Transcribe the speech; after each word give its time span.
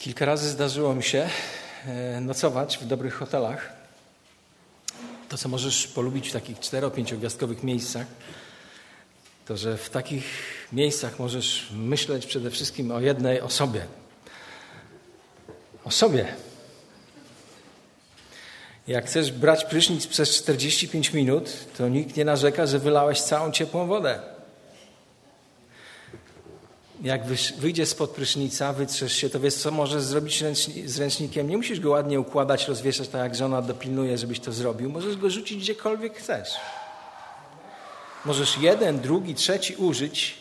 Kilka 0.00 0.24
razy 0.24 0.48
zdarzyło 0.48 0.94
mi 0.94 1.02
się 1.02 1.28
e, 1.86 2.20
nocować 2.20 2.78
w 2.78 2.86
dobrych 2.86 3.14
hotelach. 3.14 3.72
To, 5.28 5.38
co 5.38 5.48
możesz 5.48 5.86
polubić 5.86 6.28
w 6.28 6.32
takich 6.32 6.60
cztero-pięciogwiazdkowych 6.60 7.62
miejscach, 7.62 8.06
to 9.46 9.56
że 9.56 9.76
w 9.76 9.90
takich 9.90 10.24
miejscach 10.72 11.18
możesz 11.18 11.68
myśleć 11.72 12.26
przede 12.26 12.50
wszystkim 12.50 12.90
o 12.90 13.00
jednej 13.00 13.40
osobie. 13.40 13.86
O 15.84 15.90
sobie. 15.90 16.34
Jak 18.86 19.06
chcesz 19.06 19.32
brać 19.32 19.64
prysznic 19.64 20.06
przez 20.06 20.30
45 20.30 21.12
minut, 21.12 21.50
to 21.78 21.88
nikt 21.88 22.16
nie 22.16 22.24
narzeka, 22.24 22.66
że 22.66 22.78
wylałeś 22.78 23.20
całą 23.20 23.52
ciepłą 23.52 23.86
wodę. 23.86 24.20
Jak 27.02 27.26
wyjdziesz 27.58 27.88
spod 27.88 28.10
prysznica, 28.10 28.72
wytrzesz 28.72 29.12
się, 29.12 29.30
to 29.30 29.40
wiesz, 29.40 29.54
co 29.54 29.70
możesz 29.70 30.02
zrobić 30.02 30.44
z 30.86 30.98
ręcznikiem. 30.98 31.48
Nie 31.48 31.56
musisz 31.56 31.80
go 31.80 31.90
ładnie 31.90 32.20
układać, 32.20 32.68
rozwieszać 32.68 33.08
tak, 33.08 33.20
jak 33.20 33.34
żona 33.34 33.62
dopilnuje, 33.62 34.18
żebyś 34.18 34.40
to 34.40 34.52
zrobił. 34.52 34.90
Możesz 34.90 35.16
go 35.16 35.30
rzucić 35.30 35.58
gdziekolwiek 35.58 36.16
chcesz. 36.16 36.48
Możesz 38.24 38.58
jeden, 38.58 39.00
drugi, 39.00 39.34
trzeci 39.34 39.74
użyć, 39.74 40.38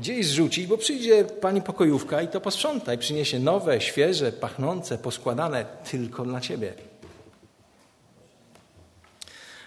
gdzieś 0.00 0.26
zrzucić, 0.26 0.66
bo 0.66 0.78
przyjdzie 0.78 1.24
pani 1.24 1.62
pokojówka 1.62 2.22
i 2.22 2.28
to 2.28 2.40
posprząta 2.40 2.94
i 2.94 2.98
przyniesie 2.98 3.38
nowe, 3.38 3.80
świeże, 3.80 4.32
pachnące, 4.32 4.98
poskładane 4.98 5.64
tylko 5.90 6.24
dla 6.24 6.40
ciebie. 6.40 6.72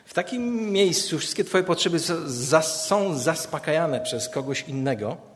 W 0.05 0.13
takim 0.13 0.71
miejscu 0.71 1.19
wszystkie 1.19 1.43
Twoje 1.43 1.63
potrzeby 1.63 1.99
są 2.61 3.19
zaspokajane 3.19 4.01
przez 4.01 4.29
kogoś 4.29 4.65
innego. 4.67 5.32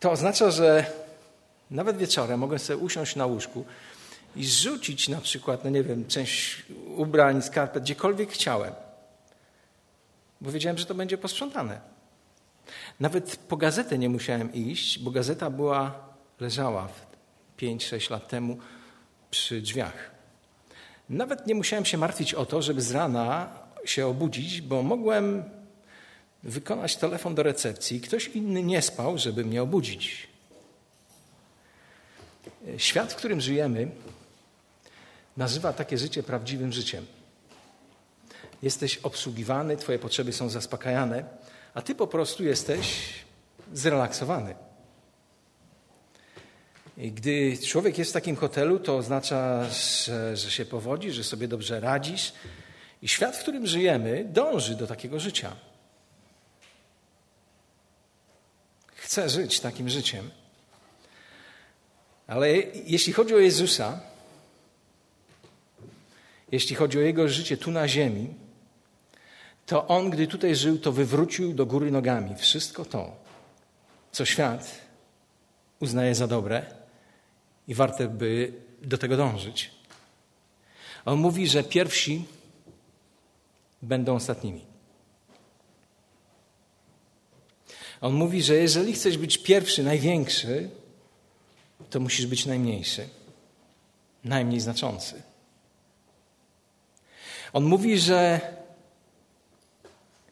To 0.00 0.10
oznacza, 0.10 0.50
że 0.50 0.86
nawet 1.70 1.96
wieczorem 1.96 2.40
mogę 2.40 2.58
sobie 2.58 2.76
usiąść 2.76 3.16
na 3.16 3.26
łóżku 3.26 3.64
i 4.36 4.46
rzucić 4.46 5.08
na 5.08 5.20
przykład, 5.20 5.64
no 5.64 5.70
nie 5.70 5.82
wiem, 5.82 6.06
część 6.06 6.62
ubrań, 6.96 7.42
skarpet, 7.42 7.82
gdziekolwiek 7.82 8.30
chciałem. 8.30 8.72
Bo 10.40 10.50
wiedziałem, 10.50 10.78
że 10.78 10.86
to 10.86 10.94
będzie 10.94 11.18
posprzątane. 11.18 11.80
Nawet 13.00 13.36
po 13.36 13.56
gazetę 13.56 13.98
nie 13.98 14.08
musiałem 14.08 14.52
iść, 14.52 14.98
bo 14.98 15.10
gazeta 15.10 15.50
była, 15.50 15.94
leżała 16.40 16.88
5-6 17.58 18.10
lat 18.10 18.28
temu 18.28 18.58
przy 19.30 19.60
drzwiach. 19.60 20.10
Nawet 21.08 21.46
nie 21.46 21.54
musiałem 21.54 21.84
się 21.84 21.98
martwić 21.98 22.34
o 22.34 22.46
to, 22.46 22.62
żeby 22.62 22.82
z 22.82 22.90
rana 22.90 23.48
się 23.84 24.06
obudzić, 24.06 24.60
bo 24.60 24.82
mogłem 24.82 25.44
wykonać 26.42 26.96
telefon 26.96 27.34
do 27.34 27.42
recepcji. 27.42 28.00
Ktoś 28.00 28.26
inny 28.26 28.62
nie 28.62 28.82
spał, 28.82 29.18
żeby 29.18 29.44
mnie 29.44 29.62
obudzić. 29.62 30.28
Świat, 32.76 33.12
w 33.12 33.16
którym 33.16 33.40
żyjemy, 33.40 33.90
nazywa 35.36 35.72
takie 35.72 35.98
życie 35.98 36.22
prawdziwym 36.22 36.72
życiem. 36.72 37.06
Jesteś 38.62 38.96
obsługiwany, 38.96 39.76
Twoje 39.76 39.98
potrzeby 39.98 40.32
są 40.32 40.48
zaspokajane, 40.48 41.24
a 41.74 41.82
Ty 41.82 41.94
po 41.94 42.06
prostu 42.06 42.44
jesteś 42.44 43.14
zrelaksowany. 43.72 44.54
I 46.96 47.12
gdy 47.12 47.58
człowiek 47.66 47.98
jest 47.98 48.10
w 48.10 48.14
takim 48.14 48.36
hotelu, 48.36 48.78
to 48.78 48.96
oznacza, 48.96 49.64
że, 49.70 50.36
że 50.36 50.50
się 50.50 50.64
powodzi, 50.64 51.12
że 51.12 51.24
sobie 51.24 51.48
dobrze 51.48 51.80
radzisz. 51.80 52.32
I 53.02 53.08
świat, 53.08 53.36
w 53.36 53.42
którym 53.42 53.66
żyjemy, 53.66 54.24
dąży 54.24 54.74
do 54.74 54.86
takiego 54.86 55.20
życia. 55.20 55.56
Chce 59.10 59.28
żyć 59.28 59.60
takim 59.60 59.88
życiem. 59.88 60.30
Ale 62.26 62.48
jeśli 62.86 63.12
chodzi 63.12 63.34
o 63.34 63.38
Jezusa, 63.38 64.00
jeśli 66.52 66.76
chodzi 66.76 66.98
o 66.98 67.00
Jego 67.00 67.28
życie 67.28 67.56
tu 67.56 67.70
na 67.70 67.88
ziemi, 67.88 68.34
to 69.66 69.88
On, 69.88 70.10
gdy 70.10 70.26
tutaj 70.26 70.56
żył, 70.56 70.78
to 70.78 70.92
wywrócił 70.92 71.54
do 71.54 71.66
góry 71.66 71.90
nogami 71.90 72.36
wszystko 72.36 72.84
to, 72.84 73.16
co 74.12 74.24
świat 74.24 74.80
uznaje 75.80 76.14
za 76.14 76.26
dobre 76.26 76.66
i 77.68 77.74
warte 77.74 78.08
by 78.08 78.52
do 78.82 78.98
tego 78.98 79.16
dążyć. 79.16 79.70
On 81.04 81.18
mówi, 81.18 81.48
że 81.48 81.64
pierwsi 81.64 82.24
będą 83.82 84.14
ostatnimi. 84.14 84.69
On 88.00 88.12
mówi, 88.12 88.42
że 88.42 88.54
jeżeli 88.54 88.92
chcesz 88.92 89.18
być 89.18 89.38
pierwszy, 89.38 89.82
największy, 89.82 90.70
to 91.90 92.00
musisz 92.00 92.26
być 92.26 92.46
najmniejszy, 92.46 93.08
najmniej 94.24 94.60
znaczący. 94.60 95.22
On 97.52 97.64
mówi, 97.64 97.98
że 97.98 98.40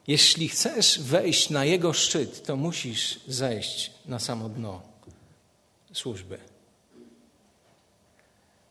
jeśli 0.06 0.48
chcesz 0.48 1.00
wejść 1.00 1.50
na 1.50 1.64
jego 1.64 1.92
szczyt, 1.92 2.46
to 2.46 2.56
musisz 2.56 3.20
zejść 3.26 3.90
na 4.06 4.18
samo 4.18 4.48
dno 4.48 4.82
służby. 5.92 6.38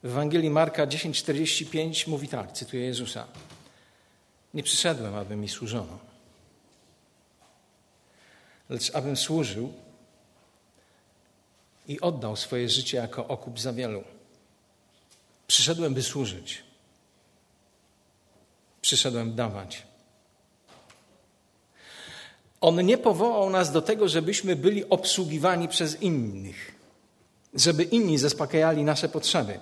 W 0.03 0.06
Ewangelii 0.06 0.50
Marka 0.50 0.88
10:45 0.88 2.07
mówi 2.07 2.28
tak, 2.28 2.52
cytuję 2.52 2.86
Jezusa: 2.86 3.28
Nie 4.53 4.63
przyszedłem, 4.63 5.16
aby 5.16 5.36
mi 5.36 5.50
służono, 5.50 6.00
lecz 8.69 8.95
abym 8.95 9.17
służył 9.17 9.73
i 11.88 12.01
oddał 12.01 12.35
swoje 12.35 12.69
życie 12.69 12.97
jako 12.97 13.28
okup 13.28 13.59
za 13.59 13.73
wielu. 13.73 14.03
Przyszedłem, 15.47 15.94
by 15.94 16.03
służyć. 16.03 16.63
Przyszedłem 18.81 19.35
dawać. 19.35 19.83
On 22.61 22.85
nie 22.85 22.97
powołał 22.97 23.50
nas 23.50 23.72
do 23.72 23.81
tego, 23.81 24.07
żebyśmy 24.07 24.56
byli 24.56 24.89
obsługiwani 24.89 25.67
przez 25.67 26.01
innych, 26.01 26.75
żeby 27.53 27.83
inni 27.83 28.17
zaspokajali 28.17 28.83
nasze 28.83 29.09
potrzeby. 29.09 29.59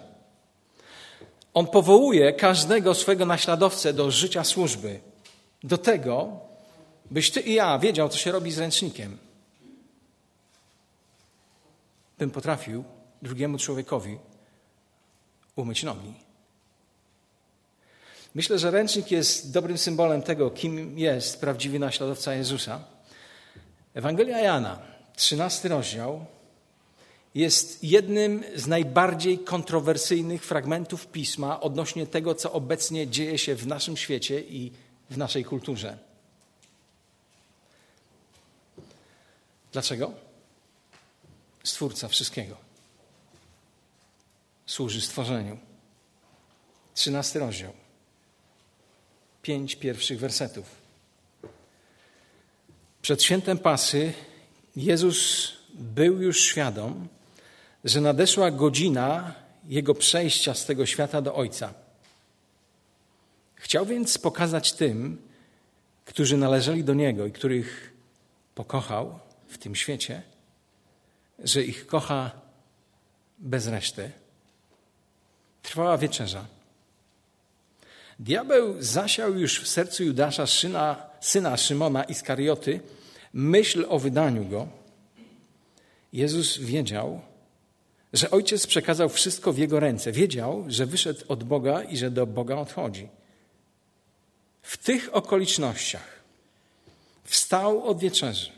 On 1.54 1.68
powołuje 1.68 2.34
każdego 2.34 2.94
swego 2.94 3.26
naśladowcę 3.26 3.94
do 3.94 4.12
życia 4.12 4.44
służby, 4.44 5.00
do 5.64 5.78
tego, 5.78 6.40
byś 7.12 7.32
ty 7.32 7.42
i 7.42 7.54
ja 7.54 7.80
wiedział, 7.80 8.10
co 8.10 8.18
się 8.18 8.32
robi 8.32 8.52
z 8.52 8.58
ręcznikiem. 8.58 9.18
Bym 12.18 12.32
potrafił 12.32 12.84
drugiemu 13.22 13.58
człowiekowi 13.58 14.18
umyć 15.56 15.84
nogi. 15.84 16.14
Myślę, 18.36 18.60
że 18.60 18.72
ręcznik 18.72 19.12
jest 19.12 19.54
dobrym 19.54 19.78
symbolem 19.78 20.22
tego, 20.22 20.50
kim 20.50 21.00
jest 21.00 21.42
prawdziwy 21.42 21.80
naśladowca 21.80 22.34
Jezusa. 22.34 22.84
Ewangelia 23.94 24.40
Jana, 24.40 24.80
13 25.16 25.70
rozdział, 25.70 26.26
jest 27.36 27.84
jednym 27.84 28.44
z 28.56 28.68
najbardziej 28.68 29.40
kontrowersyjnych 29.40 30.46
fragmentów 30.46 31.08
pisma 31.08 31.60
odnośnie 31.60 32.08
tego, 32.08 32.36
co 32.36 32.52
obecnie 32.52 33.08
dzieje 33.08 33.38
się 33.38 33.56
w 33.56 33.68
naszym 33.68 33.98
świecie 33.98 34.42
i 34.42 34.72
w 35.10 35.18
naszej 35.18 35.46
kulturze. 35.46 35.98
Dlaczego? 39.76 40.12
Stwórca 41.64 42.08
wszystkiego. 42.08 42.58
Służy 44.66 45.02
stworzeniu. 45.02 45.58
Trzynasty 46.94 47.40
rozdział. 47.40 47.74
Pięć 49.42 49.76
pierwszych 49.76 50.20
wersetów. 50.20 50.66
Przed 53.02 53.24
świętem 53.24 53.58
Pasy 53.58 54.14
Jezus 54.76 55.52
był 55.74 56.22
już 56.22 56.40
świadom, 56.42 57.08
że 57.84 58.02
nadeszła 58.02 58.52
godzina 58.52 59.34
jego 59.68 59.96
przejścia 59.96 60.54
z 60.54 60.66
tego 60.66 60.86
świata 60.86 61.22
do 61.22 61.36
Ojca. 61.36 61.74
Chciał 63.56 63.86
więc 63.86 64.18
pokazać 64.18 64.74
tym, 64.74 65.22
którzy 66.06 66.38
należeli 66.38 66.84
do 66.84 66.94
Niego 66.94 67.26
i 67.26 67.32
których 67.32 67.94
pokochał 68.56 69.25
w 69.56 69.58
tym 69.58 69.76
świecie, 69.76 70.22
że 71.40 71.64
ich 71.64 71.88
kocha 71.88 72.32
bez 73.38 73.68
reszty. 73.68 74.12
Trwała 75.62 75.98
wieczerza. 75.98 76.46
Diabeł 78.20 78.76
zasiał 78.80 79.40
już 79.40 79.62
w 79.62 79.68
sercu 79.68 80.04
Judasza, 80.04 80.48
syna, 80.48 81.10
syna 81.22 81.58
Szymona 81.58 82.04
Iskarioty, 82.04 82.80
myśl 83.34 83.86
o 83.90 84.00
wydaniu 84.00 84.46
go. 84.46 84.68
Jezus 86.14 86.58
wiedział, 86.58 87.22
że 88.14 88.32
ojciec 88.32 88.68
przekazał 88.68 89.10
wszystko 89.10 89.54
w 89.54 89.58
jego 89.58 89.80
ręce. 89.80 90.12
Wiedział, 90.12 90.66
że 90.68 90.86
wyszedł 90.86 91.22
od 91.28 91.44
Boga 91.44 91.84
i 91.84 91.98
że 91.98 92.12
do 92.12 92.28
Boga 92.28 92.56
odchodzi. 92.56 93.08
W 94.62 94.78
tych 94.78 95.16
okolicznościach 95.16 96.16
wstał 97.24 97.84
od 97.84 98.00
wieczerzy, 98.00 98.52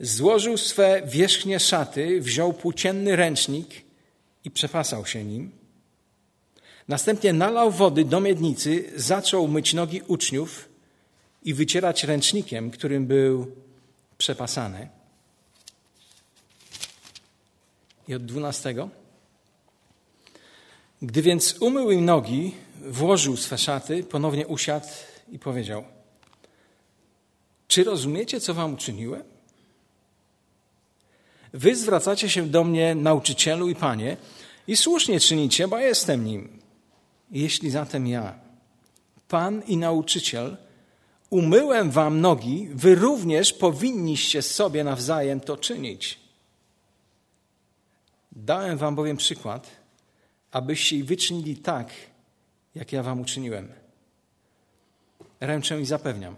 Złożył 0.00 0.56
swe 0.56 1.02
wierzchnie 1.06 1.60
szaty, 1.60 2.20
wziął 2.20 2.52
płócienny 2.52 3.16
ręcznik 3.16 3.68
i 4.44 4.50
przepasał 4.50 5.06
się 5.06 5.24
nim. 5.24 5.50
Następnie 6.88 7.32
nalał 7.32 7.70
wody 7.70 8.04
do 8.04 8.20
miednicy, 8.20 8.92
zaczął 8.96 9.48
myć 9.48 9.74
nogi 9.74 10.02
uczniów 10.06 10.68
i 11.42 11.54
wycierać 11.54 12.04
ręcznikiem, 12.04 12.70
którym 12.70 13.06
był 13.06 13.56
przepasany. 14.18 14.88
I 18.08 18.14
od 18.14 18.26
dwunastego. 18.26 18.88
Gdy 21.02 21.22
więc 21.22 21.56
umył 21.60 21.90
im 21.90 22.04
nogi, 22.04 22.54
włożył 22.80 23.36
swe 23.36 23.58
szaty, 23.58 24.04
ponownie 24.04 24.46
usiadł 24.46 24.86
i 25.32 25.38
powiedział: 25.38 25.84
Czy 27.68 27.84
rozumiecie, 27.84 28.40
co 28.40 28.54
wam 28.54 28.74
uczyniłem? 28.74 29.37
Wy 31.52 31.76
zwracacie 31.76 32.28
się 32.28 32.46
do 32.46 32.64
mnie, 32.64 32.94
nauczycielu 32.94 33.68
i 33.68 33.74
panie, 33.74 34.16
i 34.66 34.76
słusznie 34.76 35.20
czynicie, 35.20 35.68
bo 35.68 35.78
jestem 35.78 36.24
nim. 36.24 36.58
Jeśli 37.30 37.70
zatem 37.70 38.06
ja, 38.06 38.38
pan 39.28 39.62
i 39.62 39.76
nauczyciel, 39.76 40.56
umyłem 41.30 41.90
wam 41.90 42.20
nogi, 42.20 42.68
wy 42.74 42.94
również 42.94 43.52
powinniście 43.52 44.42
sobie 44.42 44.84
nawzajem 44.84 45.40
to 45.40 45.56
czynić. 45.56 46.18
Dałem 48.32 48.78
wam 48.78 48.94
bowiem 48.94 49.16
przykład, 49.16 49.70
abyście 50.50 51.04
wyczynili 51.04 51.56
tak, 51.56 51.90
jak 52.74 52.92
ja 52.92 53.02
wam 53.02 53.20
uczyniłem. 53.20 53.72
Ręczę 55.40 55.80
i 55.80 55.84
zapewniam. 55.84 56.36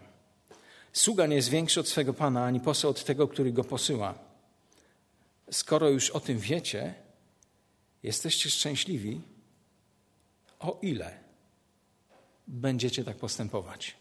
Sługa 0.92 1.26
nie 1.26 1.36
jest 1.36 1.48
większy 1.48 1.80
od 1.80 1.88
swego 1.88 2.14
pana, 2.14 2.44
ani 2.44 2.60
poseł 2.60 2.90
od 2.90 3.04
tego, 3.04 3.28
który 3.28 3.52
go 3.52 3.64
posyła. 3.64 4.29
Skoro 5.50 5.88
już 5.88 6.10
o 6.10 6.20
tym 6.20 6.38
wiecie, 6.38 6.94
jesteście 8.02 8.50
szczęśliwi, 8.50 9.20
o 10.58 10.78
ile 10.82 11.18
będziecie 12.46 13.04
tak 13.04 13.16
postępować. 13.16 13.96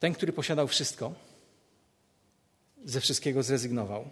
Ten, 0.00 0.14
który 0.14 0.32
posiadał 0.32 0.68
wszystko, 0.68 1.12
ze 2.84 3.00
wszystkiego 3.00 3.42
zrezygnował. 3.42 4.10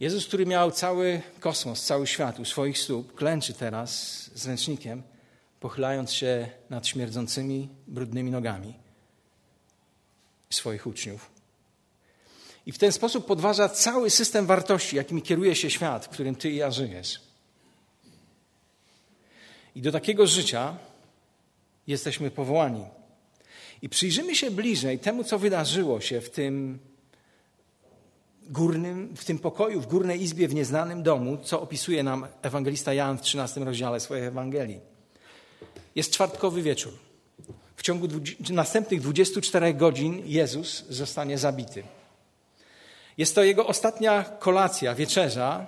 Jezus, 0.00 0.26
który 0.26 0.46
miał 0.46 0.70
cały 0.70 1.22
kosmos, 1.40 1.84
cały 1.84 2.06
świat 2.06 2.40
u 2.40 2.44
swoich 2.44 2.78
stóp, 2.78 3.14
klęczy 3.14 3.54
teraz 3.54 3.90
z 4.34 4.46
ręcznikiem, 4.46 5.02
pochylając 5.60 6.12
się 6.12 6.50
nad 6.70 6.86
śmierdzącymi, 6.86 7.68
brudnymi 7.86 8.30
nogami 8.30 8.85
swoich 10.50 10.86
uczniów. 10.86 11.30
I 12.66 12.72
w 12.72 12.78
ten 12.78 12.92
sposób 12.92 13.26
podważa 13.26 13.68
cały 13.68 14.10
system 14.10 14.46
wartości, 14.46 14.96
jakimi 14.96 15.22
kieruje 15.22 15.54
się 15.54 15.70
świat, 15.70 16.04
w 16.04 16.08
którym 16.08 16.34
ty 16.34 16.50
i 16.50 16.56
ja 16.56 16.70
żyjesz. 16.70 17.20
I 19.74 19.82
do 19.82 19.92
takiego 19.92 20.26
życia 20.26 20.76
jesteśmy 21.86 22.30
powołani. 22.30 22.84
I 23.82 23.88
przyjrzymy 23.88 24.34
się 24.34 24.50
bliżej 24.50 24.98
temu, 24.98 25.24
co 25.24 25.38
wydarzyło 25.38 26.00
się 26.00 26.20
w 26.20 26.30
tym 26.30 26.78
górnym, 28.48 29.16
w 29.16 29.24
tym 29.24 29.38
pokoju, 29.38 29.80
w 29.80 29.86
górnej 29.86 30.22
izbie, 30.22 30.48
w 30.48 30.54
nieznanym 30.54 31.02
domu, 31.02 31.38
co 31.44 31.60
opisuje 31.60 32.02
nam 32.02 32.26
ewangelista 32.42 32.94
Jan 32.94 33.18
w 33.18 33.22
13 33.22 33.60
rozdziale 33.60 34.00
swojej 34.00 34.26
Ewangelii. 34.26 34.80
Jest 35.94 36.10
czwartkowy 36.10 36.62
wieczór. 36.62 37.05
Ciągu 37.86 38.08
następnych 38.50 39.00
24 39.00 39.74
godzin 39.74 40.22
Jezus 40.24 40.84
zostanie 40.88 41.38
zabity. 41.38 41.82
Jest 43.18 43.34
to 43.34 43.44
jego 43.44 43.66
ostatnia 43.66 44.24
kolacja, 44.24 44.94
wieczerza 44.94 45.66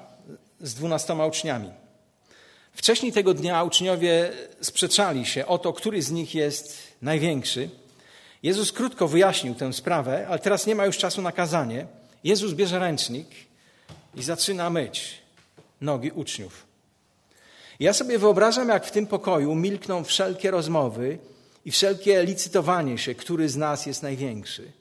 z 0.60 0.74
dwunastoma 0.74 1.26
uczniami. 1.26 1.70
Wcześniej 2.72 3.12
tego 3.12 3.34
dnia 3.34 3.62
uczniowie 3.62 4.32
sprzeczali 4.60 5.26
się 5.26 5.46
o 5.46 5.58
to, 5.58 5.72
który 5.72 6.02
z 6.02 6.10
nich 6.10 6.34
jest 6.34 6.78
największy. 7.02 7.70
Jezus 8.42 8.72
krótko 8.72 9.08
wyjaśnił 9.08 9.54
tę 9.54 9.72
sprawę, 9.72 10.26
ale 10.28 10.38
teraz 10.38 10.66
nie 10.66 10.74
ma 10.74 10.86
już 10.86 10.98
czasu 10.98 11.22
na 11.22 11.32
kazanie. 11.32 11.86
Jezus 12.24 12.52
bierze 12.52 12.78
ręcznik 12.78 13.28
i 14.14 14.22
zaczyna 14.22 14.70
myć 14.70 15.14
nogi 15.80 16.10
uczniów. 16.10 16.66
Ja 17.80 17.92
sobie 17.92 18.18
wyobrażam, 18.18 18.68
jak 18.68 18.86
w 18.86 18.90
tym 18.90 19.06
pokoju 19.06 19.54
milkną 19.54 20.04
wszelkie 20.04 20.50
rozmowy 20.50 21.18
i 21.64 21.70
wszelkie 21.70 22.24
licytowanie 22.24 22.98
się, 22.98 23.14
który 23.14 23.48
z 23.48 23.56
nas 23.56 23.86
jest 23.86 24.02
największy. 24.02 24.72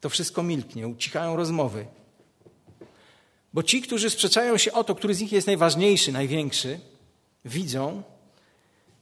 To 0.00 0.08
wszystko 0.08 0.42
milknie, 0.42 0.88
ucichają 0.88 1.36
rozmowy. 1.36 1.86
Bo 3.52 3.62
ci, 3.62 3.82
którzy 3.82 4.10
sprzeczają 4.10 4.58
się 4.58 4.72
o 4.72 4.84
to, 4.84 4.94
który 4.94 5.14
z 5.14 5.20
nich 5.20 5.32
jest 5.32 5.46
najważniejszy, 5.46 6.12
największy, 6.12 6.80
widzą, 7.44 8.02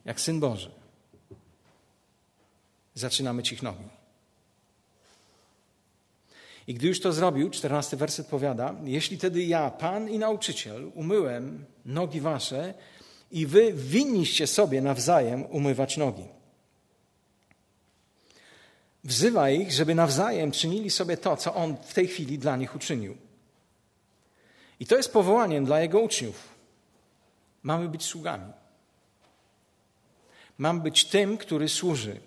jak 0.05 0.21
Syn 0.21 0.41
Boży 0.41 0.71
zaczyna 2.95 3.33
myć 3.33 3.53
ich 3.53 3.63
nogi. 3.63 3.85
I 6.67 6.75
gdy 6.75 6.87
już 6.87 7.01
to 7.01 7.13
zrobił, 7.13 7.51
czternasty 7.51 7.97
werset 7.97 8.27
powiada, 8.27 8.75
jeśli 8.85 9.19
tedy 9.19 9.45
ja, 9.45 9.71
Pan 9.71 10.09
i 10.09 10.19
nauczyciel, 10.19 10.91
umyłem 10.95 11.65
nogi 11.85 12.21
wasze 12.21 12.75
i 13.31 13.47
wy 13.47 13.73
winniście 13.73 14.47
sobie 14.47 14.83
nawzajem 14.83 15.47
umywać 15.47 15.97
nogi. 15.97 16.25
Wzywa 19.05 19.51
ich, 19.51 19.73
żeby 19.73 19.95
nawzajem 19.95 20.53
czynili 20.53 20.91
sobie 20.91 21.17
to, 21.17 21.37
co 21.37 21.55
On 21.55 21.77
w 21.83 21.95
tej 21.95 22.09
chwili 22.09 22.39
dla 22.39 22.57
nich 22.57 22.75
uczynił. 22.75 23.17
I 24.81 24.87
to 24.87 24.97
jest 24.97 25.13
powołaniem 25.13 25.65
dla 25.65 25.81
Jego 25.81 26.01
uczniów. 26.01 26.49
Mamy 27.63 27.89
być 27.89 28.05
sługami. 28.05 28.53
Mam 30.59 30.81
być 30.81 31.05
tym, 31.05 31.39
który 31.39 31.69
służy. 31.69 32.21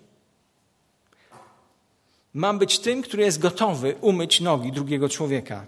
Mam 2.34 2.58
być 2.58 2.78
tym, 2.78 3.02
który 3.02 3.22
jest 3.22 3.38
gotowy 3.38 3.94
umyć 4.00 4.40
nogi 4.40 4.72
drugiego 4.72 5.08
człowieka. 5.08 5.66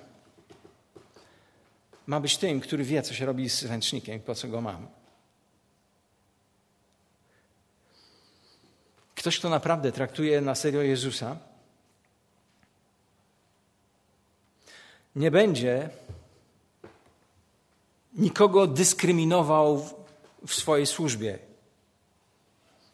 Mam 2.07 2.23
być 2.23 2.37
tym, 2.37 2.61
który 2.61 2.85
wie, 2.85 3.03
co 3.03 3.15
się 3.15 3.27
robi 3.27 3.51
z 3.51 3.65
ręcznikiem 3.65 4.21
po 4.21 4.35
co 4.35 4.49
go 4.49 4.61
mam. 4.61 4.87
Ktoś, 9.27 9.39
kto 9.39 9.49
naprawdę 9.49 9.93
traktuje 9.93 10.41
na 10.41 10.55
serio 10.55 10.83
Jezusa, 10.83 11.37
nie 15.17 15.31
będzie 15.31 15.91
nikogo 18.15 18.67
dyskryminował 18.67 19.91
w 20.47 20.55
swojej 20.55 20.87
służbie. 20.87 21.39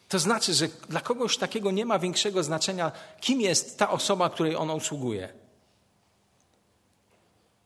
To 0.08 0.18
znaczy, 0.18 0.54
że 0.54 0.68
dla 0.88 1.00
kogoś 1.00 1.36
takiego 1.36 1.70
nie 1.70 1.86
ma 1.86 1.98
większego 1.98 2.42
znaczenia, 2.42 2.92
kim 3.20 3.40
jest 3.40 3.78
ta 3.78 3.90
osoba, 3.90 4.30
której 4.30 4.56
on 4.56 4.70
usługuje. 4.70 5.32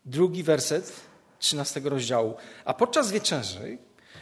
Drugi 0.05 0.43
werset 0.43 0.93
13 1.39 1.81
rozdziału. 1.81 2.37
A 2.65 2.75
podczas 2.75 3.11
wieczerzy, 3.11 3.79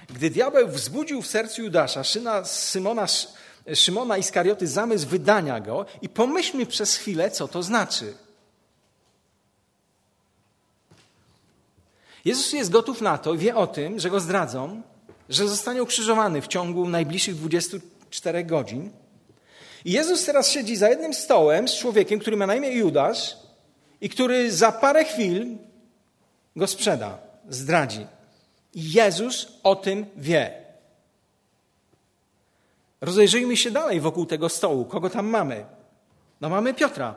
gdy 0.08 0.30
diabeł 0.30 0.68
wzbudził 0.68 1.22
w 1.22 1.26
sercu 1.26 1.62
Judasza, 1.62 2.04
syna 2.04 2.44
Simona, 2.44 3.06
Szymona 3.74 4.18
Iskarioty, 4.18 4.66
zamysł 4.66 5.08
wydania 5.08 5.60
go, 5.60 5.86
i 6.02 6.08
pomyślmy 6.08 6.66
przez 6.66 6.96
chwilę, 6.96 7.30
co 7.30 7.48
to 7.48 7.62
znaczy. 7.62 8.14
Jezus 12.24 12.52
jest 12.52 12.70
gotów 12.70 13.00
na 13.00 13.18
to, 13.18 13.36
wie 13.36 13.56
o 13.56 13.66
tym, 13.66 14.00
że 14.00 14.10
go 14.10 14.20
zdradzą, 14.20 14.82
że 15.28 15.48
zostanie 15.48 15.82
ukrzyżowany 15.82 16.42
w 16.42 16.48
ciągu 16.48 16.88
najbliższych 16.88 17.36
20 17.36 17.76
czterech 18.10 18.46
godzin. 18.46 18.90
I 19.84 19.92
Jezus 19.92 20.24
teraz 20.24 20.50
siedzi 20.50 20.76
za 20.76 20.88
jednym 20.88 21.14
stołem 21.14 21.68
z 21.68 21.74
człowiekiem, 21.74 22.18
który 22.20 22.36
ma 22.36 22.46
na 22.46 22.54
imię 22.54 22.70
Judasz 22.70 23.36
i 24.00 24.08
który 24.08 24.52
za 24.52 24.72
parę 24.72 25.04
chwil 25.04 25.56
go 26.56 26.66
sprzeda, 26.66 27.18
zdradzi. 27.48 28.06
I 28.74 28.92
Jezus 28.92 29.48
o 29.62 29.76
tym 29.76 30.06
wie. 30.16 30.63
Rozejrzyjmy 33.04 33.56
się 33.56 33.70
dalej 33.70 34.00
wokół 34.00 34.26
tego 34.26 34.48
stołu. 34.48 34.84
Kogo 34.84 35.10
tam 35.10 35.26
mamy? 35.26 35.66
No 36.40 36.48
mamy 36.48 36.74
Piotra. 36.74 37.14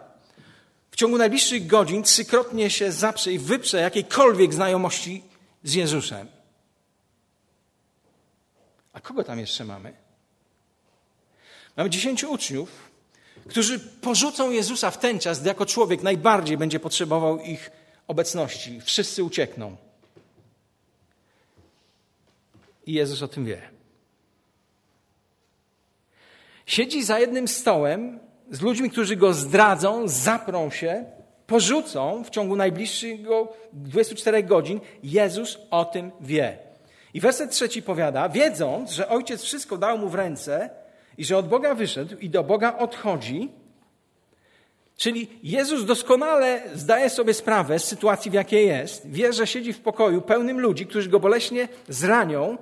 W 0.91 0.95
ciągu 0.95 1.17
najbliższych 1.17 1.67
godzin 1.67 2.03
trzykrotnie 2.03 2.69
się 2.69 2.91
zaprze 2.91 3.33
i 3.33 3.39
wyprze 3.39 3.81
jakiejkolwiek 3.81 4.53
znajomości 4.53 5.23
z 5.63 5.73
Jezusem. 5.73 6.27
A 8.93 8.99
kogo 8.99 9.23
tam 9.23 9.39
jeszcze 9.39 9.65
mamy? 9.65 9.93
Mamy 11.77 11.89
dziesięciu 11.89 12.31
uczniów, 12.31 12.69
którzy 13.49 13.79
porzucą 13.79 14.51
Jezusa 14.51 14.91
w 14.91 14.99
ten 14.99 15.19
czas, 15.19 15.39
gdy 15.39 15.47
jako 15.47 15.65
człowiek 15.65 16.03
najbardziej 16.03 16.57
będzie 16.57 16.79
potrzebował 16.79 17.39
ich 17.39 17.71
obecności. 18.07 18.81
Wszyscy 18.81 19.23
uciekną. 19.23 19.77
I 22.85 22.93
Jezus 22.93 23.21
o 23.21 23.27
tym 23.27 23.45
wie. 23.45 23.76
Siedzi 26.67 27.03
za 27.03 27.19
jednym 27.19 27.47
stołem 27.47 28.19
z 28.51 28.61
ludźmi, 28.61 28.89
którzy 28.89 29.15
go 29.15 29.33
zdradzą, 29.33 30.07
zaprą 30.07 30.69
się, 30.69 31.05
porzucą 31.47 32.23
w 32.23 32.29
ciągu 32.29 32.55
najbliższego 32.55 33.53
24 33.73 34.43
godzin. 34.43 34.79
Jezus 35.03 35.59
o 35.71 35.85
tym 35.85 36.11
wie. 36.21 36.57
I 37.13 37.19
werset 37.19 37.51
trzeci 37.51 37.81
powiada, 37.81 38.29
wiedząc, 38.29 38.91
że 38.91 39.09
ojciec 39.09 39.43
wszystko 39.43 39.77
dał 39.77 39.97
mu 39.97 40.09
w 40.09 40.15
ręce 40.15 40.69
i 41.17 41.25
że 41.25 41.37
od 41.37 41.47
Boga 41.47 41.75
wyszedł 41.75 42.17
i 42.17 42.29
do 42.29 42.43
Boga 42.43 42.77
odchodzi, 42.77 43.49
Czyli 44.97 45.27
Jezus 45.43 45.85
doskonale 45.85 46.61
zdaje 46.75 47.09
sobie 47.09 47.33
sprawę 47.33 47.79
z 47.79 47.83
sytuacji, 47.83 48.31
w 48.31 48.33
jakiej 48.33 48.67
jest. 48.67 49.09
Wie, 49.09 49.33
że 49.33 49.47
siedzi 49.47 49.73
w 49.73 49.79
pokoju 49.79 50.21
pełnym 50.21 50.59
ludzi, 50.59 50.85
którzy 50.85 51.09
go 51.09 51.19
boleśnie 51.19 51.67
zranią 51.89 52.57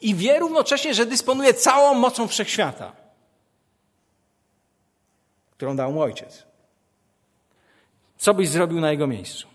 i 0.00 0.14
wie 0.14 0.38
równocześnie, 0.38 0.94
że 0.94 1.06
dysponuje 1.06 1.54
całą 1.54 1.94
mocą 1.94 2.28
wszechświata, 2.28 2.92
którą 5.50 5.76
dał 5.76 5.92
mu 5.92 6.02
ojciec. 6.02 6.46
Co 8.18 8.34
byś 8.34 8.48
zrobił 8.48 8.80
na 8.80 8.90
jego 8.90 9.06
miejscu? 9.06 9.48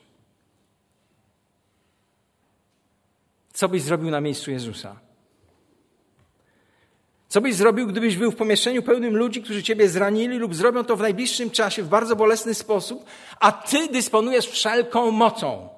Co 3.54 3.70
byś 3.70 3.82
zrobił 3.82 4.10
na 4.10 4.22
miejscu 4.22 4.52
Jezusa? 4.52 5.00
Co 7.30 7.42
byś 7.42 7.56
zrobił, 7.56 7.88
gdybyś 7.88 8.18
był 8.18 8.32
w 8.32 8.36
pomieszczeniu 8.36 8.84
pełnym 8.84 9.18
ludzi, 9.18 9.44
którzy 9.44 9.64
ciebie 9.64 9.90
zranili 9.90 10.38
lub 10.38 10.56
zrobią 10.56 10.84
to 10.84 10.96
w 10.96 11.02
najbliższym 11.02 11.52
czasie 11.52 11.84
w 11.84 11.88
bardzo 11.88 12.16
bolesny 12.16 12.54
sposób, 12.54 13.06
a 13.40 13.52
ty 13.52 13.88
dysponujesz 13.88 14.48
wszelką 14.48 15.12
mocą 15.12 15.70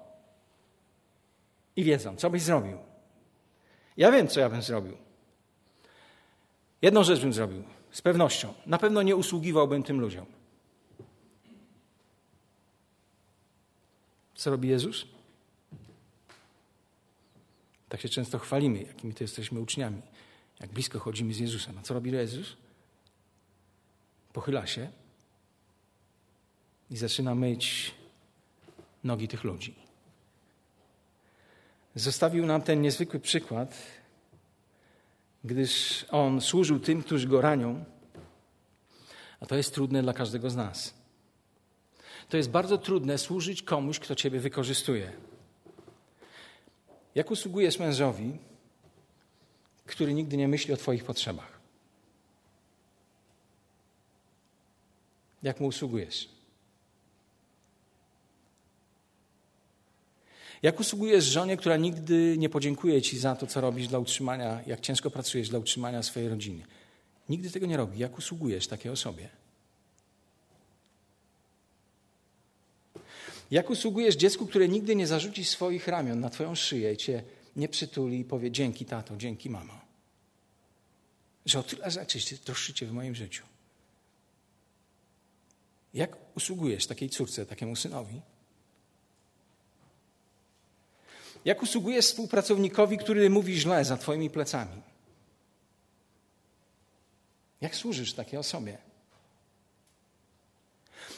i 1.75 1.83
wiedzą, 1.83 2.15
co 2.15 2.29
byś 2.29 2.41
zrobił? 2.41 2.90
Ja 4.01 4.11
wiem, 4.11 4.27
co 4.27 4.39
ja 4.39 4.49
bym 4.49 4.61
zrobił. 4.61 4.97
Jedną 6.81 7.03
rzecz 7.03 7.21
bym 7.21 7.33
zrobił, 7.33 7.63
z 7.91 8.01
pewnością. 8.01 8.53
Na 8.65 8.77
pewno 8.77 9.01
nie 9.01 9.15
usługiwałbym 9.15 9.83
tym 9.83 9.99
ludziom. 9.99 10.25
Co 14.35 14.51
robi 14.51 14.69
Jezus? 14.69 15.05
Tak 17.89 18.01
się 18.01 18.09
często 18.09 18.39
chwalimy, 18.39 18.83
jakimi 18.83 19.13
to 19.13 19.23
jesteśmy 19.23 19.59
uczniami 19.59 20.01
jak 20.61 20.71
blisko 20.71 20.99
chodzimy 20.99 21.33
z 21.33 21.39
Jezusem. 21.39 21.77
A 21.77 21.81
co 21.81 21.93
robi 21.93 22.11
Jezus? 22.11 22.57
Pochyla 24.33 24.67
się 24.67 24.89
i 26.89 26.97
zaczyna 26.97 27.35
myć 27.35 27.91
nogi 29.03 29.27
tych 29.27 29.43
ludzi. 29.43 29.80
Zostawił 31.95 32.45
nam 32.45 32.61
ten 32.61 32.81
niezwykły 32.81 33.19
przykład, 33.19 33.77
gdyż 35.43 36.05
on 36.09 36.41
służył 36.41 36.79
tym, 36.79 37.03
którzy 37.03 37.27
go 37.27 37.41
ranią, 37.41 37.85
a 39.39 39.45
to 39.45 39.55
jest 39.55 39.73
trudne 39.73 40.01
dla 40.01 40.13
każdego 40.13 40.49
z 40.49 40.55
nas. 40.55 40.93
To 42.29 42.37
jest 42.37 42.49
bardzo 42.49 42.77
trudne 42.77 43.17
służyć 43.17 43.63
komuś, 43.63 43.99
kto 43.99 44.15
ciebie 44.15 44.39
wykorzystuje. 44.39 45.11
Jak 47.15 47.31
usługujesz 47.31 47.79
mężowi, 47.79 48.37
który 49.85 50.13
nigdy 50.13 50.37
nie 50.37 50.47
myśli 50.47 50.73
o 50.73 50.77
Twoich 50.77 51.03
potrzebach. 51.03 51.59
Jak 55.43 55.59
mu 55.59 55.67
usługujesz? 55.67 56.29
Jak 60.61 60.79
usługujesz 60.79 61.25
żonie, 61.25 61.57
która 61.57 61.77
nigdy 61.77 62.35
nie 62.37 62.49
podziękuje 62.49 63.01
Ci 63.01 63.19
za 63.19 63.35
to, 63.35 63.47
co 63.47 63.61
robisz 63.61 63.87
dla 63.87 63.99
utrzymania, 63.99 64.61
jak 64.67 64.81
ciężko 64.81 65.11
pracujesz 65.11 65.49
dla 65.49 65.59
utrzymania 65.59 66.03
swojej 66.03 66.29
rodziny? 66.29 66.63
Nigdy 67.29 67.51
tego 67.51 67.65
nie 67.65 67.77
robi. 67.77 67.99
Jak 67.99 68.17
usługujesz 68.17 68.67
takiej 68.67 68.91
osobie? 68.91 69.29
Jak 73.51 73.69
usługujesz 73.69 74.15
dziecku, 74.15 74.47
które 74.47 74.67
nigdy 74.67 74.95
nie 74.95 75.07
zarzuci 75.07 75.45
swoich 75.45 75.87
ramion 75.87 76.19
na 76.19 76.29
Twoją 76.29 76.55
szyję 76.55 76.93
i 76.93 76.97
Cię 76.97 77.23
nie 77.55 77.69
przytuli 77.69 78.19
i 78.19 78.25
powie 78.25 78.51
dzięki 78.51 78.85
tato, 78.85 79.17
dzięki 79.17 79.49
mamo. 79.49 79.81
Że 81.45 81.59
o 81.59 81.63
tyle 81.63 81.91
rzeczy 81.91 82.37
troszczycie 82.37 82.85
w 82.85 82.91
moim 82.91 83.15
życiu. 83.15 83.45
Jak 85.93 86.17
usługujesz 86.35 86.87
takiej 86.87 87.09
córce, 87.09 87.45
takiemu 87.45 87.75
synowi? 87.75 88.21
Jak 91.45 91.63
usługujesz 91.63 92.05
współpracownikowi, 92.05 92.97
który 92.97 93.29
mówi 93.29 93.59
źle 93.59 93.85
za 93.85 93.97
twoimi 93.97 94.29
plecami? 94.29 94.81
Jak 97.61 97.75
służysz 97.75 98.13
takiej 98.13 98.39
osobie? 98.39 98.77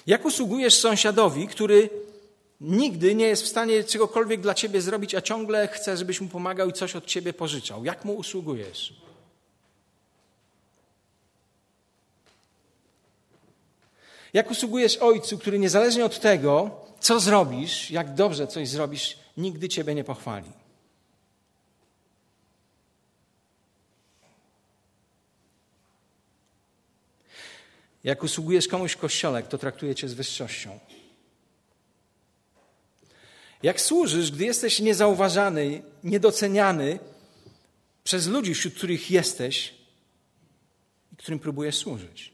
Jak 0.07 0.25
usługujesz 0.25 0.75
sąsiadowi, 0.75 1.47
który 1.47 1.89
nigdy 2.61 3.15
nie 3.15 3.25
jest 3.25 3.43
w 3.43 3.47
stanie 3.47 3.83
czegokolwiek 3.83 4.41
dla 4.41 4.53
ciebie 4.53 4.81
zrobić, 4.81 5.15
a 5.15 5.21
ciągle 5.21 5.67
chce, 5.67 5.97
żebyś 5.97 6.21
mu 6.21 6.27
pomagał 6.27 6.69
i 6.69 6.73
coś 6.73 6.95
od 6.95 7.05
ciebie 7.05 7.33
pożyczał? 7.33 7.85
Jak 7.85 8.05
mu 8.05 8.15
usługujesz? 8.15 8.93
Jak 14.33 14.51
usługujesz 14.51 14.97
Ojcu, 14.97 15.37
który 15.37 15.59
niezależnie 15.59 16.05
od 16.05 16.19
tego, 16.19 16.71
co 16.99 17.19
zrobisz, 17.19 17.91
jak 17.91 18.13
dobrze 18.13 18.47
coś 18.47 18.69
zrobisz, 18.69 19.22
nigdy 19.37 19.69
Ciebie 19.69 19.95
nie 19.95 20.03
pochwali? 20.03 20.51
Jak 28.03 28.23
usługujesz 28.23 28.67
komuś 28.67 28.91
w 28.91 28.97
kościele, 28.97 29.43
kto 29.43 29.57
traktuje 29.57 29.95
Cię 29.95 30.09
z 30.09 30.13
wyższością? 30.13 30.79
Jak 33.63 33.81
służysz, 33.81 34.31
gdy 34.31 34.45
jesteś 34.45 34.79
niezauważany, 34.79 35.83
niedoceniany 36.03 36.99
przez 38.03 38.27
ludzi, 38.27 38.53
wśród 38.53 38.73
których 38.73 39.11
jesteś 39.11 39.73
i 41.13 41.15
którym 41.15 41.39
próbujesz 41.39 41.75
służyć? 41.75 42.33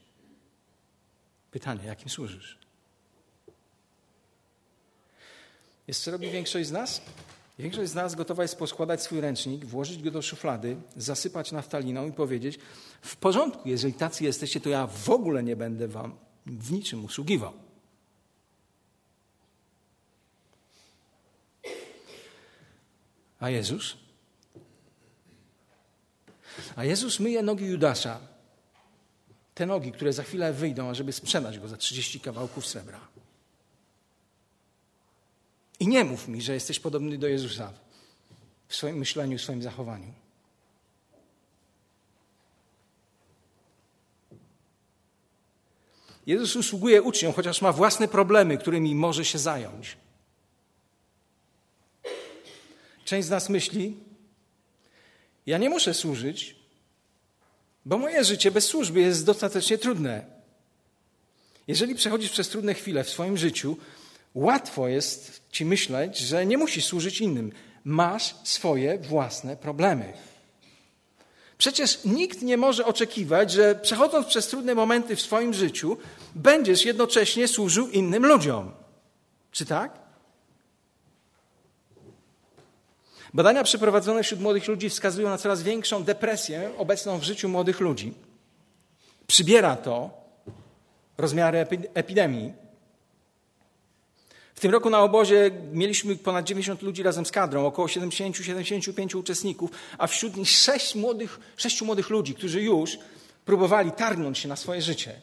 Pytanie, 1.50 1.84
jakim 1.84 2.08
służysz? 2.08 2.59
Jest 5.90 6.02
co 6.02 6.10
robi 6.10 6.30
większość 6.30 6.68
z 6.68 6.72
nas? 6.72 7.02
Większość 7.58 7.90
z 7.90 7.94
nas 7.94 8.14
gotowa 8.14 8.42
jest 8.42 8.56
poskładać 8.56 9.02
swój 9.02 9.20
ręcznik, 9.20 9.64
włożyć 9.64 10.02
go 10.02 10.10
do 10.10 10.22
szuflady, 10.22 10.76
zasypać 10.96 11.52
naftaliną 11.52 12.08
i 12.08 12.12
powiedzieć: 12.12 12.58
W 13.02 13.16
porządku, 13.16 13.68
jeżeli 13.68 13.94
tacy 13.94 14.24
jesteście, 14.24 14.60
to 14.60 14.68
ja 14.68 14.86
w 14.86 15.10
ogóle 15.10 15.42
nie 15.42 15.56
będę 15.56 15.88
wam 15.88 16.16
w 16.46 16.72
niczym 16.72 17.04
usługiwał. 17.04 17.52
A 23.40 23.50
Jezus? 23.50 23.96
A 26.76 26.84
Jezus 26.84 27.20
myje 27.20 27.42
nogi 27.42 27.66
Judasza 27.66 28.20
te 29.54 29.66
nogi, 29.66 29.92
które 29.92 30.12
za 30.12 30.22
chwilę 30.22 30.52
wyjdą, 30.52 30.88
ażeby 30.88 31.12
sprzedać 31.12 31.58
go 31.58 31.68
za 31.68 31.76
30 31.76 32.20
kawałków 32.20 32.66
srebra. 32.66 33.19
I 35.80 35.88
nie 35.88 36.04
mów 36.04 36.28
mi, 36.28 36.42
że 36.42 36.54
jesteś 36.54 36.80
podobny 36.80 37.18
do 37.18 37.28
Jezusa 37.28 37.72
w 38.68 38.76
swoim 38.76 38.96
myśleniu, 38.96 39.38
w 39.38 39.42
swoim 39.42 39.62
zachowaniu. 39.62 40.12
Jezus 46.26 46.56
usługuje 46.56 47.02
uczniom, 47.02 47.32
chociaż 47.32 47.62
ma 47.62 47.72
własne 47.72 48.08
problemy, 48.08 48.58
którymi 48.58 48.94
może 48.94 49.24
się 49.24 49.38
zająć. 49.38 49.96
Część 53.04 53.26
z 53.26 53.30
nas 53.30 53.48
myśli, 53.48 53.96
ja 55.46 55.58
nie 55.58 55.70
muszę 55.70 55.94
służyć, 55.94 56.56
bo 57.84 57.98
moje 57.98 58.24
życie 58.24 58.50
bez 58.50 58.64
służby 58.64 59.00
jest 59.00 59.24
dostatecznie 59.24 59.78
trudne. 59.78 60.24
Jeżeli 61.68 61.94
przechodzisz 61.94 62.30
przez 62.30 62.48
trudne 62.48 62.74
chwile 62.74 63.04
w 63.04 63.10
swoim 63.10 63.36
życiu, 63.36 63.76
łatwo 64.34 64.88
jest 64.88 65.42
ci 65.50 65.64
myśleć, 65.64 66.18
że 66.18 66.46
nie 66.46 66.58
musisz 66.58 66.84
służyć 66.84 67.20
innym. 67.20 67.52
Masz 67.84 68.34
swoje 68.44 68.98
własne 68.98 69.56
problemy. 69.56 70.12
Przecież 71.58 72.04
nikt 72.04 72.42
nie 72.42 72.56
może 72.56 72.84
oczekiwać, 72.84 73.52
że 73.52 73.74
przechodząc 73.74 74.26
przez 74.26 74.48
trudne 74.48 74.74
momenty 74.74 75.16
w 75.16 75.20
swoim 75.20 75.54
życiu, 75.54 75.96
będziesz 76.34 76.84
jednocześnie 76.84 77.48
służył 77.48 77.88
innym 77.88 78.26
ludziom. 78.26 78.72
Czy 79.50 79.66
tak? 79.66 79.98
Badania 83.34 83.64
przeprowadzone 83.64 84.22
wśród 84.22 84.40
młodych 84.40 84.68
ludzi 84.68 84.90
wskazują 84.90 85.28
na 85.28 85.38
coraz 85.38 85.62
większą 85.62 86.04
depresję 86.04 86.70
obecną 86.78 87.18
w 87.18 87.22
życiu 87.22 87.48
młodych 87.48 87.80
ludzi. 87.80 88.14
Przybiera 89.26 89.76
to 89.76 90.10
rozmiary 91.18 91.66
epidemii. 91.94 92.52
W 94.60 94.62
tym 94.62 94.72
roku 94.72 94.90
na 94.90 95.00
obozie 95.00 95.50
mieliśmy 95.72 96.16
ponad 96.16 96.44
90 96.44 96.82
ludzi 96.82 97.02
razem 97.02 97.26
z 97.26 97.30
kadrą, 97.30 97.66
około 97.66 97.88
70-75 97.88 99.16
uczestników, 99.16 99.70
a 99.98 100.06
wśród 100.06 100.36
nich 100.36 100.48
6 100.48 100.94
młodych, 100.94 101.40
6 101.56 101.82
młodych 101.82 102.10
ludzi, 102.10 102.34
którzy 102.34 102.62
już 102.62 102.98
próbowali 103.44 103.92
targnąć 103.92 104.38
się 104.38 104.48
na 104.48 104.56
swoje 104.56 104.82
życie. 104.82 105.20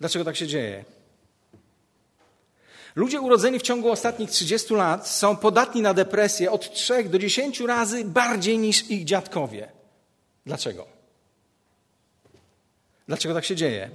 Dlaczego 0.00 0.24
tak 0.24 0.36
się 0.36 0.46
dzieje? 0.46 0.84
Ludzie 2.96 3.20
urodzeni 3.20 3.58
w 3.58 3.62
ciągu 3.62 3.90
ostatnich 3.90 4.30
30 4.30 4.74
lat 4.74 5.08
są 5.08 5.36
podatni 5.36 5.82
na 5.82 5.94
depresję 5.94 6.50
od 6.50 6.74
3 6.74 7.04
do 7.04 7.18
10 7.18 7.60
razy 7.60 8.04
bardziej 8.04 8.58
niż 8.58 8.90
ich 8.90 9.04
dziadkowie. 9.04 9.68
Dlaczego? 10.46 10.86
Dlaczego 13.06 13.34
tak 13.34 13.44
się 13.44 13.56
dzieje? 13.56 13.90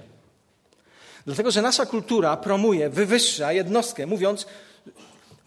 Dlatego, 1.26 1.50
że 1.50 1.62
nasza 1.62 1.86
kultura 1.86 2.36
promuje, 2.36 2.90
wywyższa 2.90 3.52
jednostkę, 3.52 4.06
mówiąc, 4.06 4.46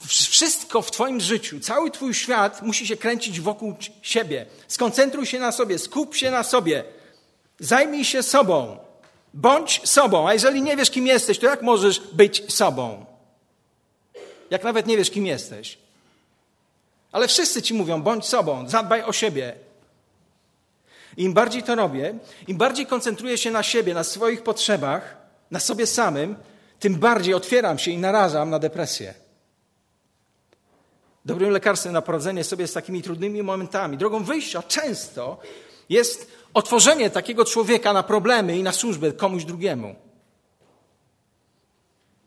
wszystko 0.08 0.82
w 0.82 0.92
Twoim 0.92 1.22
życiu, 1.22 1.60
cały 1.60 1.92
Twój 1.92 2.14
świat 2.14 2.62
musi 2.62 2.88
się 2.88 2.98
kręcić 2.98 3.42
wokół 3.42 3.76
siebie. 4.02 4.46
Skoncentruj 4.68 5.26
się 5.26 5.40
na 5.40 5.52
sobie, 5.52 5.80
skup 5.80 6.16
się 6.16 6.32
na 6.32 6.44
sobie, 6.44 6.84
zajmij 7.60 8.06
się 8.06 8.24
sobą, 8.24 8.78
bądź 9.34 9.82
sobą. 9.90 10.28
A 10.28 10.34
jeżeli 10.34 10.62
nie 10.62 10.78
wiesz, 10.78 10.92
kim 10.92 11.08
jesteś, 11.08 11.40
to 11.40 11.46
jak 11.46 11.62
możesz 11.62 12.00
być 12.00 12.54
sobą? 12.54 13.06
Jak 14.50 14.64
nawet 14.64 14.88
nie 14.88 14.98
wiesz, 14.98 15.12
kim 15.12 15.26
jesteś. 15.26 15.78
Ale 17.12 17.28
wszyscy 17.28 17.62
ci 17.62 17.74
mówią, 17.74 18.02
bądź 18.02 18.26
sobą, 18.26 18.70
zadbaj 18.70 19.04
o 19.04 19.14
siebie. 19.14 19.56
I 21.18 21.24
im 21.24 21.34
bardziej 21.34 21.64
to 21.64 21.76
robię, 21.76 22.14
im 22.48 22.58
bardziej 22.58 22.86
koncentruję 22.86 23.38
się 23.38 23.52
na 23.52 23.64
siebie, 23.64 23.94
na 23.94 24.04
swoich 24.04 24.44
potrzebach, 24.44 25.25
na 25.52 25.60
sobie 25.60 25.88
samym, 25.88 26.36
tym 26.80 26.96
bardziej 26.96 27.34
otwieram 27.34 27.80
się 27.80 27.92
i 27.92 27.98
narażam 27.98 28.50
na 28.50 28.60
depresję. 28.60 29.14
Dobrym 31.26 31.50
lekarstwem 31.50 31.94
na 31.94 32.02
poradzenie 32.02 32.44
sobie 32.44 32.68
z 32.68 32.74
takimi 32.74 33.02
trudnymi 33.02 33.44
momentami, 33.44 33.98
drogą 33.98 34.24
wyjścia 34.24 34.64
często 34.64 35.40
jest 35.90 36.32
otworzenie 36.54 37.10
takiego 37.10 37.46
człowieka 37.46 37.94
na 37.94 38.04
problemy 38.04 38.58
i 38.58 38.64
na 38.64 38.72
służbę 38.72 39.12
komuś 39.12 39.46
drugiemu. 39.46 39.96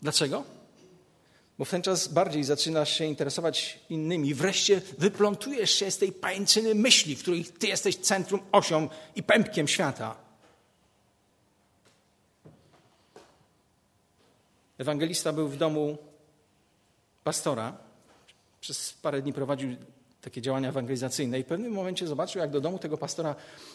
Dlaczego? 0.03 0.45
Bo 1.59 1.65
w 1.65 1.71
ten 1.71 1.83
czas 1.83 2.09
bardziej 2.09 2.45
zaczynasz 2.45 2.99
się 2.99 3.05
interesować 3.05 3.81
innymi. 3.91 4.35
Wreszcie 4.35 4.83
wyplątujesz 4.99 5.71
się 5.71 5.91
z 5.91 5.99
tej 5.99 6.13
pajęczyny 6.13 6.75
myśli, 6.75 7.17
w 7.17 7.23
której 7.23 7.45
ty 7.45 7.67
jesteś 7.67 7.97
centrum, 7.97 8.41
osią 8.53 8.89
i 9.17 9.23
pępkiem 9.23 9.69
świata. 9.69 10.28
Ewangelista 14.79 15.33
był 15.33 15.49
w 15.49 15.57
domu 15.57 15.99
pastora. 17.25 17.77
Przez 18.61 18.93
parę 18.93 19.23
dni 19.23 19.33
prowadził 19.33 19.77
takie 20.21 20.43
działania 20.43 20.69
ewangelizacyjne 20.69 21.41
i 21.41 21.43
w 21.43 21.47
pewnym 21.47 21.73
momencie 21.73 22.07
zobaczył, 22.07 22.41
jak 22.41 22.51
do 22.51 22.61
domu 22.61 22.79
tego 22.79 22.99
pastora 22.99 23.35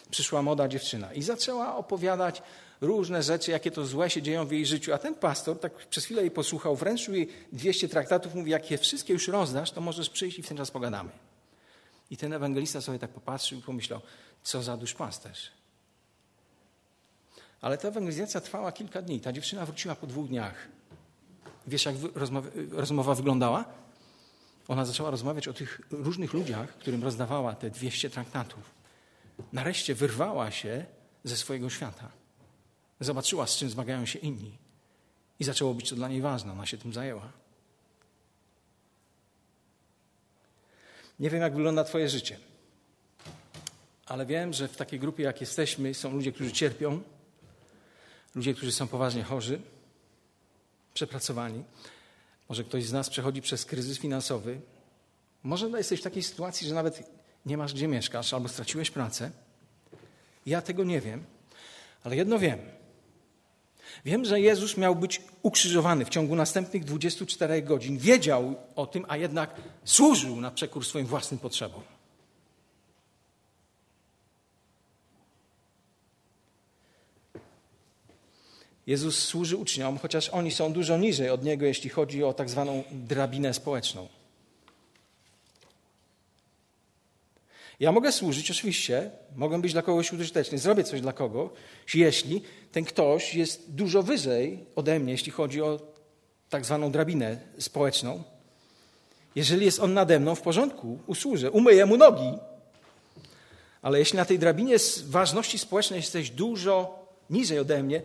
przyszła 0.09 0.41
młoda 0.41 0.67
dziewczyna 0.67 1.13
i 1.13 1.21
zaczęła 1.21 1.75
opowiadać 1.75 2.41
różne 2.81 3.23
rzeczy, 3.23 3.51
jakie 3.51 3.71
to 3.71 3.85
złe 3.85 4.09
się 4.09 4.21
dzieją 4.21 4.45
w 4.45 4.51
jej 4.51 4.65
życiu. 4.65 4.93
A 4.93 4.97
ten 4.97 5.15
pastor 5.15 5.59
tak 5.59 5.87
przez 5.87 6.05
chwilę 6.05 6.21
jej 6.21 6.31
posłuchał, 6.31 6.75
wręczył 6.75 7.13
jej 7.13 7.29
200 7.51 7.89
traktatów, 7.89 8.35
mówi, 8.35 8.51
jak 8.51 8.71
je 8.71 8.77
wszystkie 8.77 9.13
już 9.13 9.27
rozdasz, 9.27 9.71
to 9.71 9.81
możesz 9.81 10.09
przyjść 10.09 10.39
i 10.39 10.43
w 10.43 10.47
ten 10.47 10.57
czas 10.57 10.71
pogadamy. 10.71 11.09
I 12.11 12.17
ten 12.17 12.33
ewangelista 12.33 12.81
sobie 12.81 12.99
tak 12.99 13.09
popatrzył 13.09 13.59
i 13.59 13.61
pomyślał, 13.61 14.01
co 14.43 14.63
za 14.63 14.77
duszpasterz. 14.77 15.51
Ale 17.61 17.77
ta 17.77 17.87
ewangelizacja 17.87 18.41
trwała 18.41 18.71
kilka 18.71 19.01
dni. 19.01 19.19
Ta 19.19 19.31
dziewczyna 19.31 19.65
wróciła 19.65 19.95
po 19.95 20.07
dwóch 20.07 20.27
dniach. 20.27 20.67
Wiesz, 21.67 21.85
jak 21.85 21.95
rozmowa, 22.71 23.15
wyglądała? 23.15 23.65
Ona 24.67 24.85
zaczęła 24.85 25.09
rozmawiać 25.09 25.47
o 25.47 25.53
tych 25.53 25.81
różnych 25.91 26.33
ludziach, 26.33 26.69
którym 26.69 27.03
rozdawała 27.03 27.55
te 27.55 27.69
200 27.69 28.09
traktatów. 28.09 28.71
Nareszcie 29.53 29.95
wyrwała 29.95 30.51
się 30.51 30.85
ze 31.23 31.37
swojego 31.37 31.69
świata. 31.69 32.11
Zobaczyła, 32.99 33.47
z 33.47 33.57
czym 33.57 33.69
zmagają 33.69 34.05
się 34.05 34.19
inni. 34.19 34.57
I 35.39 35.43
zaczęło 35.43 35.73
być 35.73 35.89
to 35.89 35.95
dla 35.95 36.07
niej 36.07 36.21
ważne. 36.21 36.51
Ona 36.51 36.65
się 36.65 36.77
tym 36.77 36.93
zajęła. 36.93 37.31
Nie 41.19 41.29
wiem, 41.29 41.41
jak 41.41 41.55
wygląda 41.55 41.83
Twoje 41.83 42.09
życie, 42.09 42.39
ale 44.05 44.25
wiem, 44.25 44.53
że 44.53 44.67
w 44.67 44.77
takiej 44.77 44.99
grupie, 44.99 45.23
jak 45.23 45.41
jesteśmy, 45.41 45.93
są 45.93 46.11
ludzie, 46.11 46.31
którzy 46.31 46.51
cierpią, 46.51 47.01
ludzie, 48.35 48.53
którzy 48.53 48.71
są 48.71 48.87
poważnie 48.87 49.23
chorzy, 49.23 49.61
przepracowani. 50.93 51.63
Może 52.49 52.63
ktoś 52.63 52.85
z 52.85 52.93
nas 52.93 53.09
przechodzi 53.09 53.41
przez 53.41 53.65
kryzys 53.65 53.99
finansowy. 53.99 54.61
Może 55.43 55.69
jesteś 55.69 55.99
w 55.99 56.03
takiej 56.03 56.23
sytuacji, 56.23 56.67
że 56.67 56.75
nawet 56.75 57.09
nie 57.45 57.57
masz 57.57 57.73
gdzie 57.73 57.87
mieszkasz 57.87 58.33
albo 58.33 58.49
straciłeś 58.49 58.91
pracę. 58.91 59.31
Ja 60.45 60.61
tego 60.61 60.83
nie 60.83 61.01
wiem, 61.01 61.23
ale 62.03 62.15
jedno 62.15 62.39
wiem. 62.39 62.59
Wiem, 64.05 64.25
że 64.25 64.39
Jezus 64.39 64.77
miał 64.77 64.95
być 64.95 65.21
ukrzyżowany 65.41 66.05
w 66.05 66.09
ciągu 66.09 66.35
następnych 66.35 66.83
24 66.83 67.61
godzin. 67.61 67.97
Wiedział 67.97 68.55
o 68.75 68.85
tym, 68.85 69.05
a 69.07 69.17
jednak 69.17 69.55
służył 69.83 70.41
na 70.41 70.51
przekór 70.51 70.85
swoim 70.85 71.05
własnym 71.05 71.39
potrzebom. 71.39 71.81
Jezus 78.87 79.19
służy 79.19 79.57
uczniom, 79.57 79.97
chociaż 79.97 80.29
oni 80.29 80.51
są 80.51 80.73
dużo 80.73 80.97
niżej 80.97 81.29
od 81.29 81.43
Niego, 81.43 81.65
jeśli 81.65 81.89
chodzi 81.89 82.23
o 82.23 82.33
tak 82.33 82.49
zwaną 82.49 82.83
drabinę 82.91 83.53
społeczną. 83.53 84.07
Ja 87.79 87.91
mogę 87.91 88.11
służyć, 88.11 88.51
oczywiście, 88.51 89.11
mogę 89.35 89.61
być 89.61 89.73
dla 89.73 89.81
kogoś 89.81 90.13
użyteczny, 90.13 90.57
zrobię 90.57 90.83
coś 90.83 91.01
dla 91.01 91.13
kogoś, 91.13 91.49
jeśli 91.93 92.41
ten 92.71 92.85
ktoś 92.85 93.35
jest 93.35 93.71
dużo 93.71 94.03
wyżej 94.03 94.65
ode 94.75 94.99
mnie, 94.99 95.11
jeśli 95.11 95.31
chodzi 95.31 95.61
o 95.61 95.79
tak 96.49 96.65
zwaną 96.65 96.91
drabinę 96.91 97.37
społeczną. 97.59 98.23
Jeżeli 99.35 99.65
jest 99.65 99.79
on 99.79 99.93
nade 99.93 100.19
mną, 100.19 100.35
w 100.35 100.41
porządku, 100.41 100.99
usłużę, 101.07 101.51
umyję 101.51 101.85
mu 101.85 101.97
nogi. 101.97 102.37
Ale 103.81 103.99
jeśli 103.99 104.17
na 104.17 104.25
tej 104.25 104.39
drabinie 104.39 104.75
ważności 105.05 105.59
społecznej 105.59 105.97
jesteś 105.97 106.29
dużo 106.29 107.05
niżej 107.29 107.59
ode 107.59 107.83
mnie, 107.83 108.01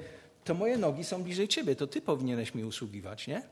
to 0.49 0.55
moje 0.55 0.79
nogi 0.79 1.05
są 1.05 1.23
bliżej 1.23 1.49
ciebie, 1.49 1.77
to 1.77 1.87
ty 1.87 2.01
powinieneś 2.01 2.55
mi 2.55 2.65
usługiwać, 2.65 3.27
nie? 3.27 3.43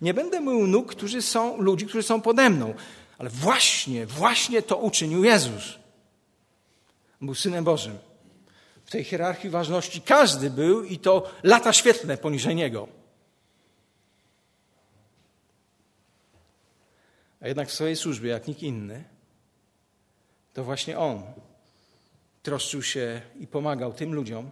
Nie 0.00 0.14
będę 0.14 0.40
mył 0.40 0.66
nóg, 0.66 0.90
którzy 0.90 1.22
są, 1.22 1.56
ludzi, 1.56 1.86
którzy 1.86 2.02
są 2.02 2.20
pode 2.20 2.50
mną. 2.50 2.74
Ale 3.18 3.30
właśnie, 3.30 4.06
właśnie 4.06 4.62
to 4.62 4.76
uczynił 4.76 5.24
Jezus. 5.24 5.78
Był 7.20 7.34
Synem 7.34 7.64
Bożym. 7.64 7.98
W 8.84 8.90
tej 8.90 9.04
hierarchii 9.04 9.50
ważności 9.50 10.00
każdy 10.00 10.50
był 10.50 10.84
i 10.84 10.98
to 10.98 11.30
lata 11.42 11.72
świetlne 11.72 12.16
poniżej 12.16 12.54
Niego. 12.54 12.88
A 17.40 17.48
jednak 17.48 17.68
w 17.68 17.74
swojej 17.74 17.96
służbie, 17.96 18.30
jak 18.30 18.48
nikt 18.48 18.62
inny, 18.62 19.04
to 20.54 20.64
właśnie 20.64 20.98
On 20.98 21.22
troszczył 22.46 22.82
się 22.82 23.22
i 23.40 23.46
pomagał 23.46 23.92
tym 23.92 24.14
ludziom, 24.14 24.50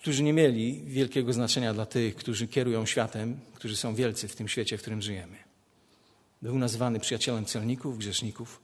którzy 0.00 0.22
nie 0.22 0.32
mieli 0.32 0.82
wielkiego 0.86 1.32
znaczenia 1.32 1.74
dla 1.74 1.86
tych, 1.86 2.16
którzy 2.16 2.48
kierują 2.48 2.86
światem, 2.86 3.40
którzy 3.54 3.76
są 3.76 3.94
wielcy 3.94 4.28
w 4.28 4.36
tym 4.36 4.48
świecie, 4.48 4.78
w 4.78 4.80
którym 4.80 5.02
żyjemy. 5.02 5.36
Był 6.42 6.58
nazywany 6.58 7.00
przyjacielem 7.00 7.44
celników, 7.44 7.98
grzeszników, 7.98 8.60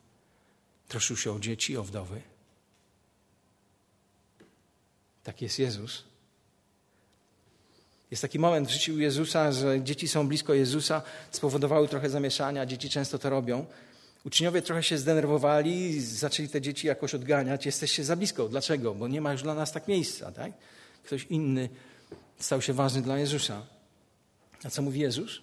troszczył 0.88 1.16
się 1.16 1.32
o 1.32 1.40
dzieci, 1.40 1.76
o 1.76 1.82
wdowy. 1.82 2.22
Tak 5.24 5.42
jest 5.42 5.58
Jezus. 5.58 6.04
Jest 8.10 8.22
taki 8.22 8.38
moment 8.38 8.68
w 8.68 8.70
życiu 8.70 8.98
Jezusa, 8.98 9.52
że 9.52 9.82
dzieci 9.82 10.08
są 10.08 10.28
blisko 10.28 10.54
Jezusa, 10.54 11.02
spowodowały 11.30 11.88
trochę 11.88 12.10
zamieszania, 12.10 12.66
dzieci 12.66 12.90
często 12.90 13.18
to 13.18 13.30
robią. 13.30 13.66
Uczniowie 14.24 14.62
trochę 14.62 14.82
się 14.82 14.98
zdenerwowali, 14.98 16.00
zaczęli 16.00 16.48
te 16.48 16.60
dzieci 16.60 16.86
jakoś 16.86 17.14
odganiać. 17.14 17.66
Jesteście 17.66 18.04
za 18.04 18.16
blisko. 18.16 18.48
Dlaczego? 18.48 18.94
Bo 18.94 19.08
nie 19.08 19.20
ma 19.20 19.32
już 19.32 19.42
dla 19.42 19.54
nas 19.54 19.72
tak 19.72 19.88
miejsca. 19.88 20.32
Tak? 20.32 20.52
Ktoś 21.04 21.24
inny 21.24 21.68
stał 22.38 22.62
się 22.62 22.72
ważny 22.72 23.02
dla 23.02 23.18
Jezusa. 23.18 23.66
A 24.64 24.70
co 24.70 24.82
mówi 24.82 25.00
Jezus? 25.00 25.40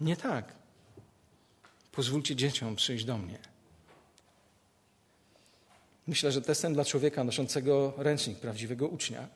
Nie 0.00 0.16
tak. 0.16 0.54
Pozwólcie 1.92 2.36
dzieciom 2.36 2.76
przyjść 2.76 3.04
do 3.04 3.18
mnie. 3.18 3.38
Myślę, 6.06 6.32
że 6.32 6.42
testem 6.42 6.74
dla 6.74 6.84
człowieka 6.84 7.24
noszącego 7.24 7.94
ręcznik 7.96 8.38
prawdziwego 8.38 8.88
ucznia 8.88 9.28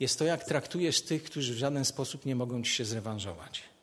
jest 0.00 0.18
to, 0.18 0.24
jak 0.24 0.44
traktujesz 0.44 1.02
tych, 1.02 1.24
którzy 1.24 1.54
w 1.54 1.58
żaden 1.58 1.84
sposób 1.84 2.26
nie 2.26 2.36
mogą 2.36 2.62
ci 2.62 2.70
się 2.70 2.84
zrewanżować. 2.84 3.73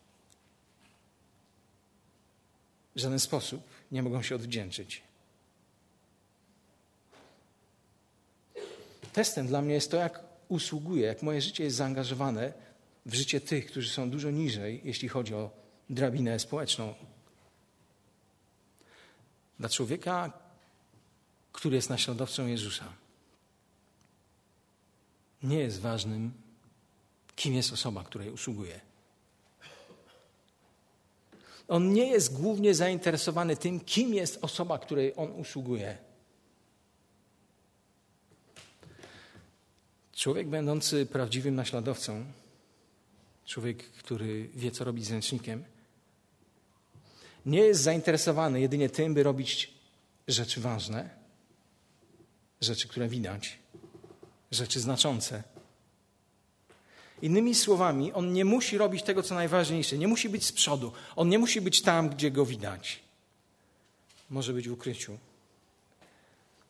W 2.95 2.99
żaden 2.99 3.19
sposób 3.19 3.61
nie 3.91 4.03
mogą 4.03 4.21
się 4.21 4.35
odwdzięczyć. 4.35 5.03
Testem 9.13 9.47
dla 9.47 9.61
mnie 9.61 9.73
jest 9.73 9.91
to, 9.91 9.97
jak 9.97 10.23
usługuję, 10.47 11.07
jak 11.07 11.23
moje 11.23 11.41
życie 11.41 11.63
jest 11.63 11.77
zaangażowane 11.77 12.53
w 13.05 13.13
życie 13.13 13.41
tych, 13.41 13.65
którzy 13.65 13.89
są 13.89 14.09
dużo 14.09 14.31
niżej, 14.31 14.81
jeśli 14.83 15.07
chodzi 15.09 15.33
o 15.33 15.49
drabinę 15.89 16.39
społeczną. 16.39 16.93
Dla 19.59 19.69
człowieka, 19.69 20.33
który 21.51 21.75
jest 21.75 21.89
naśladowcą 21.89 22.47
Jezusa, 22.47 22.93
nie 25.43 25.59
jest 25.59 25.79
ważnym, 25.79 26.31
kim 27.35 27.53
jest 27.53 27.73
osoba, 27.73 28.03
której 28.03 28.29
usługuje. 28.29 28.90
On 31.71 31.93
nie 31.93 32.07
jest 32.07 32.33
głównie 32.33 32.75
zainteresowany 32.75 33.57
tym, 33.57 33.79
kim 33.79 34.13
jest 34.13 34.39
osoba, 34.41 34.79
której 34.79 35.13
on 35.15 35.31
usługuje. 35.31 35.97
Człowiek 40.13 40.47
będący 40.47 41.05
prawdziwym 41.05 41.55
naśladowcą, 41.55 42.25
człowiek, 43.45 43.83
który 43.91 44.49
wie, 44.53 44.71
co 44.71 44.83
robić 44.83 45.05
z 45.05 45.11
ręcznikiem, 45.11 45.63
nie 47.45 47.59
jest 47.59 47.81
zainteresowany 47.81 48.61
jedynie 48.61 48.89
tym, 48.89 49.13
by 49.13 49.23
robić 49.23 49.73
rzeczy 50.27 50.61
ważne, 50.61 51.09
rzeczy, 52.61 52.87
które 52.87 53.07
widać, 53.07 53.59
rzeczy 54.51 54.79
znaczące. 54.79 55.43
Innymi 57.21 57.55
słowami, 57.55 58.13
on 58.13 58.33
nie 58.33 58.45
musi 58.45 58.77
robić 58.77 59.03
tego, 59.03 59.23
co 59.23 59.35
najważniejsze, 59.35 59.97
nie 59.97 60.07
musi 60.07 60.29
być 60.29 60.45
z 60.45 60.51
przodu, 60.51 60.91
on 61.15 61.29
nie 61.29 61.39
musi 61.39 61.61
być 61.61 61.81
tam, 61.81 62.09
gdzie 62.09 62.31
go 62.31 62.45
widać. 62.45 62.99
Może 64.29 64.53
być 64.53 64.69
w 64.69 64.71
ukryciu. 64.71 65.17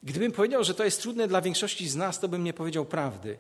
Gdybym 0.04 0.32
powiedział, 0.32 0.64
że 0.64 0.74
to 0.74 0.84
jest 0.84 1.02
trudne 1.02 1.28
dla 1.28 1.42
większości 1.42 1.90
z 1.90 1.96
nas, 1.96 2.20
to 2.20 2.28
bym 2.28 2.44
nie 2.44 2.54
powiedział 2.54 2.86
prawdy. 2.86 3.38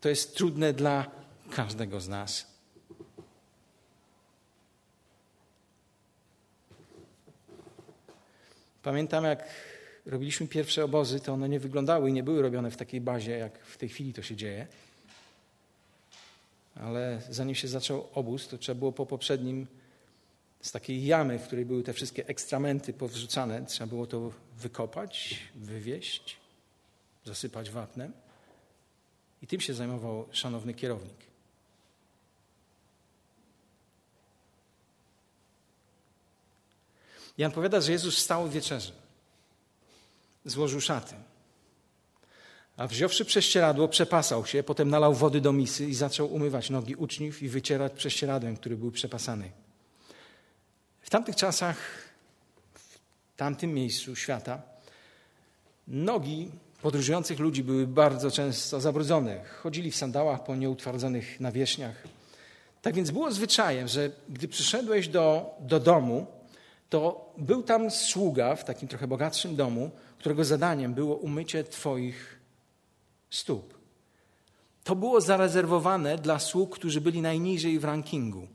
To 0.00 0.08
jest 0.08 0.36
trudne 0.36 0.72
dla 0.72 1.10
każdego 1.50 2.00
z 2.00 2.08
nas. 2.08 2.46
Pamiętam, 8.82 9.24
jak 9.24 9.48
robiliśmy 10.06 10.48
pierwsze 10.48 10.84
obozy, 10.84 11.20
to 11.20 11.32
one 11.32 11.48
nie 11.48 11.60
wyglądały 11.60 12.10
i 12.10 12.12
nie 12.12 12.22
były 12.22 12.42
robione 12.42 12.70
w 12.70 12.76
takiej 12.76 13.00
bazie, 13.00 13.32
jak 13.32 13.58
w 13.58 13.76
tej 13.76 13.88
chwili 13.88 14.12
to 14.12 14.22
się 14.22 14.36
dzieje. 14.36 14.66
Ale 16.74 17.22
zanim 17.30 17.54
się 17.54 17.68
zaczął 17.68 18.08
obóz, 18.14 18.48
to 18.48 18.58
trzeba 18.58 18.78
było 18.78 18.92
po 18.92 19.06
poprzednim 19.06 19.66
z 20.60 20.72
takiej 20.72 21.04
jamy, 21.04 21.38
w 21.38 21.46
której 21.46 21.64
były 21.64 21.82
te 21.82 21.92
wszystkie 21.92 22.26
ekstramenty 22.26 22.92
powrzucane, 22.92 23.66
trzeba 23.66 23.86
było 23.86 24.06
to 24.06 24.32
wykopać, 24.58 25.38
wywieźć, 25.54 26.36
zasypać 27.24 27.70
wapnem. 27.70 28.12
I 29.42 29.46
tym 29.46 29.60
się 29.60 29.74
zajmował 29.74 30.28
szanowny 30.32 30.74
kierownik. 30.74 31.16
Jan 37.38 37.52
powiada, 37.52 37.80
że 37.80 37.92
Jezus 37.92 38.16
wstał 38.16 38.48
w 38.48 38.52
wieczerzy. 38.52 38.92
Złożył 40.44 40.80
szaty. 40.80 41.14
A 42.82 42.86
wziąwszy 42.86 43.24
prześcieradło, 43.24 43.88
przepasał 43.88 44.46
się, 44.46 44.62
potem 44.62 44.90
nalał 44.90 45.14
wody 45.14 45.40
do 45.40 45.52
misy 45.52 45.86
i 45.86 45.94
zaczął 45.94 46.34
umywać 46.34 46.70
nogi 46.70 46.94
uczniów 46.94 47.42
i 47.42 47.48
wycierać 47.48 47.92
prześcieradłem, 47.92 48.56
który 48.56 48.76
był 48.76 48.90
przepasany. 48.90 49.50
W 51.00 51.10
tamtych 51.10 51.36
czasach, 51.36 51.76
w 52.74 53.36
tamtym 53.36 53.74
miejscu 53.74 54.16
świata, 54.16 54.62
nogi 55.88 56.50
podróżujących 56.82 57.38
ludzi 57.38 57.64
były 57.64 57.86
bardzo 57.86 58.30
często 58.30 58.80
zabrudzone. 58.80 59.44
Chodzili 59.62 59.90
w 59.90 59.96
sandałach 59.96 60.44
po 60.44 60.56
nieutwardzonych 60.56 61.40
nawierzchniach. 61.40 62.02
Tak 62.82 62.94
więc 62.94 63.10
było 63.10 63.32
zwyczajem, 63.32 63.88
że 63.88 64.10
gdy 64.28 64.48
przyszedłeś 64.48 65.08
do, 65.08 65.54
do 65.60 65.80
domu, 65.80 66.26
to 66.90 67.32
był 67.38 67.62
tam 67.62 67.90
sługa 67.90 68.56
w 68.56 68.64
takim 68.64 68.88
trochę 68.88 69.06
bogatszym 69.06 69.56
domu, 69.56 69.90
którego 70.18 70.44
zadaniem 70.44 70.94
było 70.94 71.16
umycie 71.16 71.64
Twoich 71.64 72.41
stóp. 73.32 73.74
To 74.84 74.96
było 74.96 75.20
zarezerwowane 75.20 76.18
dla 76.18 76.38
sług, 76.38 76.74
którzy 76.74 77.00
byli 77.00 77.22
najniżej 77.22 77.78
w 77.78 77.84
rankingu. 77.84 78.48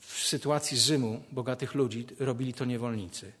W 0.00 0.26
sytuacji 0.26 0.78
Rzymu, 0.78 1.22
bogatych 1.32 1.74
ludzi, 1.74 2.06
robili 2.18 2.54
to 2.54 2.64
niewolnicy. 2.64 3.32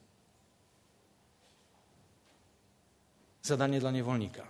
Zadanie 3.42 3.80
dla 3.80 3.90
niewolnika. 3.90 4.46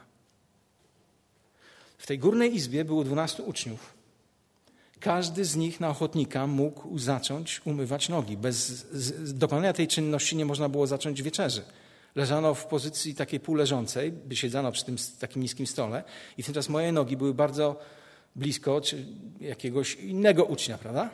W 1.98 2.07
tej 2.07 2.18
górnej 2.18 2.54
izbie 2.54 2.85
było 2.85 3.04
dwunastu 3.04 3.44
uczniów. 3.44 3.94
Każdy 5.00 5.44
z 5.44 5.57
nich 5.57 5.80
na 5.80 5.88
ochotnika 5.88 6.46
mógł 6.46 6.98
zacząć 6.98 7.61
umywać 7.64 8.09
nogi. 8.09 8.37
Bez 8.37 8.87
dokonania 9.35 9.72
tej 9.72 9.88
czynności 9.88 10.37
nie 10.37 10.44
można 10.44 10.68
było 10.68 10.87
zacząć 10.87 11.22
wieczerzy. 11.22 11.62
Leżano 12.14 12.55
w 12.55 12.66
pozycji 12.66 13.14
takiej 13.14 13.40
półleżącej, 13.40 14.12
by 14.12 14.37
siedzano 14.37 14.72
przy 14.72 14.85
tym 14.85 14.96
takim 15.18 15.42
niskim 15.42 15.66
stole 15.66 16.05
i 16.38 16.44
tymczasem 16.44 16.72
moje 16.72 16.92
nogi 16.92 17.16
były 17.16 17.35
bardzo 17.35 17.81
blisko 18.37 18.81
czy 18.81 19.07
jakiegoś 19.40 19.94
innego 19.94 20.44
ucznia, 20.44 20.79
prawda? 20.79 21.11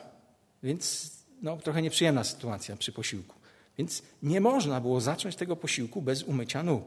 Więc 0.62 1.12
no, 1.42 1.56
trochę 1.56 1.82
nieprzyjemna 1.82 2.24
sytuacja 2.24 2.76
przy 2.76 2.92
posiłku. 2.92 3.36
Więc 3.78 4.02
nie 4.22 4.40
można 4.40 4.80
było 4.80 5.00
zacząć 5.00 5.36
tego 5.36 5.56
posiłku 5.56 6.02
bez 6.02 6.22
umycia 6.22 6.62
nóg. 6.62 6.84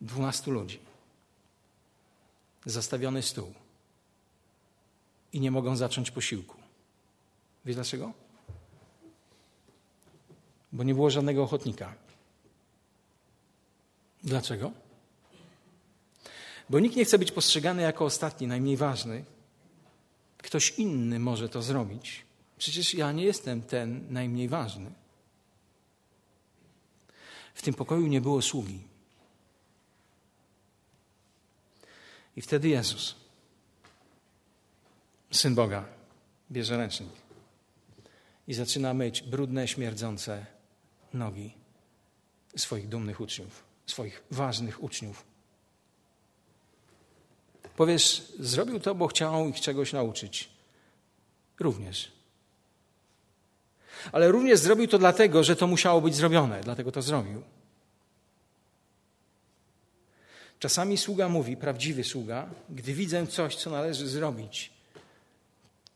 Dwunastu 0.00 0.50
ludzi. 0.50 0.78
Zastawiony 2.66 3.22
stół. 3.22 3.52
I 5.32 5.40
nie 5.40 5.50
mogą 5.50 5.76
zacząć 5.76 6.10
posiłku. 6.10 6.56
Wiesz 7.64 7.74
dlaczego? 7.74 8.12
Bo 10.72 10.84
nie 10.84 10.94
było 10.94 11.10
żadnego 11.10 11.42
ochotnika. 11.42 11.94
Dlaczego? 14.24 14.72
Bo 16.70 16.80
nikt 16.80 16.96
nie 16.96 17.04
chce 17.04 17.18
być 17.18 17.32
postrzegany 17.32 17.82
jako 17.82 18.04
ostatni, 18.04 18.46
najmniej 18.46 18.76
ważny. 18.76 19.24
Ktoś 20.38 20.70
inny 20.70 21.18
może 21.18 21.48
to 21.48 21.62
zrobić. 21.62 22.24
Przecież 22.58 22.94
ja 22.94 23.12
nie 23.12 23.24
jestem 23.24 23.62
ten 23.62 24.06
najmniej 24.10 24.48
ważny. 24.48 24.92
W 27.54 27.62
tym 27.62 27.74
pokoju 27.74 28.06
nie 28.06 28.20
było 28.20 28.42
sługi. 28.42 28.80
I 32.36 32.42
wtedy 32.42 32.68
Jezus, 32.68 33.16
syn 35.30 35.54
Boga, 35.54 35.84
bierze 36.50 36.76
ręcznik 36.76 37.10
i 38.48 38.54
zaczyna 38.54 38.94
myć 38.94 39.22
brudne, 39.22 39.68
śmierdzące 39.68 40.46
nogi 41.14 41.54
swoich 42.56 42.88
dumnych 42.88 43.20
uczniów, 43.20 43.62
swoich 43.86 44.22
ważnych 44.30 44.82
uczniów. 44.82 45.24
Powiesz, 47.76 48.32
zrobił 48.38 48.80
to, 48.80 48.94
bo 48.94 49.06
chciał 49.06 49.48
ich 49.48 49.60
czegoś 49.60 49.92
nauczyć. 49.92 50.48
Również. 51.60 52.12
Ale 54.12 54.28
również 54.28 54.60
zrobił 54.60 54.88
to 54.88 54.98
dlatego, 54.98 55.44
że 55.44 55.56
to 55.56 55.66
musiało 55.66 56.00
być 56.00 56.14
zrobione, 56.14 56.60
dlatego 56.60 56.92
to 56.92 57.02
zrobił. 57.02 57.42
Czasami 60.58 60.98
sługa 60.98 61.28
mówi, 61.28 61.56
prawdziwy 61.56 62.04
sługa, 62.04 62.48
gdy 62.70 62.94
widzę 62.94 63.26
coś, 63.26 63.56
co 63.56 63.70
należy 63.70 64.08
zrobić, 64.08 64.72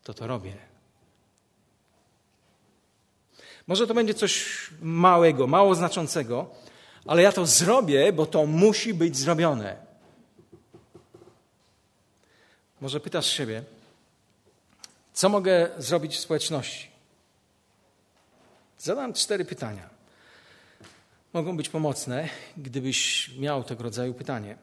to 0.04 0.14
to 0.14 0.26
robię. 0.26 0.65
Może 3.66 3.86
to 3.86 3.94
będzie 3.94 4.14
coś 4.14 4.46
małego, 4.80 5.46
mało 5.46 5.74
znaczącego, 5.74 6.50
ale 7.06 7.22
ja 7.22 7.32
to 7.32 7.46
zrobię, 7.46 8.12
bo 8.12 8.26
to 8.26 8.46
musi 8.46 8.94
być 8.94 9.16
zrobione. 9.16 9.76
Może 12.80 13.00
pytasz 13.00 13.26
siebie, 13.26 13.62
co 15.12 15.28
mogę 15.28 15.68
zrobić 15.78 16.16
w 16.16 16.20
społeczności? 16.20 16.90
Zadam 18.78 19.12
cztery 19.12 19.44
pytania. 19.44 19.88
Mogą 21.32 21.56
być 21.56 21.68
pomocne, 21.68 22.28
gdybyś 22.56 23.30
miał 23.38 23.64
tego 23.64 23.82
rodzaju 23.82 24.14
pytanie, 24.14 24.56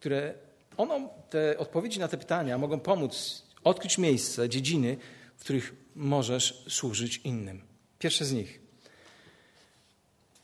które 0.00 0.34
ono, 0.76 1.00
te 1.30 1.58
odpowiedzi 1.58 2.00
na 2.00 2.08
te 2.08 2.16
pytania 2.16 2.58
mogą 2.58 2.80
pomóc 2.80 3.42
odkryć 3.64 3.98
miejsce, 3.98 4.48
dziedziny, 4.48 4.96
w 5.36 5.40
których 5.40 5.74
możesz 5.94 6.64
służyć 6.68 7.16
innym. 7.16 7.62
Pierwsze 7.98 8.24
z 8.24 8.32
nich. 8.32 8.60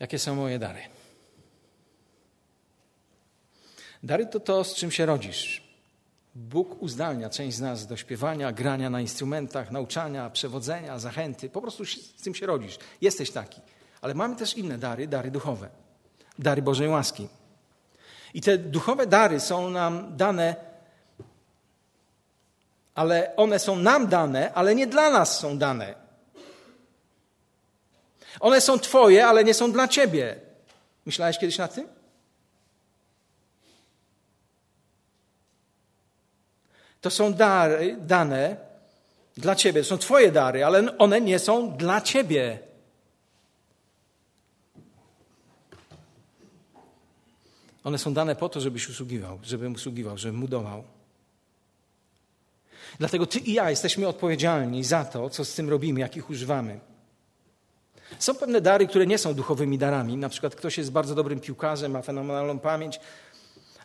Jakie 0.00 0.18
są 0.18 0.34
moje 0.34 0.58
dary? 0.58 0.80
Dary 4.02 4.26
to 4.26 4.40
to, 4.40 4.64
z 4.64 4.74
czym 4.74 4.90
się 4.90 5.06
rodzisz. 5.06 5.70
Bóg 6.34 6.82
uzdalnia 6.82 7.30
część 7.30 7.56
z 7.56 7.60
nas 7.60 7.86
do 7.86 7.96
śpiewania, 7.96 8.52
grania 8.52 8.90
na 8.90 9.00
instrumentach, 9.00 9.70
nauczania, 9.70 10.30
przewodzenia, 10.30 10.98
zachęty. 10.98 11.50
Po 11.50 11.60
prostu 11.60 11.84
z 11.86 12.22
tym 12.22 12.34
się 12.34 12.46
rodzisz. 12.46 12.78
Jesteś 13.00 13.30
taki. 13.30 13.60
Ale 14.00 14.14
mamy 14.14 14.36
też 14.36 14.56
inne 14.56 14.78
dary, 14.78 15.08
dary 15.08 15.30
duchowe. 15.30 15.68
Dary 16.38 16.62
Bożej 16.62 16.88
łaski. 16.88 17.28
I 18.34 18.40
te 18.40 18.58
duchowe 18.58 19.06
dary 19.06 19.40
są 19.40 19.70
nam 19.70 20.16
dane 20.16 20.69
Ale 22.94 23.36
one 23.36 23.58
są 23.58 23.76
nam 23.76 24.08
dane, 24.08 24.54
ale 24.54 24.74
nie 24.74 24.86
dla 24.86 25.10
nas 25.10 25.38
są 25.38 25.58
dane. 25.58 25.94
One 28.40 28.60
są 28.60 28.78
Twoje, 28.78 29.26
ale 29.26 29.44
nie 29.44 29.54
są 29.54 29.72
dla 29.72 29.88
Ciebie. 29.88 30.40
Myślałeś 31.06 31.38
kiedyś 31.38 31.58
nad 31.58 31.74
tym? 31.74 31.88
To 37.00 37.10
są 37.10 37.32
dary 37.32 37.96
dane 38.00 38.56
dla 39.36 39.54
Ciebie. 39.54 39.82
To 39.82 39.88
są 39.88 39.98
Twoje 39.98 40.32
dary, 40.32 40.64
ale 40.64 40.98
one 40.98 41.20
nie 41.20 41.38
są 41.38 41.76
dla 41.76 42.00
Ciebie. 42.00 42.58
One 47.84 47.98
są 47.98 48.14
dane 48.14 48.36
po 48.36 48.48
to, 48.48 48.60
żebyś 48.60 48.88
usługiwał, 48.88 49.38
żebym 49.42 49.74
usługiwał, 49.74 50.18
żebym 50.18 50.40
budował. 50.40 50.84
Dlatego 53.00 53.26
Ty 53.26 53.38
i 53.38 53.52
ja 53.52 53.70
jesteśmy 53.70 54.08
odpowiedzialni 54.08 54.84
za 54.84 55.04
to, 55.04 55.30
co 55.30 55.44
z 55.44 55.54
tym 55.54 55.70
robimy, 55.70 56.00
jakich 56.00 56.30
używamy. 56.30 56.80
Są 58.18 58.34
pewne 58.34 58.60
dary, 58.60 58.86
które 58.86 59.06
nie 59.06 59.18
są 59.18 59.34
duchowymi 59.34 59.78
darami. 59.78 60.16
Na 60.16 60.28
przykład 60.28 60.54
ktoś 60.54 60.78
jest 60.78 60.92
bardzo 60.92 61.14
dobrym 61.14 61.40
piłkarzem, 61.40 61.92
ma 61.92 62.02
fenomenalną 62.02 62.58
pamięć, 62.58 63.00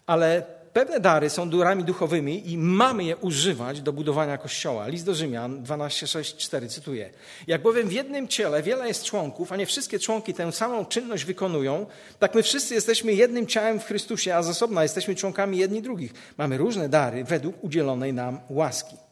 ale 0.06 0.44
pewne 0.74 1.00
dary 1.00 1.30
są 1.30 1.50
darami 1.50 1.84
duchowymi 1.84 2.52
i 2.52 2.58
mamy 2.58 3.04
je 3.04 3.18
używać 3.18 3.82
do 3.82 3.94
budowania 3.94 4.38
Kościoła. 4.38 4.88
List 4.88 5.06
do 5.06 5.16
Rzymian 5.16 5.64
12:6-4 5.64 6.70
cytuję. 6.70 7.10
Jak 7.48 7.62
bowiem 7.62 7.88
w 7.88 7.94
jednym 7.94 8.28
ciele 8.28 8.64
wiele 8.64 8.88
jest 8.88 9.04
członków, 9.04 9.52
a 9.52 9.56
nie 9.56 9.66
wszystkie 9.66 10.00
członki 10.00 10.34
tę 10.34 10.52
samą 10.52 10.86
czynność 10.86 11.26
wykonują, 11.26 11.86
tak 12.20 12.36
my 12.36 12.44
wszyscy 12.44 12.74
jesteśmy 12.74 13.14
jednym 13.14 13.48
ciałem 13.48 13.80
w 13.80 13.86
Chrystusie, 13.86 14.36
a 14.36 14.44
z 14.44 14.50
osobna 14.50 14.84
jesteśmy 14.84 15.16
członkami 15.16 15.58
jedni 15.58 15.82
drugich. 15.82 16.14
Mamy 16.38 16.58
różne 16.58 16.90
dary 16.90 17.24
według 17.24 17.64
udzielonej 17.64 18.14
nam 18.14 18.40
łaski. 18.50 19.05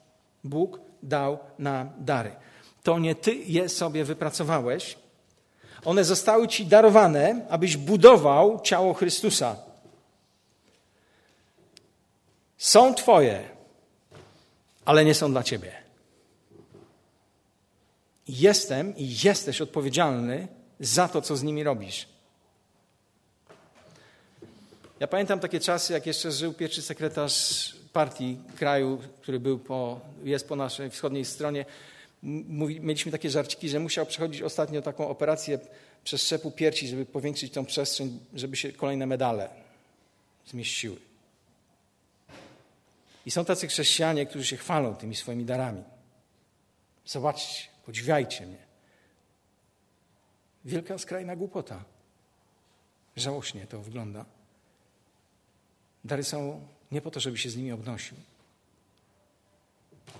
Bóg 0.44 0.80
dał 1.04 1.40
nam 1.60 1.92
dary. 1.98 2.32
To 2.84 3.00
nie 3.00 3.16
ty 3.16 3.36
je 3.36 3.70
sobie 3.70 4.06
wypracowałeś, 4.06 4.98
one 5.86 6.04
zostały 6.04 6.48
ci 6.48 6.66
darowane, 6.66 7.46
abyś 7.50 7.78
budował 7.78 8.62
ciało 8.62 8.94
Chrystusa. 8.94 9.56
Są 12.58 12.94
Twoje, 12.94 13.50
ale 14.86 15.06
nie 15.06 15.16
są 15.16 15.32
dla 15.32 15.44
Ciebie. 15.44 15.72
Jestem 18.28 18.98
i 18.98 19.16
jesteś 19.24 19.62
odpowiedzialny 19.62 20.48
za 20.80 21.08
to, 21.08 21.22
co 21.22 21.36
z 21.36 21.44
nimi 21.44 21.64
robisz. 21.64 22.08
Ja 25.00 25.08
pamiętam 25.08 25.40
takie 25.40 25.60
czasy, 25.60 25.94
jak 25.94 26.06
jeszcze 26.06 26.32
żył 26.32 26.54
pierwszy 26.54 26.82
sekretarz 26.82 27.76
partii 27.94 28.38
kraju, 28.56 29.00
który 29.22 29.40
był 29.40 29.60
po, 29.60 30.00
jest 30.24 30.48
po 30.48 30.56
naszej 30.56 30.90
wschodniej 30.90 31.26
stronie 31.26 31.66
mówi, 32.24 32.82
mieliśmy 32.82 33.12
takie 33.12 33.30
żarciki, 33.30 33.70
że 33.70 33.80
musiał 33.80 34.06
przechodzić 34.06 34.42
ostatnio 34.42 34.82
taką 34.82 35.08
operację 35.08 35.60
przeszczepu 36.04 36.52
piersi, 36.52 36.88
żeby 36.88 37.06
powiększyć 37.06 37.54
tą 37.54 37.66
przestrzeń, 37.66 38.20
żeby 38.34 38.56
się 38.56 38.72
kolejne 38.72 39.06
medale 39.06 39.50
zmieściły. 40.46 40.98
I 43.26 43.32
są 43.32 43.46
tacy 43.46 43.68
chrześcijanie, 43.68 44.26
którzy 44.26 44.46
się 44.46 44.58
chwalą 44.58 44.96
tymi 44.96 45.16
swoimi 45.16 45.46
darami. 45.46 45.84
Zobaczcie, 47.06 47.68
podziwiajcie 47.86 48.46
mnie. 48.46 48.64
Wielka 50.66 50.98
skrajna 50.98 51.36
głupota. 51.36 51.84
Żałośnie 53.16 53.68
to 53.68 53.82
wygląda. 53.82 54.26
Dary 56.04 56.24
są 56.24 56.68
nie 56.94 57.02
po 57.02 57.12
to, 57.12 57.20
żeby 57.20 57.38
się 57.38 57.50
z 57.50 57.56
nimi 57.56 57.72
obnosił. 57.72 58.18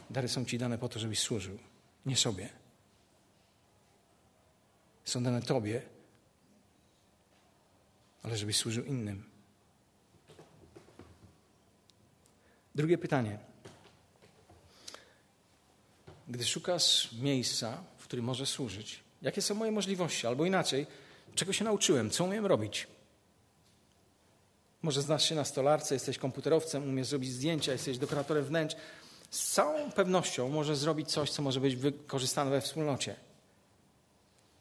Dary 0.10 0.28
są 0.28 0.46
ci 0.46 0.58
dane 0.58 0.78
po 0.78 0.90
to, 0.90 1.00
żebyś 1.00 1.20
służył 1.20 1.58
nie 2.06 2.16
sobie. 2.16 2.50
Są 5.06 5.24
dane 5.24 5.42
Tobie, 5.42 5.82
ale 8.24 8.38
żebyś 8.38 8.58
służył 8.58 8.84
innym. 8.84 9.24
Drugie 12.76 12.98
pytanie. 12.98 13.40
Gdy 16.28 16.46
szukasz 16.46 17.12
miejsca, 17.12 17.84
w 17.98 18.04
którym 18.04 18.26
możesz 18.26 18.50
służyć, 18.50 19.04
jakie 19.22 19.42
są 19.42 19.56
moje 19.56 19.72
możliwości? 19.72 20.28
Albo 20.28 20.46
inaczej, 20.46 20.88
czego 21.36 21.54
się 21.54 21.66
nauczyłem, 21.66 22.10
co 22.10 22.24
umiem 22.24 22.46
robić? 22.46 22.88
Może 24.84 25.02
znasz 25.02 25.30
się 25.30 25.36
na 25.36 25.46
stolarce, 25.46 25.96
jesteś 25.96 26.18
komputerowcem, 26.18 26.90
umiesz 26.90 27.08
zrobić 27.08 27.32
zdjęcia, 27.32 27.72
jesteś 27.72 27.98
dekoratorem 27.98 28.46
wnętrz, 28.46 28.76
z 29.30 29.52
całą 29.52 29.92
pewnością 29.92 30.50
może 30.50 30.76
zrobić 30.76 31.12
coś, 31.12 31.32
co 31.32 31.42
może 31.42 31.60
być 31.60 31.76
wykorzystane 31.76 32.52
we 32.52 32.62
wspólnocie. 32.62 33.16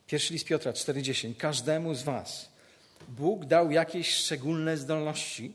Pierwszy 0.06 0.32
list 0.32 0.46
Piotra 0.46 0.72
4,10. 0.72 1.36
Każdemu 1.36 1.94
z 1.94 2.02
Was 2.02 2.52
Bóg 3.08 3.44
dał 3.44 3.70
jakieś 3.70 4.14
szczególne 4.14 4.76
zdolności. 4.76 5.52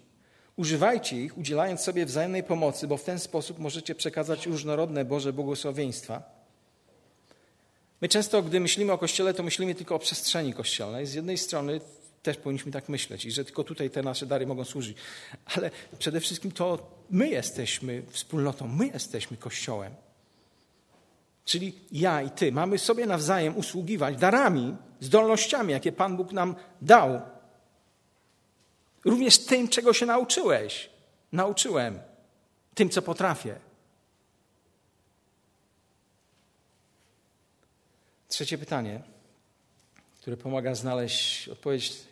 Używajcie 0.55 1.21
ich, 1.23 1.37
udzielając 1.37 1.81
sobie 1.81 2.05
wzajemnej 2.05 2.43
pomocy, 2.43 2.87
bo 2.87 2.97
w 2.97 3.03
ten 3.03 3.19
sposób 3.19 3.59
możecie 3.59 3.95
przekazać 3.95 4.45
różnorodne 4.45 5.05
Boże 5.05 5.33
błogosławieństwa. 5.33 6.23
My 8.01 8.09
często, 8.09 8.43
gdy 8.43 8.59
myślimy 8.59 8.91
o 8.91 8.97
Kościele, 8.97 9.33
to 9.33 9.43
myślimy 9.43 9.75
tylko 9.75 9.95
o 9.95 9.99
przestrzeni 9.99 10.53
kościelnej. 10.53 11.05
Z 11.05 11.13
jednej 11.13 11.37
strony 11.37 11.81
też 12.27 12.37
powinniśmy 12.37 12.71
tak 12.71 12.89
myśleć 12.89 13.25
i 13.25 13.31
że 13.31 13.45
tylko 13.45 13.63
tutaj 13.63 13.89
te 13.89 14.03
nasze 14.03 14.25
dary 14.25 14.47
mogą 14.47 14.65
służyć. 14.65 14.97
Ale 15.55 15.71
przede 15.99 16.19
wszystkim 16.19 16.51
to 16.51 16.89
my 17.09 17.29
jesteśmy 17.29 18.03
wspólnotą, 18.09 18.67
my 18.67 18.87
jesteśmy 18.87 19.37
Kościołem. 19.37 19.95
Czyli 21.45 21.73
ja 21.91 22.21
i 22.21 22.29
ty 22.29 22.51
mamy 22.51 22.77
sobie 22.77 23.05
nawzajem 23.05 23.57
usługiwać 23.57 24.17
darami, 24.17 24.75
zdolnościami, 24.99 25.71
jakie 25.71 25.91
Pan 25.91 26.17
Bóg 26.17 26.31
nam 26.31 26.55
dał. 26.81 27.21
Również 29.05 29.37
tym, 29.37 29.67
czego 29.67 29.93
się 29.93 30.05
nauczyłeś. 30.05 30.89
Nauczyłem. 31.31 31.99
Tym, 32.75 32.89
co 32.89 33.01
potrafię. 33.01 33.59
Trzecie 38.27 38.57
pytanie, 38.57 39.01
które 40.21 40.37
pomaga 40.37 40.75
znaleźć 40.75 41.49
odpowiedź 41.49 42.07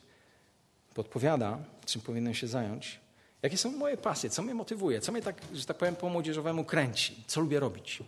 podpowiada, 0.95 1.57
czym 1.85 2.01
powinienem 2.01 2.33
się 2.33 2.47
zająć. 2.47 2.99
Jakie 3.41 3.57
są 3.57 3.71
moje 3.71 3.97
pasje, 3.97 4.29
co 4.29 4.41
mnie 4.41 4.53
motywuje, 4.53 5.01
co 5.01 5.11
mnie 5.11 5.21
tak, 5.21 5.41
że 5.53 5.65
tak 5.65 5.77
powiem, 5.77 5.95
po 5.95 6.09
młodzieżowemu 6.09 6.63
kręci, 6.63 7.23
co 7.27 7.41
lubię 7.41 7.59
robić. 7.59 8.03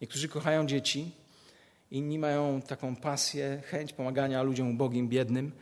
Niektórzy 0.00 0.28
kochają 0.28 0.66
dzieci, 0.66 1.10
inni 1.90 2.18
mają 2.18 2.62
taką 2.62 2.96
pasję, 2.96 3.62
chęć 3.66 3.92
pomagania 3.92 4.42
ludziom 4.42 4.70
ubogim, 4.70 5.08
biednym. 5.08 5.52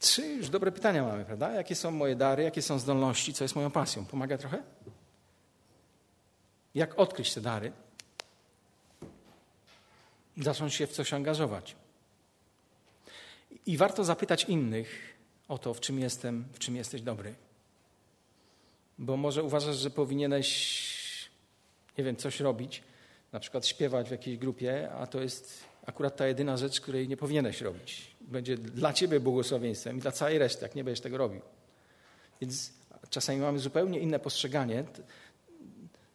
Trzy 0.00 0.26
już 0.26 0.48
dobre 0.48 0.72
pytania 0.72 1.02
mamy, 1.02 1.24
prawda? 1.24 1.52
Jakie 1.52 1.74
są 1.74 1.90
moje 1.90 2.16
dary, 2.16 2.42
jakie 2.42 2.62
są 2.62 2.78
zdolności, 2.78 3.34
co 3.34 3.44
jest 3.44 3.56
moją 3.56 3.70
pasją? 3.70 4.04
Pomaga 4.04 4.38
trochę? 4.38 4.62
Jak 6.74 6.98
odkryć 6.98 7.34
te 7.34 7.40
dary? 7.40 7.72
Zacząć 10.36 10.74
się 10.74 10.86
w 10.86 10.92
coś 10.92 11.12
angażować. 11.12 11.76
I 13.68 13.76
warto 13.76 14.04
zapytać 14.04 14.44
innych 14.44 14.88
o 15.48 15.58
to, 15.58 15.74
w 15.74 15.80
czym 15.80 15.98
jestem, 15.98 16.44
w 16.52 16.58
czym 16.58 16.76
jesteś 16.76 17.02
dobry. 17.02 17.34
Bo 18.98 19.16
może 19.16 19.42
uważasz, 19.42 19.76
że 19.76 19.90
powinieneś, 19.90 21.30
nie 21.98 22.04
wiem, 22.04 22.16
coś 22.16 22.40
robić, 22.40 22.82
na 23.32 23.40
przykład 23.40 23.66
śpiewać 23.66 24.08
w 24.08 24.10
jakiejś 24.10 24.38
grupie, 24.38 24.90
a 24.92 25.06
to 25.06 25.20
jest 25.20 25.64
akurat 25.86 26.16
ta 26.16 26.26
jedyna 26.26 26.56
rzecz, 26.56 26.80
której 26.80 27.08
nie 27.08 27.16
powinieneś 27.16 27.60
robić. 27.60 28.16
Będzie 28.20 28.56
dla 28.56 28.92
ciebie 28.92 29.20
błogosławieństwem 29.20 29.98
i 29.98 30.00
dla 30.00 30.12
całej 30.12 30.38
reszty, 30.38 30.62
jak 30.62 30.74
nie 30.74 30.84
będziesz 30.84 31.00
tego 31.00 31.18
robił. 31.18 31.40
Więc 32.40 32.72
czasami 33.10 33.38
mamy 33.38 33.58
zupełnie 33.58 33.98
inne 33.98 34.18
postrzeganie 34.18 34.84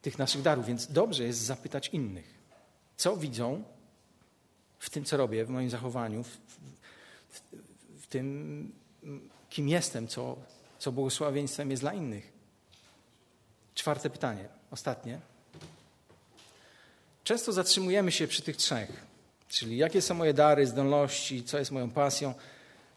tych 0.02 0.18
naszych 0.18 0.42
darów, 0.42 0.66
więc 0.66 0.92
dobrze 0.92 1.24
jest 1.24 1.40
zapytać 1.40 1.90
innych, 1.90 2.34
co 2.98 3.18
widzą 3.18 3.64
w 4.80 4.90
tym, 4.90 5.06
co 5.06 5.18
robię, 5.18 5.46
w 5.46 5.50
moim 5.50 5.70
zachowaniu, 5.70 6.24
w, 6.24 6.38
w 8.00 8.08
tym, 8.08 8.72
kim 9.50 9.70
jestem, 9.70 10.08
co, 10.08 10.38
co 10.80 10.92
błogosławieństwem 10.92 11.72
jest 11.72 11.84
dla 11.84 11.94
innych. 11.94 12.34
Czwarte 13.76 14.10
pytanie, 14.10 14.48
ostatnie. 14.72 15.20
Często 17.24 17.52
zatrzymujemy 17.52 18.12
się 18.12 18.28
przy 18.28 18.42
tych 18.42 18.58
trzech, 18.58 19.06
czyli 19.48 19.78
jakie 19.78 20.02
są 20.02 20.14
moje 20.14 20.34
dary, 20.34 20.68
zdolności, 20.68 21.44
co 21.44 21.60
jest 21.60 21.72
moją 21.72 21.92
pasją, 21.92 22.34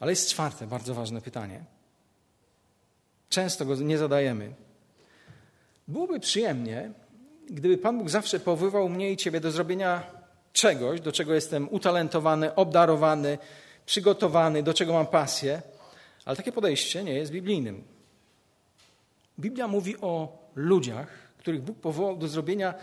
ale 0.01 0.13
jest 0.13 0.31
czwarte, 0.31 0.67
bardzo 0.67 0.95
ważne 0.95 1.21
pytanie. 1.21 1.65
Często 3.29 3.65
go 3.65 3.75
nie 3.75 3.99
zadajemy. 3.99 4.55
Byłoby 5.89 6.21
przyjemnie, 6.21 6.93
gdyby 7.51 7.79
Pan 7.79 7.99
Bóg 7.99 8.11
zawsze 8.11 8.41
powoływał 8.41 8.89
mnie 8.89 9.13
i 9.13 9.17
Ciebie 9.17 9.41
do 9.41 9.51
zrobienia 9.51 10.03
czegoś, 10.53 11.01
do 11.01 11.13
czego 11.13 11.35
jestem 11.35 11.69
utalentowany, 11.71 12.55
obdarowany, 12.55 13.39
przygotowany, 13.87 14.63
do 14.63 14.75
czego 14.75 14.93
mam 14.93 15.07
pasję, 15.07 15.63
ale 16.25 16.37
takie 16.37 16.53
podejście 16.53 17.05
nie 17.05 17.15
jest 17.15 17.33
biblijnym. 17.33 17.85
Biblia 19.39 19.69
mówi 19.69 19.97
o 20.01 20.39
ludziach, 20.55 21.09
których 21.39 21.63
Bóg 21.63 21.81
powołał 21.81 22.17
do 22.17 22.29
zrobienia 22.29 22.75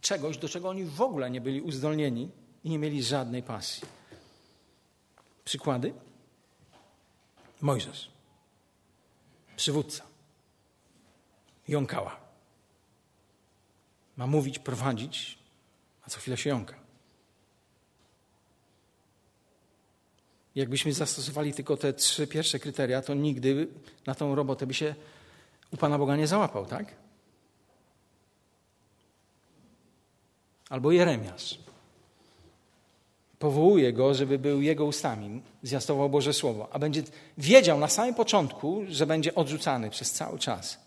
czegoś, 0.00 0.38
do 0.38 0.48
czego 0.48 0.68
oni 0.68 0.84
w 0.84 1.00
ogóle 1.00 1.30
nie 1.30 1.40
byli 1.40 1.60
uzdolnieni 1.60 2.30
i 2.64 2.70
nie 2.70 2.78
mieli 2.78 3.02
żadnej 3.02 3.42
pasji. 3.42 3.88
Przykłady? 5.44 5.94
Mojżesz, 7.60 8.10
przywódca, 9.56 10.04
jąkała. 11.68 12.20
Ma 14.16 14.26
mówić, 14.26 14.58
prowadzić, 14.58 15.38
a 16.06 16.10
co 16.10 16.18
chwilę 16.18 16.36
się 16.36 16.50
jąka. 16.50 16.81
Jakbyśmy 20.54 20.92
zastosowali 20.92 21.54
tylko 21.54 21.76
te 21.76 21.92
trzy 21.92 22.26
pierwsze 22.26 22.58
kryteria, 22.58 23.02
to 23.02 23.14
nigdy 23.14 23.68
na 24.06 24.14
tą 24.14 24.34
robotę 24.34 24.66
by 24.66 24.74
się 24.74 24.94
u 25.72 25.76
Pana 25.76 25.98
Boga 25.98 26.16
nie 26.16 26.26
załapał, 26.26 26.66
tak? 26.66 26.94
Albo 30.70 30.92
Jeremiasz. 30.92 31.58
Powołuje 33.38 33.92
go, 33.92 34.14
żeby 34.14 34.38
był 34.38 34.62
jego 34.62 34.84
ustami, 34.84 35.42
zjastował 35.62 36.10
Boże 36.10 36.32
Słowo, 36.32 36.68
a 36.72 36.78
będzie 36.78 37.02
wiedział 37.38 37.78
na 37.78 37.88
samym 37.88 38.14
początku, 38.14 38.82
że 38.88 39.06
będzie 39.06 39.34
odrzucany 39.34 39.90
przez 39.90 40.12
cały 40.12 40.38
czas. 40.38 40.78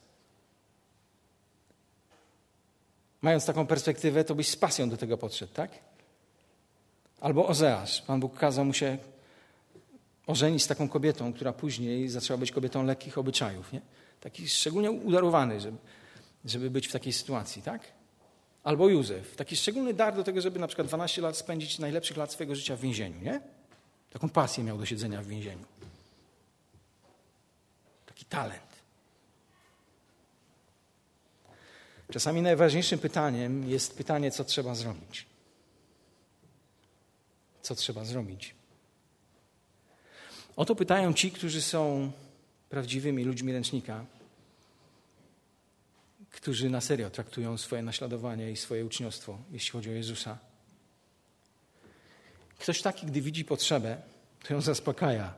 Mając 3.22 3.46
taką 3.46 3.68
perspektywę, 3.68 4.24
to 4.24 4.36
byś 4.36 4.50
z 4.50 4.56
pasją 4.56 4.90
do 4.90 4.98
tego 4.98 5.18
podszedł, 5.18 5.54
tak? 5.54 5.72
Albo 7.22 7.48
Ozeasz. 7.48 8.02
Pan 8.02 8.20
Bóg 8.20 8.38
kazał 8.38 8.66
mu 8.66 8.74
się 8.74 8.98
ożenić 10.28 10.64
z 10.64 10.68
taką 10.68 10.90
kobietą, 10.90 11.34
która 11.34 11.54
później 11.54 12.10
zaczęła 12.10 12.38
być 12.38 12.52
kobietą 12.52 12.84
lekkich 12.84 13.18
obyczajów. 13.18 13.74
Nie? 13.74 13.82
Taki 14.22 14.50
szczególnie 14.50 14.92
udarowany, 14.92 15.60
żeby, 15.60 15.78
żeby 16.46 16.70
być 16.70 16.88
w 16.88 16.92
takiej 16.92 17.14
sytuacji, 17.14 17.62
tak? 17.62 17.82
Albo 18.64 18.90
Józef. 18.90 19.36
Taki 19.36 19.56
szczególny 19.56 19.94
dar 19.94 20.16
do 20.16 20.24
tego, 20.24 20.42
żeby 20.42 20.60
na 20.60 20.68
przykład 20.68 20.88
12 20.88 21.22
lat 21.22 21.38
spędzić 21.38 21.80
najlepszych 21.80 22.18
lat 22.18 22.32
swojego 22.32 22.56
życia 22.56 22.76
w 22.76 22.80
więzieniu, 22.80 23.22
nie? 23.22 23.42
Taką 24.10 24.30
pasję 24.30 24.64
miał 24.64 24.78
do 24.78 24.86
siedzenia 24.86 25.22
w 25.22 25.28
więzieniu. 25.28 25.66
Taki 28.06 28.26
talent. 28.26 28.76
Czasami 32.12 32.42
najważniejszym 32.42 33.00
pytaniem 33.00 33.70
jest 33.70 33.98
pytanie, 33.98 34.32
co 34.32 34.44
trzeba 34.44 34.76
zrobić. 34.76 35.26
Co 37.62 37.76
trzeba 37.76 38.06
zrobić? 38.06 38.56
O 40.56 40.66
to 40.66 40.76
pytają 40.76 41.14
ci, 41.14 41.32
którzy 41.32 41.62
są 41.62 42.12
prawdziwymi 42.70 43.24
ludźmi 43.24 43.54
ręcznika, 43.54 44.06
którzy 46.32 46.70
na 46.70 46.82
serio 46.82 47.10
traktują 47.10 47.58
swoje 47.58 47.82
naśladowanie 47.82 48.52
i 48.52 48.58
swoje 48.58 48.86
uczniostwo, 48.86 49.38
jeśli 49.52 49.72
chodzi 49.72 49.90
o 49.90 49.94
Jezusa. 49.94 50.38
Ktoś 52.60 52.82
taki, 52.82 53.06
gdy 53.06 53.22
widzi 53.22 53.46
potrzebę, 53.46 54.02
to 54.48 54.54
ją 54.54 54.62
zaspokaja. 54.62 55.34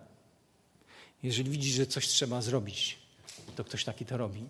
Jeżeli 1.24 1.50
widzi, 1.50 1.72
że 1.74 1.86
coś 1.86 2.08
trzeba 2.08 2.42
zrobić, 2.42 3.00
to 3.56 3.64
ktoś 3.64 3.84
taki 3.84 4.06
to 4.06 4.18
robi. 4.18 4.48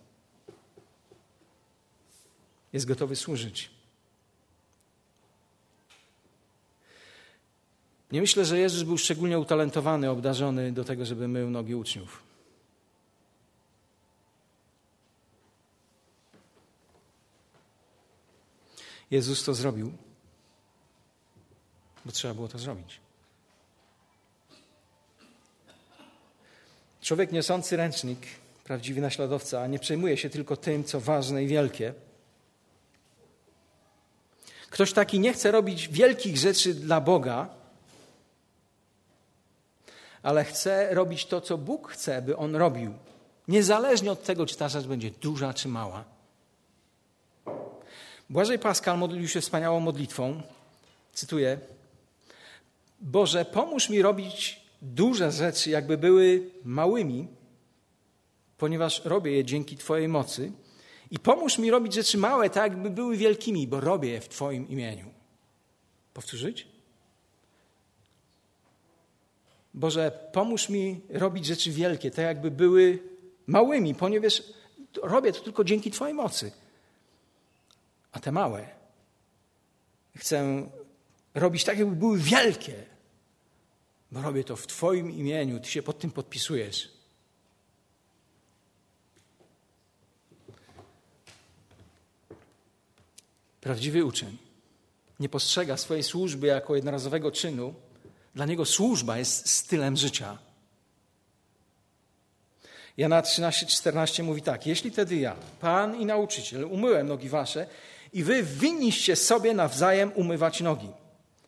Jest 2.74 2.86
gotowy 2.86 3.16
służyć. 3.16 3.77
Nie 8.12 8.22
myślę, 8.22 8.46
że 8.46 8.60
Jezus 8.60 8.84
był 8.84 8.98
szczególnie 8.98 9.40
utalentowany, 9.40 10.10
obdarzony 10.10 10.72
do 10.72 10.84
tego, 10.84 11.06
żeby 11.06 11.28
mył 11.28 11.50
nogi 11.50 11.76
uczniów. 11.76 12.24
Jezus 19.12 19.44
to 19.44 19.54
zrobił, 19.54 19.94
bo 22.06 22.12
trzeba 22.12 22.34
było 22.34 22.48
to 22.48 22.60
zrobić. 22.60 23.00
Człowiek 27.02 27.32
niosący 27.32 27.78
ręcznik, 27.78 28.20
prawdziwy 28.64 29.02
naśladowca, 29.02 29.68
nie 29.68 29.80
przejmuje 29.80 30.18
się 30.18 30.30
tylko 30.30 30.58
tym, 30.58 30.84
co 30.84 31.00
ważne 31.00 31.44
i 31.44 31.48
wielkie. 31.48 31.94
Ktoś 34.70 34.94
taki 34.94 35.20
nie 35.20 35.34
chce 35.34 35.52
robić 35.52 35.88
wielkich 35.88 36.38
rzeczy 36.38 36.74
dla 36.74 37.02
Boga, 37.02 37.57
ale 40.28 40.44
chce 40.44 40.94
robić 40.94 41.26
to, 41.26 41.42
co 41.42 41.58
Bóg 41.58 41.92
chce, 41.92 42.22
by 42.22 42.38
on 42.38 42.56
robił. 42.56 42.94
Niezależnie 43.48 44.12
od 44.12 44.24
tego, 44.24 44.46
czy 44.46 44.58
ta 44.58 44.70
rzecz 44.70 44.86
będzie 44.86 45.12
duża 45.12 45.54
czy 45.54 45.68
mała. 45.68 46.04
Błażej 48.30 48.60
Pascal 48.60 48.98
modlił 48.98 49.28
się 49.28 49.42
wspaniałą 49.42 49.80
modlitwą. 49.80 50.42
Cytuję: 51.14 51.60
Boże, 53.00 53.46
pomóż 53.46 53.90
mi 53.90 54.02
robić 54.02 54.62
duże 54.82 55.32
rzeczy, 55.32 55.70
jakby 55.70 55.98
były 55.98 56.50
małymi, 56.64 57.28
ponieważ 58.58 59.06
robię 59.06 59.32
je 59.32 59.46
dzięki 59.46 59.78
Twojej 59.78 60.08
mocy. 60.08 60.52
I 61.12 61.20
pomóż 61.20 61.58
mi 61.58 61.72
robić 61.72 61.94
rzeczy 61.94 62.18
małe, 62.18 62.50
tak 62.50 62.72
jakby 62.72 62.90
były 62.90 63.18
wielkimi, 63.18 63.68
bo 63.68 63.80
robię 63.80 64.10
je 64.10 64.22
w 64.22 64.30
Twoim 64.30 64.68
imieniu. 64.70 65.06
Powtórzyć? 66.14 66.77
Boże, 69.78 70.30
pomóż 70.32 70.70
mi 70.70 71.02
robić 71.10 71.46
rzeczy 71.46 71.72
wielkie, 71.72 72.12
tak 72.12 72.26
jakby 72.26 72.52
były 72.52 73.00
małymi, 73.48 73.96
ponieważ 73.96 74.44
robię 75.04 75.32
to 75.32 75.42
tylko 75.42 75.64
dzięki 75.64 75.92
Twojej 75.92 76.14
mocy. 76.14 76.52
A 78.12 78.20
te 78.20 78.32
małe 78.32 78.70
chcę 80.16 80.70
robić 81.34 81.64
tak, 81.64 81.80
jakby 81.80 81.96
były 81.96 82.18
wielkie, 82.18 82.84
bo 84.12 84.22
robię 84.22 84.44
to 84.44 84.56
w 84.56 84.68
Twoim 84.68 85.12
imieniu, 85.12 85.60
Ty 85.60 85.70
się 85.70 85.84
pod 85.84 86.00
tym 86.00 86.12
podpisujesz. 86.12 86.92
Prawdziwy 93.62 94.06
uczeń 94.06 94.38
nie 95.20 95.30
postrzega 95.30 95.78
swojej 95.78 96.04
służby 96.04 96.48
jako 96.48 96.76
jednorazowego 96.76 97.32
czynu, 97.32 97.74
dla 98.38 98.46
niego 98.46 98.66
służba 98.66 99.18
jest 99.18 99.50
stylem 99.50 99.98
życia. 99.98 100.38
Jana 102.98 103.22
13:14 103.22 104.24
mówi 104.24 104.42
tak: 104.42 104.68
Jeśli 104.68 104.92
tedy 104.92 105.16
ja, 105.16 105.36
Pan 105.60 106.02
i 106.02 106.06
nauczyciel, 106.06 106.66
umyłem 106.66 107.08
nogi 107.08 107.30
wasze, 107.30 107.68
i 108.14 108.24
wy 108.24 108.44
winniście 108.44 109.16
sobie 109.16 109.54
nawzajem 109.54 110.12
umywać 110.16 110.62
nogi. 110.62 110.90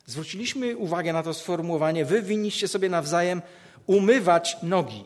Zwróciliśmy 0.05 0.77
uwagę 0.77 1.13
na 1.13 1.23
to 1.23 1.33
sformułowanie: 1.33 2.05
Wy 2.05 2.21
winniście 2.21 2.67
sobie 2.67 2.89
nawzajem 2.89 3.41
umywać 3.87 4.57
nogi. 4.63 5.05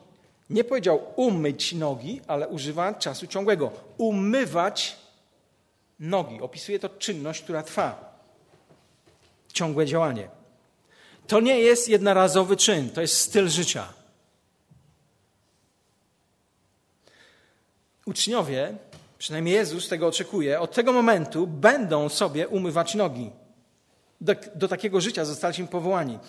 Nie 0.50 0.64
powiedział 0.64 1.00
umyć 1.16 1.74
nogi, 1.74 2.22
ale 2.28 2.48
używa 2.48 2.94
czasu 2.94 3.28
ciągłego. 3.28 3.72
Umywać 3.98 4.96
nogi. 6.00 6.42
Opisuje 6.42 6.80
to 6.80 6.90
czynność, 6.90 7.42
która 7.42 7.64
trwa. 7.64 8.20
Ciągłe 9.54 9.86
działanie. 9.86 10.43
To 11.28 11.40
nie 11.40 11.60
jest 11.60 11.90
jednorazowy 11.90 12.58
czyn, 12.58 12.90
to 12.90 13.02
jest 13.02 13.18
styl 13.18 13.50
życia. 13.50 13.94
Uczniowie, 18.06 18.76
przynajmniej 19.18 19.56
Jezus 19.56 19.88
tego 19.88 20.08
oczekuje, 20.08 20.60
od 20.60 20.72
tego 20.72 20.94
momentu 20.94 21.48
będą 21.48 22.10
sobie 22.10 22.48
umywać 22.48 22.96
nogi. 22.96 23.32
Do, 24.22 24.36
do 24.56 24.68
takiego 24.68 25.02
życia 25.02 25.26
zostaliśmy 25.26 25.68
powołani. 25.68 26.20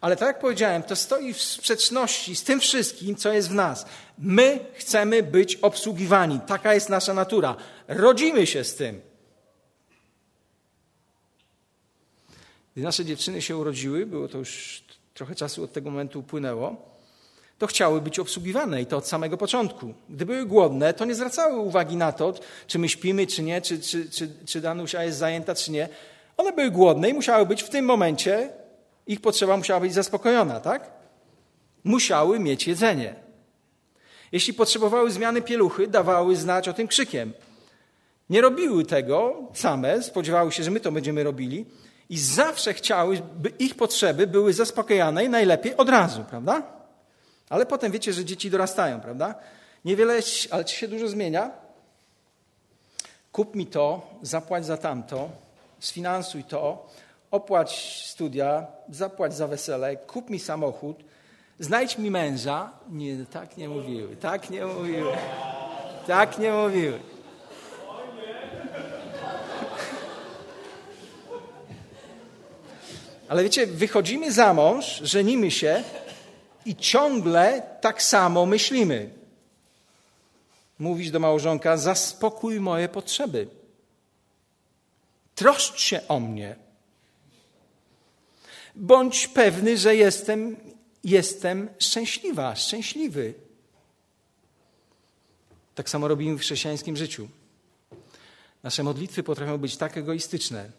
Ale 0.00 0.16
tak 0.16 0.26
jak 0.26 0.38
powiedziałem, 0.38 0.82
to 0.82 0.96
stoi 0.96 1.34
w 1.34 1.42
sprzeczności 1.42 2.36
z 2.36 2.44
tym 2.44 2.60
wszystkim, 2.60 3.16
co 3.16 3.32
jest 3.32 3.50
w 3.50 3.54
nas. 3.54 3.86
My 4.18 4.58
chcemy 4.74 5.22
być 5.22 5.56
obsługiwani. 5.56 6.40
Taka 6.46 6.74
jest 6.74 6.88
nasza 6.88 7.14
natura. 7.14 7.56
Rodzimy 7.88 8.46
się 8.46 8.64
z 8.64 8.74
tym. 8.74 9.00
Gdy 12.78 12.84
nasze 12.84 13.04
dziewczyny 13.04 13.42
się 13.42 13.56
urodziły, 13.56 14.06
było 14.06 14.28
to 14.28 14.38
już 14.38 14.82
trochę 15.14 15.34
czasu 15.34 15.64
od 15.64 15.72
tego 15.72 15.90
momentu 15.90 16.20
upłynęło, 16.20 16.76
to 17.58 17.66
chciały 17.66 18.00
być 18.00 18.18
obsługiwane 18.18 18.82
i 18.82 18.86
to 18.86 18.96
od 18.96 19.08
samego 19.08 19.36
początku. 19.36 19.94
Gdy 20.08 20.26
były 20.26 20.46
głodne, 20.46 20.94
to 20.94 21.04
nie 21.04 21.14
zwracały 21.14 21.58
uwagi 21.58 21.96
na 21.96 22.12
to, 22.12 22.34
czy 22.66 22.78
my 22.78 22.88
śpimy, 22.88 23.26
czy 23.26 23.42
nie, 23.42 23.60
czy, 23.60 23.80
czy, 23.80 24.10
czy, 24.10 24.30
czy 24.46 24.60
Danusia 24.60 25.04
jest 25.04 25.18
zajęta, 25.18 25.54
czy 25.54 25.70
nie. 25.70 25.88
One 26.36 26.52
były 26.52 26.70
głodne 26.70 27.10
i 27.10 27.14
musiały 27.14 27.46
być 27.46 27.62
w 27.62 27.68
tym 27.68 27.84
momencie, 27.84 28.50
ich 29.06 29.20
potrzeba 29.20 29.56
musiała 29.56 29.80
być 29.80 29.94
zaspokojona, 29.94 30.60
tak? 30.60 30.90
Musiały 31.84 32.40
mieć 32.40 32.66
jedzenie. 32.66 33.14
Jeśli 34.32 34.54
potrzebowały 34.54 35.10
zmiany 35.10 35.42
pieluchy, 35.42 35.86
dawały 35.86 36.36
znać 36.36 36.68
o 36.68 36.72
tym 36.72 36.88
krzykiem. 36.88 37.32
Nie 38.30 38.40
robiły 38.40 38.84
tego 38.84 39.36
same, 39.54 40.02
spodziewały 40.02 40.52
się, 40.52 40.62
że 40.62 40.70
my 40.70 40.80
to 40.80 40.92
będziemy 40.92 41.24
robili, 41.24 41.66
i 42.10 42.18
zawsze 42.18 42.74
chciały, 42.74 43.22
by 43.34 43.48
ich 43.48 43.74
potrzeby 43.74 44.26
były 44.26 44.52
zaspokajane 44.52 45.24
i 45.24 45.28
najlepiej 45.28 45.76
od 45.76 45.88
razu, 45.88 46.24
prawda? 46.30 46.62
Ale 47.48 47.66
potem 47.66 47.92
wiecie, 47.92 48.12
że 48.12 48.24
dzieci 48.24 48.50
dorastają, 48.50 49.00
prawda? 49.00 49.34
Niewiele, 49.84 50.20
ale 50.50 50.64
czy 50.64 50.76
się 50.76 50.88
dużo 50.88 51.08
zmienia? 51.08 51.50
kup 53.38 53.54
mi 53.54 53.66
to, 53.66 54.02
zapłać 54.22 54.66
za 54.66 54.76
tamto, 54.76 55.28
sfinansuj 55.80 56.44
to, 56.44 56.86
opłać 57.30 58.02
studia, 58.06 58.66
zapłać 58.88 59.34
za 59.34 59.46
wesele, 59.46 59.96
kup 59.96 60.30
mi 60.30 60.38
samochód, 60.38 60.96
znajdź 61.58 61.98
mi 61.98 62.10
męża. 62.10 62.70
Nie, 62.90 63.26
tak 63.26 63.56
nie 63.56 63.68
mówiły, 63.68 64.16
tak 64.16 64.50
nie 64.50 64.66
mówiły, 64.66 65.12
tak 66.06 66.38
nie 66.38 66.52
mówiły. 66.52 66.98
Ale 73.28 73.42
wiecie, 73.42 73.66
wychodzimy 73.66 74.32
za 74.32 74.54
mąż, 74.54 75.00
żenimy 75.02 75.50
się 75.50 75.84
i 76.66 76.76
ciągle 76.76 77.62
tak 77.80 78.02
samo 78.02 78.46
myślimy. 78.46 79.10
Mówisz 80.78 81.10
do 81.10 81.20
małżonka: 81.20 81.76
Zaspokój 81.76 82.60
moje 82.60 82.88
potrzeby. 82.88 83.48
Troszcz 85.34 85.80
się 85.80 86.08
o 86.08 86.20
mnie. 86.20 86.56
Bądź 88.74 89.28
pewny, 89.28 89.78
że 89.78 89.96
jestem, 89.96 90.56
jestem 91.04 91.68
szczęśliwa, 91.78 92.56
szczęśliwy. 92.56 93.34
Tak 95.74 95.90
samo 95.90 96.08
robimy 96.08 96.38
w 96.38 96.40
chrześcijańskim 96.40 96.96
życiu. 96.96 97.28
Nasze 98.62 98.82
modlitwy 98.82 99.22
potrafią 99.22 99.58
być 99.58 99.76
tak 99.76 99.96
egoistyczne. 99.96 100.70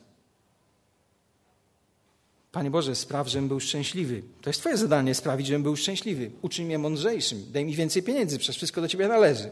Panie 2.52 2.72
Boże, 2.72 2.96
spraw, 2.96 3.28
żebym 3.28 3.48
był 3.48 3.60
szczęśliwy. 3.60 4.24
To 4.42 4.50
jest 4.50 4.60
Twoje 4.60 4.78
zadanie, 4.78 5.16
sprawić, 5.16 5.48
żebym 5.48 5.64
był 5.64 5.76
szczęśliwy. 5.76 6.32
Uczyń 6.42 6.66
mnie 6.66 6.78
mądrzejszym, 6.78 7.46
daj 7.52 7.66
mi 7.66 7.76
więcej 7.76 8.04
pieniędzy, 8.04 8.38
przecież 8.38 8.56
wszystko 8.56 8.82
do 8.82 8.88
Ciebie 8.88 9.08
należy. 9.08 9.52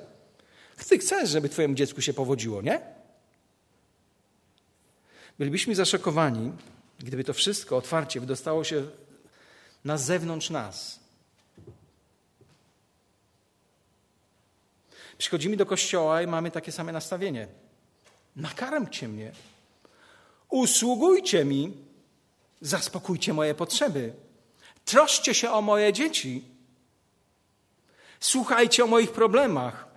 Ty 0.89 0.97
chcesz, 0.97 1.29
żeby 1.29 1.49
Twojemu 1.49 1.75
dziecku 1.75 2.01
się 2.01 2.13
powodziło, 2.13 2.61
nie? 2.61 2.81
Bylibyśmy 5.39 5.75
zaszokowani, 5.75 6.51
gdyby 6.99 7.23
to 7.23 7.33
wszystko 7.33 7.77
otwarcie 7.77 8.19
wydostało 8.19 8.63
się 8.63 8.83
na 9.85 9.97
zewnątrz 9.97 10.49
nas. 10.49 10.99
Przychodzimy 15.17 15.57
do 15.57 15.65
kościoła 15.65 16.21
i 16.21 16.27
mamy 16.27 16.51
takie 16.51 16.71
same 16.71 16.91
nastawienie. 16.91 17.47
Nakarmcie 18.35 19.07
mnie, 19.07 19.31
usługujcie 20.49 21.45
mi, 21.45 21.86
zaspokójcie 22.61 23.33
moje 23.33 23.55
potrzeby, 23.55 24.13
troszcie 24.85 25.33
się 25.33 25.51
o 25.51 25.61
moje 25.61 25.93
dzieci, 25.93 26.43
słuchajcie 28.19 28.83
o 28.83 28.87
moich 28.87 29.11
problemach, 29.11 29.87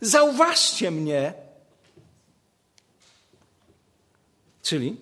zauważcie 0.00 0.90
mnie. 0.90 1.32
Czyli 4.62 4.96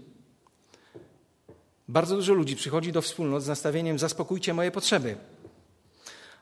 bardzo 1.88 2.16
dużo 2.16 2.32
ludzi 2.34 2.56
przychodzi 2.56 2.92
do 2.92 3.02
wspólnot 3.02 3.42
z 3.42 3.48
nastawieniem 3.48 3.98
zaspokójcie 3.98 4.54
moje 4.54 4.70
potrzeby. 4.70 5.16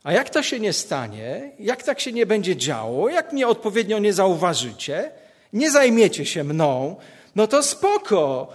A 0.03 0.13
jak 0.13 0.31
to 0.31 0.43
się 0.43 0.61
nie 0.61 0.73
stanie, 0.73 1.53
jak 1.59 1.83
tak 1.83 2.01
się 2.01 2.13
nie 2.13 2.27
będzie 2.27 2.57
działo, 2.57 3.09
jak 3.09 3.33
mnie 3.33 3.49
odpowiednio 3.49 3.99
nie 3.99 4.13
zauważycie, 4.13 5.13
nie 5.53 5.71
zajmiecie 5.71 6.27
się 6.27 6.45
mną, 6.45 6.97
no 7.37 7.47
to 7.47 7.63
spoko. 7.63 8.53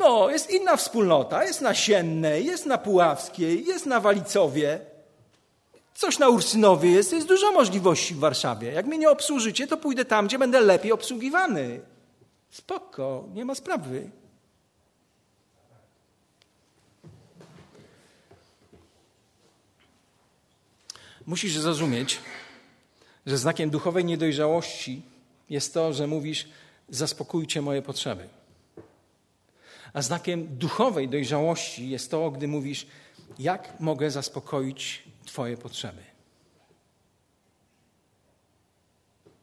No, 0.00 0.30
jest 0.30 0.50
inna 0.50 0.76
wspólnota, 0.76 1.44
jest 1.44 1.60
na 1.60 1.74
Siennej, 1.74 2.44
jest 2.44 2.66
na 2.66 2.78
Puławskiej, 2.78 3.66
jest 3.66 3.86
na 3.86 4.00
Walicowie. 4.00 4.80
Coś 5.94 6.18
na 6.18 6.28
Ursynowie 6.28 6.90
jest, 6.90 7.12
jest 7.12 7.26
dużo 7.26 7.52
możliwości 7.52 8.14
w 8.14 8.18
Warszawie. 8.18 8.72
Jak 8.72 8.86
mnie 8.86 8.98
nie 8.98 9.10
obsłużycie, 9.10 9.66
to 9.66 9.76
pójdę 9.76 10.04
tam, 10.04 10.26
gdzie 10.26 10.38
będę 10.38 10.60
lepiej 10.60 10.92
obsługiwany. 10.92 11.80
Spoko, 12.50 13.24
nie 13.34 13.44
ma 13.44 13.54
sprawy. 13.54 14.10
Musisz 21.26 21.58
zrozumieć, 21.58 22.18
że 23.26 23.38
znakiem 23.38 23.70
duchowej 23.70 24.04
niedojrzałości 24.04 25.02
jest 25.50 25.74
to, 25.74 25.92
że 25.92 26.06
mówisz: 26.06 26.48
Zaspokójcie 26.88 27.62
moje 27.62 27.82
potrzeby. 27.82 28.39
A 29.92 30.02
znakiem 30.02 30.56
duchowej 30.58 31.08
dojrzałości 31.08 31.90
jest 31.90 32.10
to, 32.10 32.30
gdy 32.30 32.48
mówisz: 32.48 32.86
Jak 33.38 33.80
mogę 33.80 34.10
zaspokoić 34.10 35.02
Twoje 35.24 35.56
potrzeby? 35.56 36.02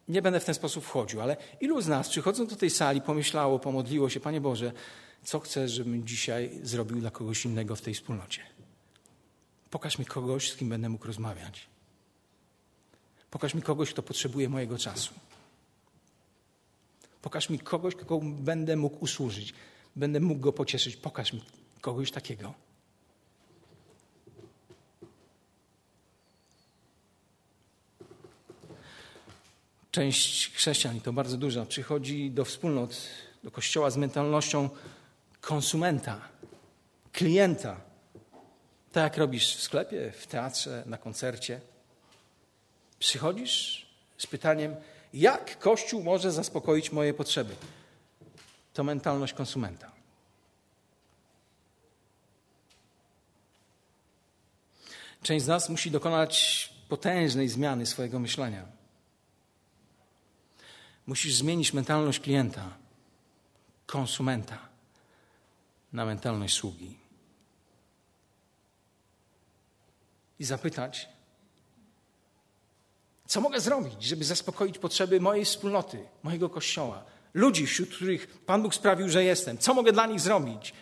Nie 0.07 0.21
będę 0.21 0.39
w 0.39 0.45
ten 0.45 0.55
sposób 0.55 0.83
wchodził, 0.83 1.21
ale 1.21 1.37
ilu 1.61 1.81
z 1.81 1.87
nas 1.87 2.09
przychodząc 2.09 2.49
do 2.49 2.55
tej 2.55 2.69
sali 2.69 3.01
pomyślało, 3.01 3.59
pomodliło 3.59 4.09
się, 4.09 4.19
Panie 4.19 4.41
Boże, 4.41 4.71
co 5.23 5.39
chcesz, 5.39 5.71
żebym 5.71 6.07
dzisiaj 6.07 6.59
zrobił 6.63 6.99
dla 6.99 7.11
kogoś 7.11 7.45
innego 7.45 7.75
w 7.75 7.81
tej 7.81 7.93
wspólnocie? 7.93 8.41
Pokaż 9.69 9.99
mi 9.99 10.05
kogoś, 10.05 10.51
z 10.51 10.55
kim 10.55 10.69
będę 10.69 10.89
mógł 10.89 11.07
rozmawiać. 11.07 11.67
Pokaż 13.31 13.53
mi 13.53 13.61
kogoś, 13.61 13.91
kto 13.91 14.03
potrzebuje 14.03 14.49
mojego 14.49 14.77
czasu. 14.77 15.13
Pokaż 17.21 17.49
mi 17.49 17.59
kogoś, 17.59 17.95
kogo 17.95 18.19
będę 18.23 18.75
mógł 18.75 18.97
usłużyć. 19.03 19.53
Będę 19.97 20.19
mógł 20.19 20.41
go 20.41 20.53
pocieszyć. 20.53 20.95
Pokaż 20.95 21.33
mi 21.33 21.43
kogoś 21.81 22.11
takiego. 22.11 22.53
Część 29.91 30.53
chrześcijan, 30.53 30.97
i 30.97 31.01
to 31.01 31.13
bardzo 31.13 31.37
duża, 31.37 31.65
przychodzi 31.65 32.31
do 32.31 32.45
wspólnot, 32.45 32.95
do 33.43 33.51
kościoła 33.51 33.89
z 33.89 33.97
mentalnością 33.97 34.69
konsumenta, 35.41 36.21
klienta. 37.11 37.81
Tak 38.91 39.03
jak 39.03 39.17
robisz 39.17 39.55
w 39.55 39.61
sklepie, 39.61 40.11
w 40.11 40.27
teatrze, 40.27 40.83
na 40.85 40.97
koncercie. 40.97 41.61
Przychodzisz 42.99 43.87
z 44.17 44.27
pytaniem, 44.27 44.75
jak 45.13 45.59
Kościół 45.59 46.03
może 46.03 46.31
zaspokoić 46.31 46.91
moje 46.91 47.13
potrzeby? 47.13 47.55
To 48.77 48.83
mentalność 48.83 49.33
konsumenta. 49.33 49.91
Część 55.23 55.45
z 55.45 55.47
nas 55.47 55.69
musi 55.69 55.91
dokonać 55.91 56.69
potężnej 56.89 57.49
zmiany 57.49 57.85
swojego 57.85 58.19
myślenia. 58.19 58.65
Musisz 61.07 61.33
zmienić 61.35 61.73
mentalność 61.73 62.19
klienta, 62.19 62.77
konsumenta 63.85 64.59
na 65.93 66.05
mentalność 66.05 66.55
sługi. 66.55 66.97
I 70.39 70.45
zapytać, 70.45 71.09
co 73.27 73.41
mogę 73.41 73.61
zrobić, 73.61 74.03
żeby 74.03 74.23
zaspokoić 74.23 74.77
potrzeby 74.77 75.21
mojej 75.21 75.45
wspólnoty, 75.45 76.05
mojego 76.23 76.49
kościoła, 76.49 77.16
ludzi, 77.37 77.67
wśród 77.67 77.89
których 77.89 78.27
Pan 78.27 78.63
Bóg 78.63 78.75
sprawił, 78.75 79.09
że 79.09 79.23
jestem? 79.23 79.57
Co 79.57 79.73
mogę 79.73 79.91
dla 79.91 80.05
nich 80.05 80.19
zrobić? 80.19 80.73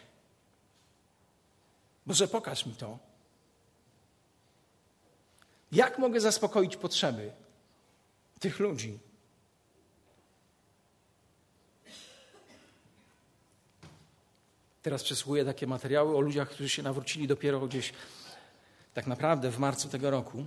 Boże, 2.06 2.28
pokaż 2.28 2.66
mi 2.66 2.74
to. 2.74 2.99
Jak 5.72 5.99
mogę 5.99 6.20
zaspokoić 6.22 6.78
potrzeby 6.78 7.32
tych 8.39 8.60
ludzi? 8.60 8.99
Teraz 14.82 15.03
przesłuchuję 15.03 15.45
takie 15.45 15.68
materiały 15.68 16.18
o 16.18 16.22
ludziach, 16.22 16.49
którzy 16.49 16.70
się 16.70 16.84
nawrócili 16.84 17.28
dopiero 17.28 17.68
gdzieś 17.68 17.93
tak 18.93 19.08
naprawdę 19.08 19.51
w 19.51 19.60
marcu 19.60 19.89
tego 19.89 20.10
roku. 20.10 20.45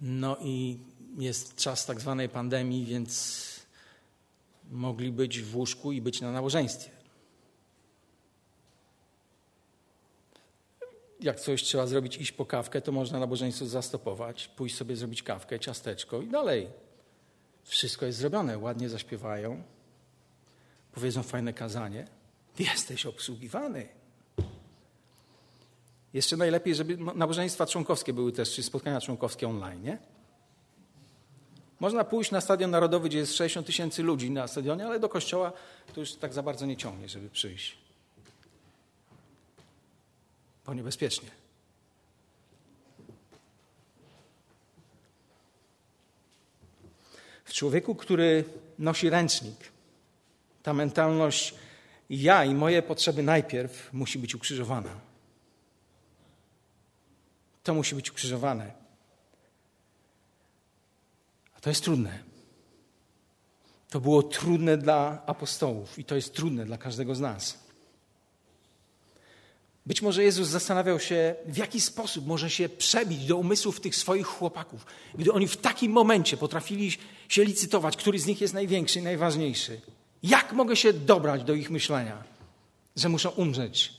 No 0.00 0.36
i 0.40 0.78
jest 1.18 1.56
czas 1.56 1.86
tak 1.86 2.00
zwanej 2.00 2.28
pandemii, 2.28 2.84
więc 2.84 3.42
mogli 4.70 5.12
być 5.12 5.40
w 5.40 5.56
łóżku 5.56 5.92
i 5.92 6.00
być 6.00 6.20
na 6.20 6.32
nabożeństwie. 6.32 6.90
Jak 11.20 11.40
coś 11.40 11.62
trzeba 11.62 11.86
zrobić, 11.86 12.16
iść 12.16 12.32
po 12.32 12.46
kawkę, 12.46 12.80
to 12.80 12.92
można 12.92 13.18
nabożeństwo 13.18 13.66
zastopować, 13.66 14.48
pójść 14.48 14.76
sobie 14.76 14.96
zrobić 14.96 15.22
kawkę, 15.22 15.60
ciasteczko 15.60 16.22
i 16.22 16.26
dalej. 16.26 16.68
Wszystko 17.64 18.06
jest 18.06 18.18
zrobione, 18.18 18.58
ładnie 18.58 18.88
zaśpiewają, 18.88 19.62
powiedzą 20.92 21.22
fajne 21.22 21.52
kazanie. 21.52 22.06
Jesteś 22.58 23.06
obsługiwany. 23.06 23.88
Jeszcze 26.12 26.36
najlepiej, 26.36 26.74
żeby 26.74 26.96
nabożeństwa 26.96 27.66
członkowskie 27.66 28.12
były 28.12 28.32
też, 28.32 28.54
czy 28.54 28.62
spotkania 28.62 29.00
członkowskie 29.00 29.48
online, 29.48 29.82
nie? 29.82 29.98
Można 31.82 32.04
pójść 32.04 32.30
na 32.30 32.40
Stadion 32.40 32.70
Narodowy, 32.70 33.08
gdzie 33.08 33.18
jest 33.18 33.34
60 33.34 33.66
tysięcy 33.66 34.02
ludzi 34.02 34.30
na 34.30 34.48
stadionie, 34.48 34.86
ale 34.86 35.00
do 35.00 35.08
kościoła 35.08 35.52
to 35.94 36.00
już 36.00 36.12
tak 36.14 36.32
za 36.32 36.42
bardzo 36.42 36.66
nie 36.66 36.76
ciągnie, 36.76 37.08
żeby 37.08 37.30
przyjść. 37.30 37.78
Bo 40.66 40.74
niebezpiecznie. 40.74 41.28
W 47.44 47.52
człowieku, 47.52 47.94
który 47.94 48.44
nosi 48.78 49.10
ręcznik, 49.10 49.56
ta 50.62 50.72
mentalność 50.72 51.54
ja 52.10 52.44
i 52.44 52.54
moje 52.54 52.82
potrzeby 52.82 53.22
najpierw 53.22 53.92
musi 53.92 54.18
być 54.18 54.34
ukrzyżowana. 54.34 55.00
To 57.62 57.74
musi 57.74 57.94
być 57.94 58.10
ukrzyżowane. 58.10 58.81
To 61.62 61.70
jest 61.70 61.84
trudne. 61.84 62.18
To 63.90 64.00
było 64.00 64.22
trudne 64.22 64.76
dla 64.76 65.22
apostołów 65.26 65.98
i 65.98 66.04
to 66.04 66.14
jest 66.14 66.34
trudne 66.34 66.66
dla 66.66 66.78
każdego 66.78 67.14
z 67.14 67.20
nas. 67.20 67.58
Być 69.86 70.02
może 70.02 70.22
Jezus 70.22 70.48
zastanawiał 70.48 71.00
się, 71.00 71.34
w 71.46 71.56
jaki 71.56 71.80
sposób 71.80 72.26
może 72.26 72.50
się 72.50 72.68
przebić 72.68 73.26
do 73.26 73.36
umysłów 73.36 73.80
tych 73.80 73.96
swoich 73.96 74.26
chłopaków, 74.26 74.86
gdy 75.14 75.32
oni 75.32 75.48
w 75.48 75.56
takim 75.56 75.92
momencie 75.92 76.36
potrafili 76.36 76.92
się 77.28 77.44
licytować, 77.44 77.96
który 77.96 78.18
z 78.18 78.26
nich 78.26 78.40
jest 78.40 78.54
największy 78.54 78.98
i 78.98 79.02
najważniejszy. 79.02 79.80
Jak 80.22 80.52
mogę 80.52 80.76
się 80.76 80.92
dobrać 80.92 81.44
do 81.44 81.54
ich 81.54 81.70
myślenia, 81.70 82.24
że 82.96 83.08
muszą 83.08 83.30
umrzeć 83.30 83.94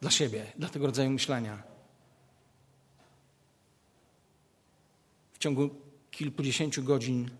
dla 0.00 0.10
siebie, 0.10 0.52
dla 0.56 0.68
tego 0.68 0.86
rodzaju 0.86 1.10
myślenia? 1.10 1.62
W 5.32 5.38
ciągu 5.38 5.70
kilkudziesięciu 6.10 6.82
godzin 6.82 7.30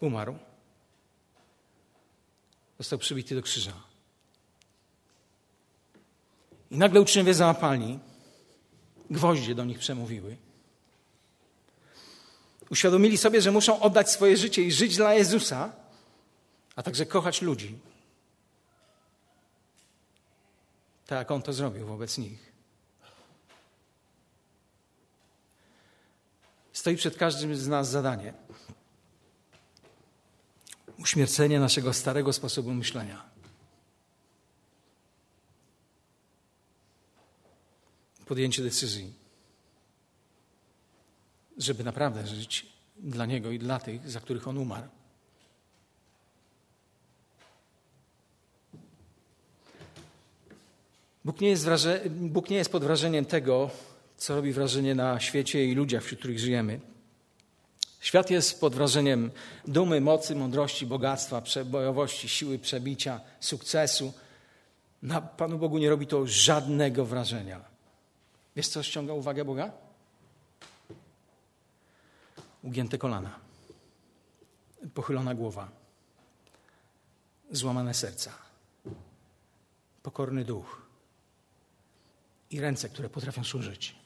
umarł. 0.00 0.38
Został 2.78 2.98
przybity 2.98 3.34
do 3.34 3.42
krzyża. 3.42 3.72
I 6.70 6.76
nagle 6.76 7.00
uczniowie 7.00 7.34
załapali, 7.34 7.98
gwoździe 9.10 9.54
do 9.54 9.64
nich 9.64 9.78
przemówiły. 9.78 10.36
Uświadomili 12.70 13.18
sobie, 13.18 13.42
że 13.42 13.50
muszą 13.50 13.80
oddać 13.80 14.10
swoje 14.10 14.36
życie 14.36 14.62
i 14.62 14.72
żyć 14.72 14.96
dla 14.96 15.14
Jezusa, 15.14 15.72
a 16.76 16.82
także 16.82 17.06
kochać 17.06 17.42
ludzi. 17.42 17.78
Tak 21.06 21.30
On 21.30 21.42
to 21.42 21.52
zrobił 21.52 21.86
wobec 21.86 22.18
nich. 22.18 22.47
Stoi 26.78 26.96
przed 26.96 27.16
każdym 27.16 27.56
z 27.56 27.68
nas 27.68 27.90
zadanie. 27.90 28.32
Uśmiercenie 30.98 31.60
naszego 31.60 31.92
starego 31.92 32.32
sposobu 32.32 32.74
myślenia. 32.74 33.24
Podjęcie 38.26 38.62
decyzji 38.62 39.14
żeby 41.56 41.84
naprawdę 41.84 42.26
żyć 42.26 42.66
dla 42.96 43.26
Niego 43.26 43.50
i 43.50 43.58
dla 43.58 43.78
tych, 43.78 44.10
za 44.10 44.20
których 44.20 44.48
On 44.48 44.58
umarł. 44.58 44.88
Bóg 51.24 51.40
nie, 51.40 51.48
jest 51.48 51.64
wraże... 51.64 52.02
Bóg 52.10 52.50
nie 52.50 52.56
jest 52.56 52.72
pod 52.72 52.84
wrażeniem 52.84 53.24
tego, 53.24 53.70
co 54.18 54.36
robi 54.36 54.52
wrażenie 54.52 54.94
na 54.94 55.20
świecie 55.20 55.64
i 55.64 55.74
ludziach, 55.74 56.02
wśród 56.02 56.18
których 56.18 56.38
żyjemy. 56.38 56.80
Świat 58.00 58.30
jest 58.30 58.60
pod 58.60 58.74
wrażeniem 58.74 59.30
dumy, 59.66 60.00
mocy, 60.00 60.34
mądrości, 60.36 60.86
bogactwa, 60.86 61.40
przebojowości, 61.40 62.28
siły 62.28 62.58
przebicia, 62.58 63.20
sukcesu. 63.40 64.12
Na 65.02 65.20
Panu 65.20 65.58
Bogu 65.58 65.78
nie 65.78 65.90
robi 65.90 66.06
to 66.06 66.26
żadnego 66.26 67.04
wrażenia. 67.04 67.60
Wiesz, 68.56 68.68
co 68.68 68.82
ściąga 68.82 69.12
uwagę 69.12 69.44
Boga? 69.44 69.72
ugięte 72.62 72.98
kolana, 72.98 73.38
pochylona 74.94 75.34
głowa, 75.34 75.68
złamane 77.50 77.94
serca, 77.94 78.32
pokorny 80.02 80.44
duch 80.44 80.82
i 82.50 82.60
ręce, 82.60 82.88
które 82.88 83.08
potrafią 83.08 83.44
służyć, 83.44 83.96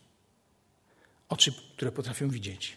oczy, 1.33 1.53
które 1.77 1.93
potrafią 1.93 2.29
widzieć, 2.29 2.77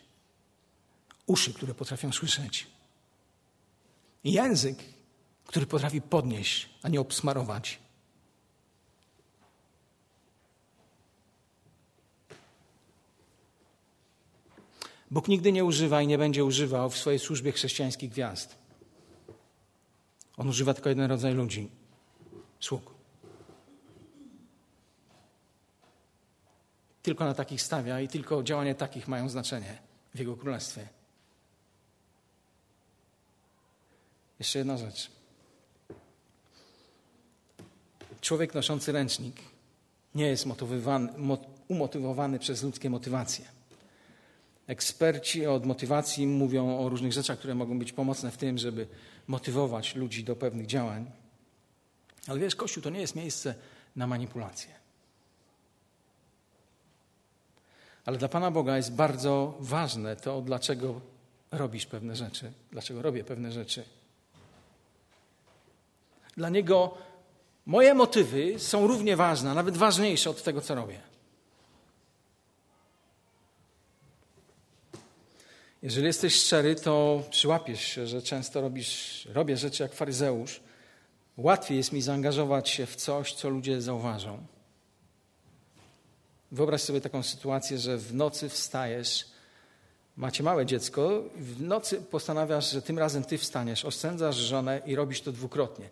uszy, 1.25 1.53
które 1.53 1.73
potrafią 1.73 2.11
słyszeć, 2.11 2.67
język, 4.23 4.83
który 5.45 5.65
potrafi 5.65 6.01
podnieść, 6.01 6.69
a 6.83 6.89
nie 6.89 6.99
obsmarować 6.99 7.79
Bóg 15.11 15.27
nigdy 15.27 15.51
nie 15.51 15.65
używa 15.65 16.01
i 16.01 16.07
nie 16.07 16.17
będzie 16.17 16.45
używał 16.45 16.89
w 16.89 16.97
swojej 16.97 17.19
służbie 17.19 17.51
chrześcijańskich 17.51 18.09
gwiazd. 18.09 18.55
On 20.37 20.49
używa 20.49 20.73
tylko 20.73 20.89
jeden 20.89 21.09
rodzaj 21.09 21.33
ludzi 21.33 21.69
sług. 22.59 22.94
Tylko 27.05 27.25
na 27.25 27.33
takich 27.33 27.61
stawia 27.61 28.01
i 28.01 28.07
tylko 28.07 28.43
działania 28.43 28.75
takich 28.75 29.07
mają 29.07 29.29
znaczenie 29.29 29.77
w 30.15 30.19
Jego 30.19 30.37
królestwie. 30.37 30.87
Jeszcze 34.39 34.59
jedna 34.59 34.77
rzecz. 34.77 35.11
Człowiek 38.21 38.53
noszący 38.53 38.91
ręcznik 38.91 39.35
nie 40.15 40.27
jest 40.27 40.47
umotywowany 41.67 42.39
przez 42.39 42.63
ludzkie 42.63 42.89
motywacje. 42.89 43.45
Eksperci 44.67 45.45
od 45.45 45.65
motywacji 45.65 46.27
mówią 46.27 46.79
o 46.79 46.89
różnych 46.89 47.13
rzeczach, 47.13 47.39
które 47.39 47.55
mogą 47.55 47.79
być 47.79 47.93
pomocne 47.93 48.31
w 48.31 48.37
tym, 48.37 48.57
żeby 48.57 48.87
motywować 49.27 49.95
ludzi 49.95 50.23
do 50.23 50.35
pewnych 50.35 50.65
działań. 50.65 51.11
Ale 52.27 52.39
wiesz, 52.39 52.55
Kościół 52.55 52.83
to 52.83 52.89
nie 52.89 53.01
jest 53.01 53.15
miejsce 53.15 53.55
na 53.95 54.07
manipulacje. 54.07 54.84
Ale 58.05 58.17
dla 58.17 58.27
Pana 58.27 58.51
Boga 58.51 58.77
jest 58.77 58.93
bardzo 58.93 59.53
ważne 59.59 60.15
to, 60.15 60.41
dlaczego 60.41 61.01
robisz 61.51 61.85
pewne 61.85 62.15
rzeczy, 62.15 62.51
dlaczego 62.71 63.01
robię 63.01 63.23
pewne 63.23 63.51
rzeczy. 63.51 63.83
Dla 66.37 66.49
Niego 66.49 66.97
moje 67.65 67.93
motywy 67.93 68.59
są 68.59 68.87
równie 68.87 69.15
ważne, 69.15 69.53
nawet 69.53 69.77
ważniejsze 69.77 70.29
od 70.29 70.43
tego, 70.43 70.61
co 70.61 70.75
robię. 70.75 70.99
Jeżeli 75.81 76.07
jesteś 76.07 76.35
szczery, 76.35 76.75
to 76.75 77.23
przyłapiesz 77.29 77.81
się, 77.81 78.07
że 78.07 78.21
często 78.21 78.61
robisz, 78.61 79.27
robię 79.33 79.57
rzeczy 79.57 79.83
jak 79.83 79.93
faryzeusz. 79.93 80.59
Łatwiej 81.37 81.77
jest 81.77 81.91
mi 81.91 82.01
zaangażować 82.01 82.69
się 82.69 82.85
w 82.85 82.95
coś, 82.95 83.33
co 83.33 83.49
ludzie 83.49 83.81
zauważą. 83.81 84.45
Wyobraź 86.55 86.81
sobie 86.81 87.01
taką 87.01 87.23
sytuację, 87.23 87.77
że 87.77 87.97
w 87.97 88.13
nocy 88.13 88.49
wstajesz, 88.49 89.25
macie 90.17 90.43
małe 90.43 90.65
dziecko, 90.65 91.23
w 91.37 91.61
nocy 91.61 92.01
postanawiasz, 92.01 92.71
że 92.71 92.81
tym 92.81 92.99
razem 92.99 93.23
ty 93.23 93.37
wstaniesz, 93.37 93.85
oszczędzasz 93.85 94.35
żonę 94.35 94.81
i 94.85 94.95
robisz 94.95 95.21
to 95.21 95.31
dwukrotnie. 95.31 95.89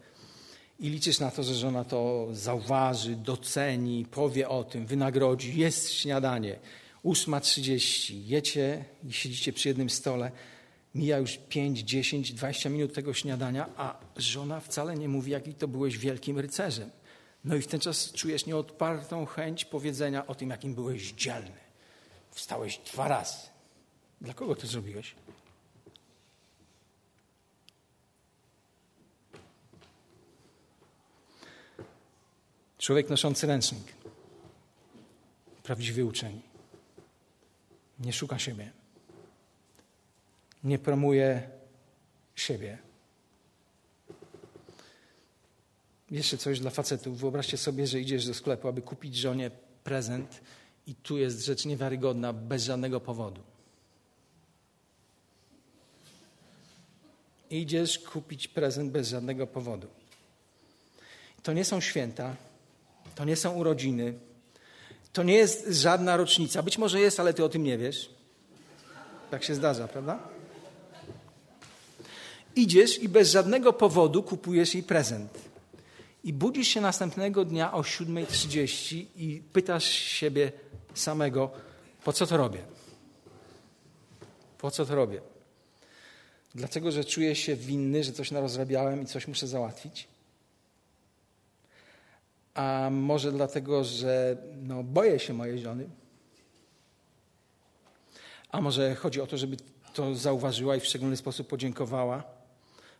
I 0.80 0.89
liczysz 0.89 1.20
na 1.20 1.32
to, 1.32 1.43
że 1.43 1.55
żona 1.55 1.84
to 1.84 2.28
zauważy, 2.32 3.16
doceni, 3.16 4.05
powie 4.11 4.49
o 4.49 4.64
tym, 4.64 4.86
wynagrodzi, 4.86 5.57
jest 5.57 5.91
śniadanie. 5.91 6.59
8.30, 7.05 8.14
jecie 8.26 8.86
i 9.07 9.14
siedzicie 9.14 9.53
przy 9.53 9.68
jednym 9.68 9.89
stole, 9.89 10.32
mija 10.95 11.18
już 11.18 11.39
5, 11.49 11.80
10, 11.80 12.34
20 12.34 12.70
minut 12.70 12.93
tego 12.93 13.14
śniadania, 13.14 13.70
a 13.78 13.99
żona 14.18 14.59
wcale 14.59 14.95
nie 14.95 15.09
mówi, 15.09 15.32
jaki 15.32 15.53
to 15.53 15.68
byłeś 15.68 15.97
wielkim 15.97 16.39
rycerzem. 16.39 16.89
No 17.44 17.56
i 17.56 17.62
w 17.62 17.68
ten 17.68 17.80
czas 17.80 18.12
czujesz 18.12 18.46
nieodpartą 18.46 19.26
chęć 19.26 19.66
powiedzenia 19.66 20.28
o 20.28 20.36
tym, 20.36 20.50
jakim 20.50 20.76
byłeś 20.76 21.12
dzielny. 21.12 21.58
Wstałeś 22.32 22.78
dwa 22.78 23.08
razy. 23.08 23.38
Dla 24.22 24.34
kogo 24.34 24.56
to 24.56 24.68
zrobiłeś? 24.68 25.16
Człowiek 32.78 33.10
noszący 33.10 33.48
ręcznik. 33.48 33.94
Prawdziwy 35.64 36.06
uczeń 36.06 36.41
nie 38.00 38.14
szuka 38.14 38.39
siebie. 38.39 38.72
Nie 40.64 40.80
promuje 40.80 41.50
siebie. 42.36 42.78
Jeszcze 46.14 46.38
coś 46.38 46.59
dla 46.59 46.72
facetów. 46.72 47.20
Wyobraźcie 47.20 47.57
sobie, 47.57 47.88
że 47.88 47.99
idziesz 47.99 48.26
do 48.26 48.34
sklepu, 48.34 48.68
aby 48.68 48.82
kupić 48.82 49.16
żonie 49.16 49.51
prezent 49.84 50.41
i 50.88 50.95
tu 50.95 51.18
jest 51.18 51.45
rzecz 51.45 51.66
niewiarygodna, 51.66 52.34
bez 52.34 52.64
żadnego 52.64 52.99
powodu. 52.99 53.41
Idziesz 57.49 57.99
kupić 57.99 58.47
prezent 58.47 58.91
bez 58.91 59.07
żadnego 59.07 59.47
powodu. 59.47 59.88
To 61.43 61.53
nie 61.53 61.66
są 61.66 61.82
święta, 61.82 62.36
to 63.16 63.26
nie 63.26 63.36
są 63.36 63.53
urodziny, 63.53 64.14
to 65.14 65.24
nie 65.24 65.36
jest 65.36 65.68
żadna 65.70 66.18
rocznica. 66.18 66.64
Być 66.64 66.78
może 66.78 66.99
jest, 66.99 67.20
ale 67.20 67.34
ty 67.34 67.43
o 67.43 67.49
tym 67.49 67.64
nie 67.64 67.78
wiesz. 67.78 68.09
Tak 69.32 69.43
się 69.43 69.55
zdarza, 69.55 69.88
prawda? 69.88 70.20
Idziesz 72.55 72.99
i 72.99 73.09
bez 73.09 73.32
żadnego 73.32 73.74
powodu 73.74 74.24
kupujesz 74.24 74.74
jej 74.74 74.84
prezent. 74.84 75.53
I 76.24 76.34
budzisz 76.34 76.67
się 76.67 76.82
następnego 76.82 77.45
dnia 77.45 77.74
o 77.74 77.82
7.30 77.82 79.05
i 79.15 79.43
pytasz 79.53 79.86
siebie 79.86 80.51
samego, 80.93 81.51
po 82.03 82.13
co 82.13 82.28
to 82.28 82.38
robię? 82.38 82.59
Po 84.57 84.71
co 84.71 84.86
to 84.86 84.95
robię? 84.95 85.21
Dlatego, 86.55 86.91
że 86.91 87.03
czuję 87.03 87.36
się 87.36 87.55
winny, 87.55 88.03
że 88.03 88.11
coś 88.11 88.32
narozrabiałem 88.32 89.01
i 89.01 89.05
coś 89.05 89.28
muszę 89.28 89.47
załatwić? 89.47 90.07
A 92.53 92.89
może 92.91 93.32
dlatego, 93.32 93.84
że 93.84 94.38
no, 94.61 94.84
boję 94.84 95.19
się 95.19 95.34
mojej 95.34 95.59
żony? 95.59 95.89
A 98.49 98.61
może 98.61 98.95
chodzi 98.95 99.21
o 99.21 99.28
to, 99.28 99.38
żeby 99.38 99.57
to 99.93 100.15
zauważyła 100.15 100.76
i 100.76 100.80
w 100.80 100.86
szczególny 100.86 101.17
sposób 101.17 101.47
podziękowała? 101.47 102.24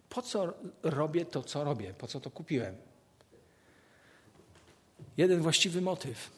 Po 0.09 0.21
co 0.21 0.53
robię 0.84 1.26
to, 1.26 1.43
co 1.43 1.63
robię? 1.63 1.93
Po 1.97 2.07
co 2.07 2.19
to 2.19 2.30
kupiłem? 2.30 2.76
Jeden 5.18 5.41
właściwy 5.41 5.82
motyw 5.82 6.32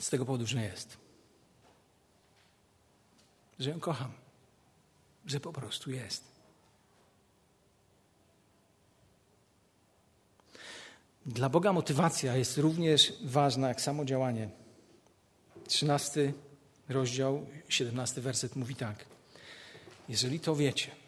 z 0.00 0.10
tego 0.10 0.24
powodu, 0.24 0.46
że 0.46 0.62
jest. 0.62 0.96
Że 3.58 3.70
ją 3.70 3.80
kocham. 3.80 4.12
Że 5.26 5.40
po 5.40 5.52
prostu 5.52 5.90
jest. 5.90 6.24
Dla 11.26 11.48
Boga 11.48 11.72
motywacja 11.72 12.36
jest 12.36 12.58
również 12.58 13.12
ważna 13.24 13.68
jak 13.68 13.80
samo 13.80 14.04
działanie. 14.04 14.48
Trzynasty 15.68 16.32
rozdział, 16.88 17.46
siedemnasty 17.68 18.20
werset 18.20 18.56
mówi 18.56 18.74
tak. 18.74 19.04
Jeżeli 20.08 20.40
to 20.40 20.56
wiecie, 20.56 20.99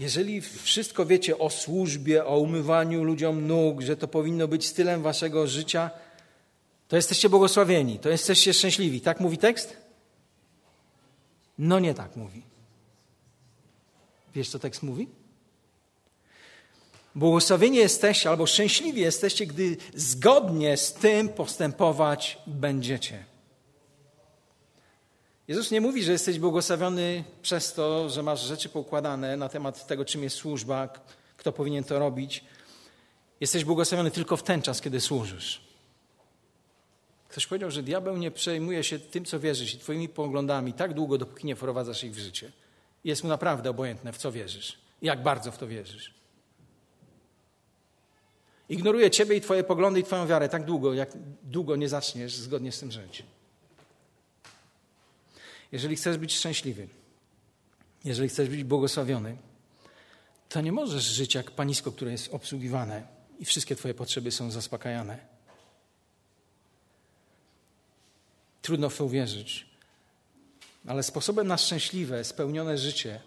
jeżeli 0.00 0.40
wszystko 0.40 1.06
wiecie 1.06 1.38
o 1.38 1.50
służbie, 1.50 2.24
o 2.24 2.38
umywaniu 2.38 3.04
ludziom 3.04 3.46
nóg, 3.46 3.80
że 3.80 3.96
to 3.96 4.08
powinno 4.08 4.48
być 4.48 4.66
stylem 4.66 5.02
waszego 5.02 5.46
życia, 5.46 5.90
to 6.88 6.96
jesteście 6.96 7.28
błogosławieni, 7.28 7.98
to 7.98 8.08
jesteście 8.08 8.54
szczęśliwi. 8.54 9.00
Tak 9.00 9.20
mówi 9.20 9.38
tekst? 9.38 9.76
No 11.58 11.78
nie 11.78 11.94
tak 11.94 12.16
mówi. 12.16 12.42
Wiesz, 14.34 14.48
co 14.48 14.58
tekst 14.58 14.82
mówi? 14.82 15.08
Błogosławieni 17.14 17.76
jesteście 17.76 18.30
albo 18.30 18.46
szczęśliwi 18.46 19.00
jesteście, 19.00 19.46
gdy 19.46 19.76
zgodnie 19.94 20.76
z 20.76 20.92
tym 20.92 21.28
postępować 21.28 22.38
będziecie. 22.46 23.31
Jezus 25.48 25.70
nie 25.70 25.80
mówi, 25.80 26.04
że 26.04 26.12
jesteś 26.12 26.38
błogosławiony 26.38 27.24
przez 27.42 27.72
to, 27.72 28.08
że 28.08 28.22
masz 28.22 28.40
rzeczy 28.40 28.68
poukładane 28.68 29.36
na 29.36 29.48
temat 29.48 29.86
tego, 29.86 30.04
czym 30.04 30.22
jest 30.22 30.36
służba, 30.36 30.88
kto 31.36 31.52
powinien 31.52 31.84
to 31.84 31.98
robić. 31.98 32.44
Jesteś 33.40 33.64
błogosławiony 33.64 34.10
tylko 34.10 34.36
w 34.36 34.42
ten 34.42 34.62
czas, 34.62 34.80
kiedy 34.80 35.00
służysz. 35.00 35.60
Ktoś 37.28 37.46
powiedział, 37.46 37.70
że 37.70 37.82
diabeł 37.82 38.16
nie 38.16 38.30
przejmuje 38.30 38.84
się 38.84 38.98
tym, 38.98 39.24
co 39.24 39.40
wierzysz 39.40 39.74
i 39.74 39.78
twoimi 39.78 40.08
poglądami 40.08 40.72
tak 40.72 40.94
długo, 40.94 41.18
dopóki 41.18 41.46
nie 41.46 41.56
wprowadzasz 41.56 42.04
ich 42.04 42.14
w 42.14 42.18
życie. 42.18 42.52
Jest 43.04 43.22
mu 43.22 43.28
naprawdę 43.28 43.70
obojętne, 43.70 44.12
w 44.12 44.16
co 44.16 44.32
wierzysz. 44.32 44.78
Jak 45.02 45.22
bardzo 45.22 45.52
w 45.52 45.58
to 45.58 45.66
wierzysz. 45.66 46.14
Ignoruje 48.68 49.10
ciebie 49.10 49.36
i 49.36 49.40
twoje 49.40 49.64
poglądy 49.64 50.00
i 50.00 50.04
twoją 50.04 50.26
wiarę 50.26 50.48
tak 50.48 50.64
długo, 50.64 50.94
jak 50.94 51.10
długo 51.42 51.76
nie 51.76 51.88
zaczniesz 51.88 52.36
zgodnie 52.36 52.72
z 52.72 52.80
tym 52.80 52.92
żyć. 52.92 53.22
Jeżeli 55.72 55.96
chcesz 55.96 56.18
być 56.18 56.34
szczęśliwy, 56.34 56.88
jeżeli 58.04 58.28
chcesz 58.28 58.48
być 58.48 58.64
błogosławiony, 58.64 59.36
to 60.48 60.60
nie 60.60 60.72
możesz 60.72 61.04
żyć 61.04 61.34
jak 61.34 61.50
panisko, 61.50 61.92
które 61.92 62.12
jest 62.12 62.34
obsługiwane 62.34 63.06
i 63.38 63.44
wszystkie 63.44 63.76
Twoje 63.76 63.94
potrzeby 63.94 64.30
są 64.30 64.50
zaspokajane. 64.50 65.18
Trudno 68.62 68.90
w 68.90 68.96
to 68.96 69.04
uwierzyć, 69.04 69.66
ale 70.86 71.02
sposobem 71.02 71.46
na 71.46 71.58
szczęśliwe, 71.58 72.24
spełnione 72.24 72.78
życie 72.78 73.20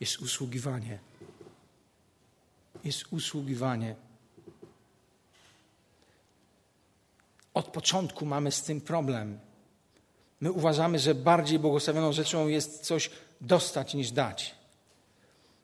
jest 0.00 0.18
usługiwanie. 0.18 0.98
Jest 2.84 3.04
usługiwanie. 3.12 3.94
Od 7.54 7.66
początku 7.66 8.26
mamy 8.26 8.52
z 8.52 8.62
tym 8.62 8.80
problem. 8.80 9.38
My 10.40 10.52
uważamy, 10.52 10.98
że 10.98 11.14
bardziej 11.14 11.58
błogosławioną 11.58 12.12
rzeczą 12.12 12.48
jest 12.48 12.80
coś 12.80 13.10
dostać 13.40 13.94
niż 13.94 14.10
dać. 14.10 14.54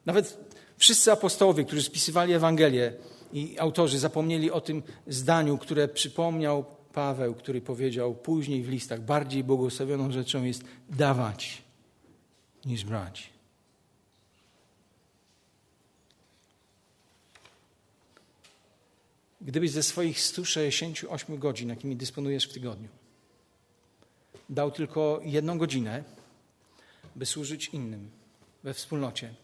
Nawet 0.06 0.38
wszyscy 0.78 1.12
apostołowie, 1.12 1.64
którzy 1.64 1.82
spisywali 1.82 2.32
Ewangelię 2.32 2.92
i 3.32 3.58
autorzy 3.58 3.98
zapomnieli 3.98 4.50
o 4.50 4.60
tym 4.60 4.82
zdaniu, 5.06 5.58
które 5.58 5.88
przypomniał 5.88 6.64
Paweł, 6.92 7.34
który 7.34 7.60
powiedział 7.60 8.14
później 8.14 8.62
w 8.62 8.68
listach: 8.68 9.00
bardziej 9.00 9.44
błogosławioną 9.44 10.12
rzeczą 10.12 10.44
jest 10.44 10.62
dawać 10.90 11.62
niż 12.64 12.84
brać. 12.84 13.32
Gdybyś 19.40 19.70
ze 19.70 19.82
swoich 19.82 20.20
168 20.20 21.38
godzin, 21.38 21.68
jakimi 21.68 21.96
dysponujesz 21.96 22.48
w 22.48 22.52
tygodniu, 22.52 22.88
dał 24.52 24.70
tylko 24.70 25.20
jedną 25.24 25.58
godzinę, 25.58 26.04
by 27.16 27.26
służyć 27.26 27.68
innym 27.68 28.10
we 28.62 28.74
wspólnocie, 28.74 29.34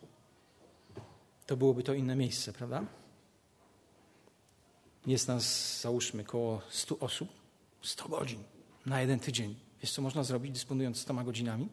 to 1.46 1.56
byłoby 1.56 1.82
to 1.82 1.94
inne 1.94 2.16
miejsce, 2.16 2.52
prawda? 2.52 2.84
Jest 5.06 5.28
nas, 5.28 5.80
załóżmy, 5.80 6.22
około 6.22 6.62
100 6.70 6.98
osób, 6.98 7.28
100 7.82 8.08
godzin 8.08 8.42
na 8.86 9.00
jeden 9.00 9.20
tydzień. 9.20 9.54
Wiesz, 9.82 9.92
co 9.92 10.02
można 10.02 10.24
zrobić, 10.24 10.52
dysponując 10.52 11.00
100 11.00 11.14
godzinami? 11.14 11.68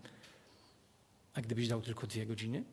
A 1.33 1.41
gdybyś 1.41 1.67
dał 1.67 1.81
tylko 1.81 2.07
dwie 2.07 2.25
godziny? 2.25 2.63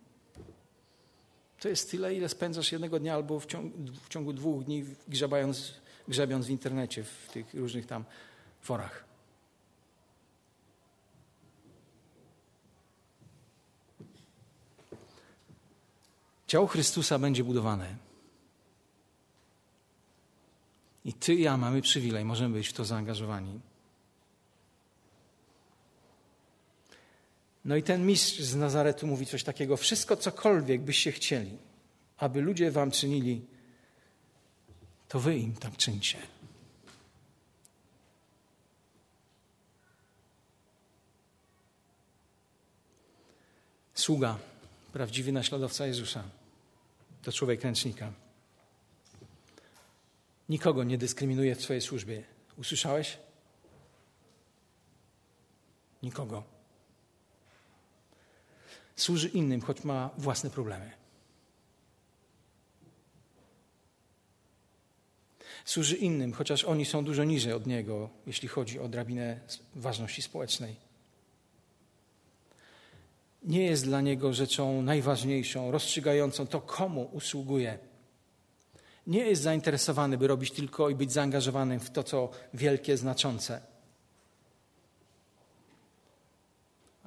To 1.60 1.68
jest 1.68 1.90
tyle, 1.90 2.14
ile 2.14 2.28
spędzasz 2.28 2.72
jednego 2.72 3.00
dnia 3.00 3.14
albo 3.14 3.40
w 3.40 3.46
ciągu, 3.46 3.78
w 3.92 4.08
ciągu 4.08 4.32
dwóch 4.32 4.64
dni 4.64 4.84
grzebając, 5.08 5.74
grzebiąc 6.08 6.46
w 6.46 6.50
internecie, 6.50 7.04
w 7.04 7.28
tych 7.32 7.54
różnych 7.54 7.86
tam 7.86 8.04
forach. 8.60 9.11
Ciało 16.52 16.66
Chrystusa 16.66 17.18
będzie 17.18 17.44
budowane. 17.44 17.96
I 21.04 21.12
ty 21.12 21.34
i 21.34 21.42
ja 21.42 21.56
mamy 21.56 21.82
przywilej, 21.82 22.24
możemy 22.24 22.54
być 22.54 22.68
w 22.68 22.72
to 22.72 22.84
zaangażowani. 22.84 23.60
No 27.64 27.76
i 27.76 27.82
ten 27.82 28.06
mistrz 28.06 28.40
z 28.40 28.54
Nazaretu 28.54 29.06
mówi 29.06 29.26
coś 29.26 29.44
takiego: 29.44 29.76
Wszystko, 29.76 30.16
cokolwiek 30.16 30.80
byście 30.80 31.12
chcieli, 31.12 31.58
aby 32.18 32.40
ludzie 32.40 32.70
wam 32.70 32.90
czynili, 32.90 33.46
to 35.08 35.20
wy 35.20 35.36
im 35.36 35.54
tak 35.54 35.76
czyńcie. 35.76 36.18
Sługa, 43.94 44.38
prawdziwy 44.92 45.32
naśladowca 45.32 45.86
Jezusa 45.86 46.41
to 47.22 47.32
człowiek 47.32 47.62
ręcznika. 47.62 48.12
Nikogo 50.48 50.84
nie 50.84 50.98
dyskryminuje 50.98 51.54
w 51.54 51.62
swojej 51.62 51.82
służbie. 51.82 52.24
Usłyszałeś? 52.56 53.18
Nikogo. 56.02 56.42
Służy 58.96 59.28
innym, 59.28 59.60
choć 59.60 59.84
ma 59.84 60.10
własne 60.18 60.50
problemy. 60.50 60.90
Służy 65.64 65.96
innym, 65.96 66.32
chociaż 66.32 66.64
oni 66.64 66.84
są 66.84 67.04
dużo 67.04 67.24
niżej 67.24 67.52
od 67.52 67.66
niego, 67.66 68.10
jeśli 68.26 68.48
chodzi 68.48 68.78
o 68.78 68.88
drabinę 68.88 69.40
ważności 69.74 70.22
społecznej 70.22 70.76
nie 73.44 73.64
jest 73.64 73.84
dla 73.84 74.00
niego 74.00 74.32
rzeczą 74.32 74.82
najważniejszą, 74.82 75.70
rozstrzygającą 75.70 76.46
to, 76.46 76.60
komu 76.60 77.08
usługuje. 77.12 77.78
Nie 79.06 79.26
jest 79.26 79.42
zainteresowany, 79.42 80.18
by 80.18 80.26
robić 80.26 80.50
tylko 80.50 80.90
i 80.90 80.94
być 80.94 81.12
zaangażowanym 81.12 81.80
w 81.80 81.90
to, 81.90 82.02
co 82.02 82.30
wielkie, 82.54 82.96
znaczące. 82.96 83.60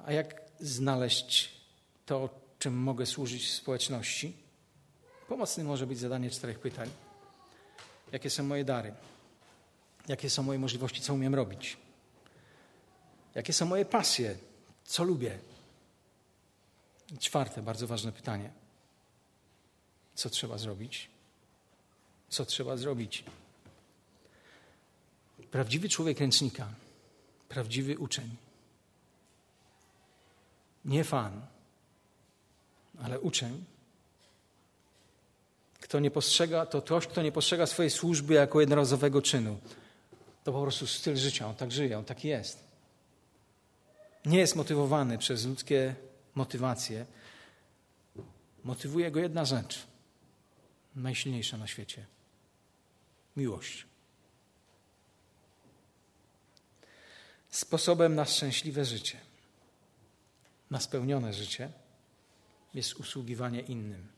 A 0.04 0.12
jak 0.12 0.42
znaleźć 0.60 1.50
to, 2.06 2.28
czym 2.58 2.74
mogę 2.74 3.06
służyć 3.06 3.52
społeczności? 3.52 4.36
Pomocnym 5.28 5.66
może 5.66 5.86
być 5.86 5.98
zadanie 5.98 6.30
czterech 6.30 6.58
pytań. 6.58 6.90
Jakie 8.12 8.30
są 8.30 8.42
moje 8.42 8.64
dary? 8.64 8.94
Jakie 10.08 10.30
są 10.30 10.42
moje 10.42 10.58
możliwości? 10.58 11.00
Co 11.00 11.14
umiem 11.14 11.34
robić? 11.34 11.76
Jakie 13.34 13.52
są 13.52 13.66
moje 13.66 13.84
pasje? 13.84 14.36
Co 14.84 15.04
lubię? 15.04 15.38
Czwarte, 17.20 17.62
bardzo 17.62 17.86
ważne 17.86 18.12
pytanie. 18.12 18.50
Co 20.14 20.30
trzeba 20.30 20.58
zrobić? 20.58 21.08
Co 22.28 22.46
trzeba 22.46 22.76
zrobić? 22.76 23.24
Prawdziwy 25.50 25.88
człowiek 25.88 26.20
ręcznika, 26.20 26.68
prawdziwy 27.48 27.98
uczeń, 27.98 28.36
nie 30.84 31.04
fan, 31.04 31.46
ale 33.02 33.20
uczeń, 33.20 33.64
kto 35.80 36.00
nie 36.00 36.10
postrzega, 36.10 36.66
to 36.66 36.82
ktoś, 36.82 37.06
kto 37.06 37.22
nie 37.22 37.32
postrzega 37.32 37.66
swojej 37.66 37.90
służby 37.90 38.34
jako 38.34 38.60
jednorazowego 38.60 39.22
czynu. 39.22 39.58
To 40.44 40.52
po 40.52 40.62
prostu 40.62 40.86
styl 40.86 41.16
życia, 41.16 41.46
on 41.46 41.54
tak 41.54 41.72
żyje, 41.72 41.98
on 41.98 42.04
taki 42.04 42.28
jest. 42.28 42.64
Nie 44.24 44.38
jest 44.38 44.56
motywowany 44.56 45.18
przez 45.18 45.46
ludzkie 45.46 45.94
motywacje. 46.36 47.06
Motywuje 48.64 49.10
go 49.10 49.20
jedna 49.20 49.44
rzecz, 49.44 49.86
najsilniejsza 50.96 51.56
na 51.56 51.66
świecie 51.66 52.06
miłość. 53.36 53.86
Sposobem 57.50 58.14
na 58.14 58.24
szczęśliwe 58.24 58.84
życie, 58.84 59.20
na 60.70 60.80
spełnione 60.80 61.32
życie 61.32 61.70
jest 62.74 62.94
usługiwanie 62.94 63.60
innym. 63.60 64.08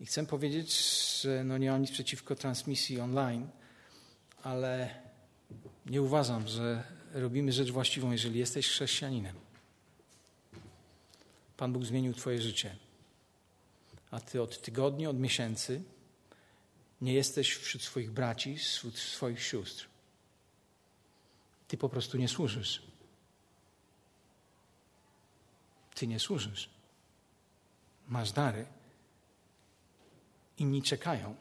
I 0.00 0.06
chcę 0.06 0.26
powiedzieć, 0.26 0.76
że 1.20 1.44
no 1.44 1.58
nie 1.58 1.70
mam 1.70 1.80
nic 1.80 1.90
przeciwko 1.90 2.34
transmisji 2.34 3.00
online, 3.00 3.48
ale 4.42 4.94
nie 5.86 6.02
uważam, 6.02 6.48
że 6.48 6.84
robimy 7.12 7.52
rzecz 7.52 7.70
właściwą, 7.70 8.12
jeżeli 8.12 8.38
jesteś 8.38 8.68
chrześcijaninem. 8.68 9.49
Pan 11.60 11.72
Bóg 11.72 11.84
zmienił 11.84 12.14
Twoje 12.14 12.42
życie, 12.42 12.76
a 14.10 14.20
Ty 14.20 14.42
od 14.42 14.62
tygodni, 14.62 15.06
od 15.06 15.18
miesięcy 15.18 15.82
nie 17.00 17.14
jesteś 17.14 17.54
wśród 17.54 17.82
swoich 17.82 18.10
braci, 18.10 18.56
wśród 18.56 18.98
swoich 18.98 19.42
sióstr. 19.42 19.88
Ty 21.68 21.76
po 21.76 21.88
prostu 21.88 22.18
nie 22.18 22.28
służysz. 22.28 22.82
Ty 25.94 26.06
nie 26.06 26.20
służysz. 26.20 26.70
Masz 28.08 28.32
dary. 28.32 28.66
Inni 30.58 30.82
czekają 30.82 31.36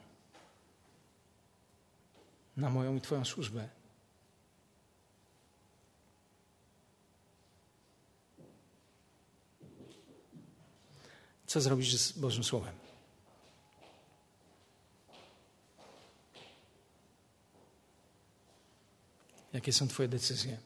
na 2.57 2.70
moją 2.70 2.95
i 2.95 3.01
Twoją 3.01 3.26
służbę. 3.26 3.70
Co 11.50 11.62
zrobisz 11.62 11.95
z 11.95 12.12
Bożym 12.12 12.43
Słowem? 12.43 12.76
Jakie 19.54 19.74
są 19.74 19.88
Twoje 19.88 20.10
decyzje? 20.10 20.58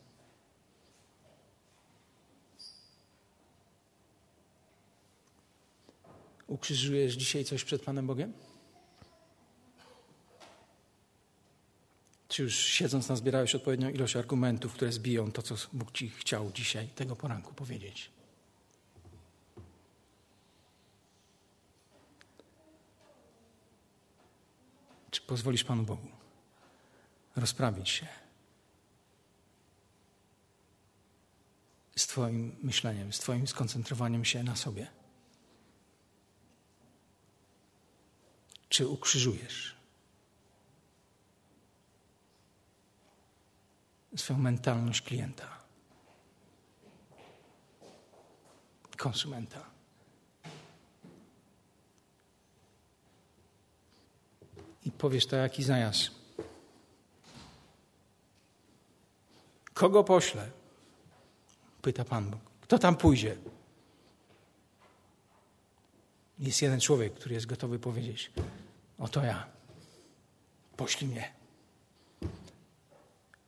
Ukrzyżujesz 6.47 7.13
dzisiaj 7.13 7.45
coś 7.45 7.63
przed 7.63 7.83
Panem 7.83 8.07
Bogiem? 8.07 8.33
Czy 12.27 12.43
już 12.43 12.55
siedząc 12.55 13.09
nazbierałeś 13.09 13.55
odpowiednią 13.55 13.89
ilość 13.89 14.15
argumentów, 14.15 14.73
które 14.73 14.91
zbiją 14.91 15.31
to, 15.31 15.41
co 15.41 15.55
Bóg 15.73 15.91
Ci 15.91 16.09
chciał 16.09 16.51
dzisiaj, 16.51 16.87
tego 16.87 17.15
poranku 17.15 17.53
powiedzieć? 17.53 18.22
Czy 25.13 25.21
pozwolisz 25.21 25.63
Panu 25.63 25.83
Bogu 25.83 26.07
rozprawić 27.35 27.89
się 27.89 28.07
z 31.95 32.07
Twoim 32.07 32.55
myśleniem, 32.63 33.13
z 33.13 33.19
Twoim 33.19 33.47
skoncentrowaniem 33.47 34.25
się 34.25 34.43
na 34.43 34.55
sobie? 34.55 34.87
Czy 38.69 38.87
ukrzyżujesz 38.87 39.75
swoją 44.15 44.39
mentalność 44.39 45.01
klienta, 45.01 45.59
konsumenta? 48.97 49.72
I 55.03 55.05
powiesz 55.05 55.25
to 55.25 55.35
jak 55.35 55.59
Izajasz. 55.59 56.11
Kogo 59.73 60.03
pośle? 60.03 60.51
Pyta 61.81 62.05
Pan 62.05 62.29
Bóg. 62.29 62.39
Kto 62.61 62.79
tam 62.79 62.95
pójdzie? 62.95 63.37
Jest 66.39 66.61
jeden 66.61 66.79
człowiek, 66.79 67.13
który 67.13 67.35
jest 67.35 67.45
gotowy 67.45 67.79
powiedzieć: 67.79 68.31
Oto 68.99 69.23
ja. 69.23 69.47
Poślij 70.77 71.11
mnie. 71.11 71.33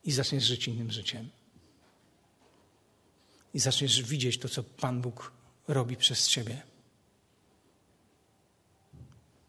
I 0.03 0.11
zaczniesz 0.11 0.43
żyć 0.43 0.67
innym 0.67 0.91
życiem. 0.91 1.29
I 3.53 3.59
zaczniesz 3.59 4.03
widzieć 4.03 4.39
to, 4.39 4.49
co 4.49 4.63
Pan 4.63 5.01
Bóg 5.01 5.31
robi 5.67 5.97
przez 5.97 6.27
ciebie. 6.27 6.61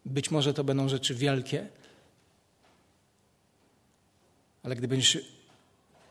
Być 0.05 0.31
może 0.31 0.53
to 0.53 0.63
będą 0.63 0.89
rzeczy 0.89 1.15
wielkie, 1.15 1.76
ale 4.67 4.75
gdy 4.75 4.87
będziesz 4.87 5.17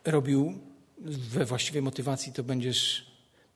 robił 0.05 0.59
we 1.05 1.45
właściwej 1.45 1.83
motywacji, 1.83 2.33
to 2.33 2.45
będziesz 2.45 3.07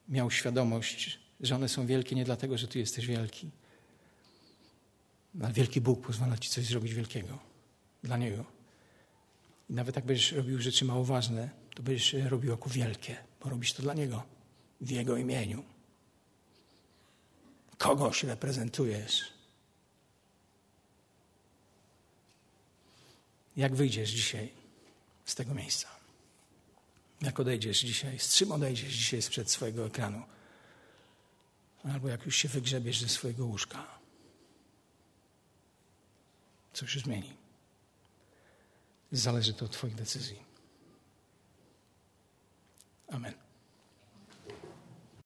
miał 0.09 0.31
świadomość, 0.31 1.19
że 1.41 1.55
one 1.55 1.69
są 1.69 1.87
wielkie 1.87 2.17
nie 2.17 2.25
dlatego, 2.25 2.59
że 2.59 2.69
ty 2.69 2.79
jesteś 2.79 3.07
wielki, 3.07 3.51
ale 5.43 5.53
wielki 5.53 5.81
Bóg 5.81 6.07
pozwala 6.07 6.39
ci 6.39 6.51
coś 6.51 6.65
zrobić 6.65 6.95
wielkiego 6.95 7.39
dla 8.03 8.17
Niego. 8.17 8.45
I 9.71 9.73
nawet 9.75 9.97
jak 9.97 10.05
będziesz 10.05 10.33
robił 10.33 10.61
rzeczy 10.61 10.85
mało 10.85 11.05
ważne, 11.05 11.51
to 11.75 11.83
będziesz 11.83 12.13
robił 12.13 12.51
jako 12.51 12.71
wielkie, 12.71 13.17
bo 13.43 13.51
robisz 13.51 13.73
to 13.73 13.83
dla 13.83 13.95
Niego, 13.95 14.23
w 14.81 14.91
Jego 14.91 15.17
imieniu. 15.17 15.63
Kogoś 17.79 18.25
reprezentujesz. 18.25 19.33
Jak 23.57 23.75
wyjdziesz 23.75 24.11
dzisiaj 24.11 24.60
z 25.31 25.35
tego 25.35 25.55
miejsca? 25.55 25.89
Jak 27.21 27.41
odejdziesz 27.41 27.81
dzisiaj? 27.81 28.19
Z 28.19 28.35
czym 28.35 28.53
odejdziesz 28.53 28.95
dzisiaj 28.95 29.23
sprzed 29.23 29.51
swojego 29.51 29.87
ekranu? 29.87 30.23
Albo 31.85 32.09
jak 32.09 32.27
już 32.27 32.37
się 32.37 32.49
wygrzebiesz 32.49 33.01
ze 33.01 33.09
swojego 33.09 33.47
łóżka? 33.47 33.87
Co 36.73 36.87
się 36.87 37.01
zmieni? 37.01 37.37
Zależy 39.13 39.55
to 39.55 39.65
od 39.65 39.73
Twoich 39.73 39.95
decyzji. 39.95 40.43
Amen. 43.09 43.50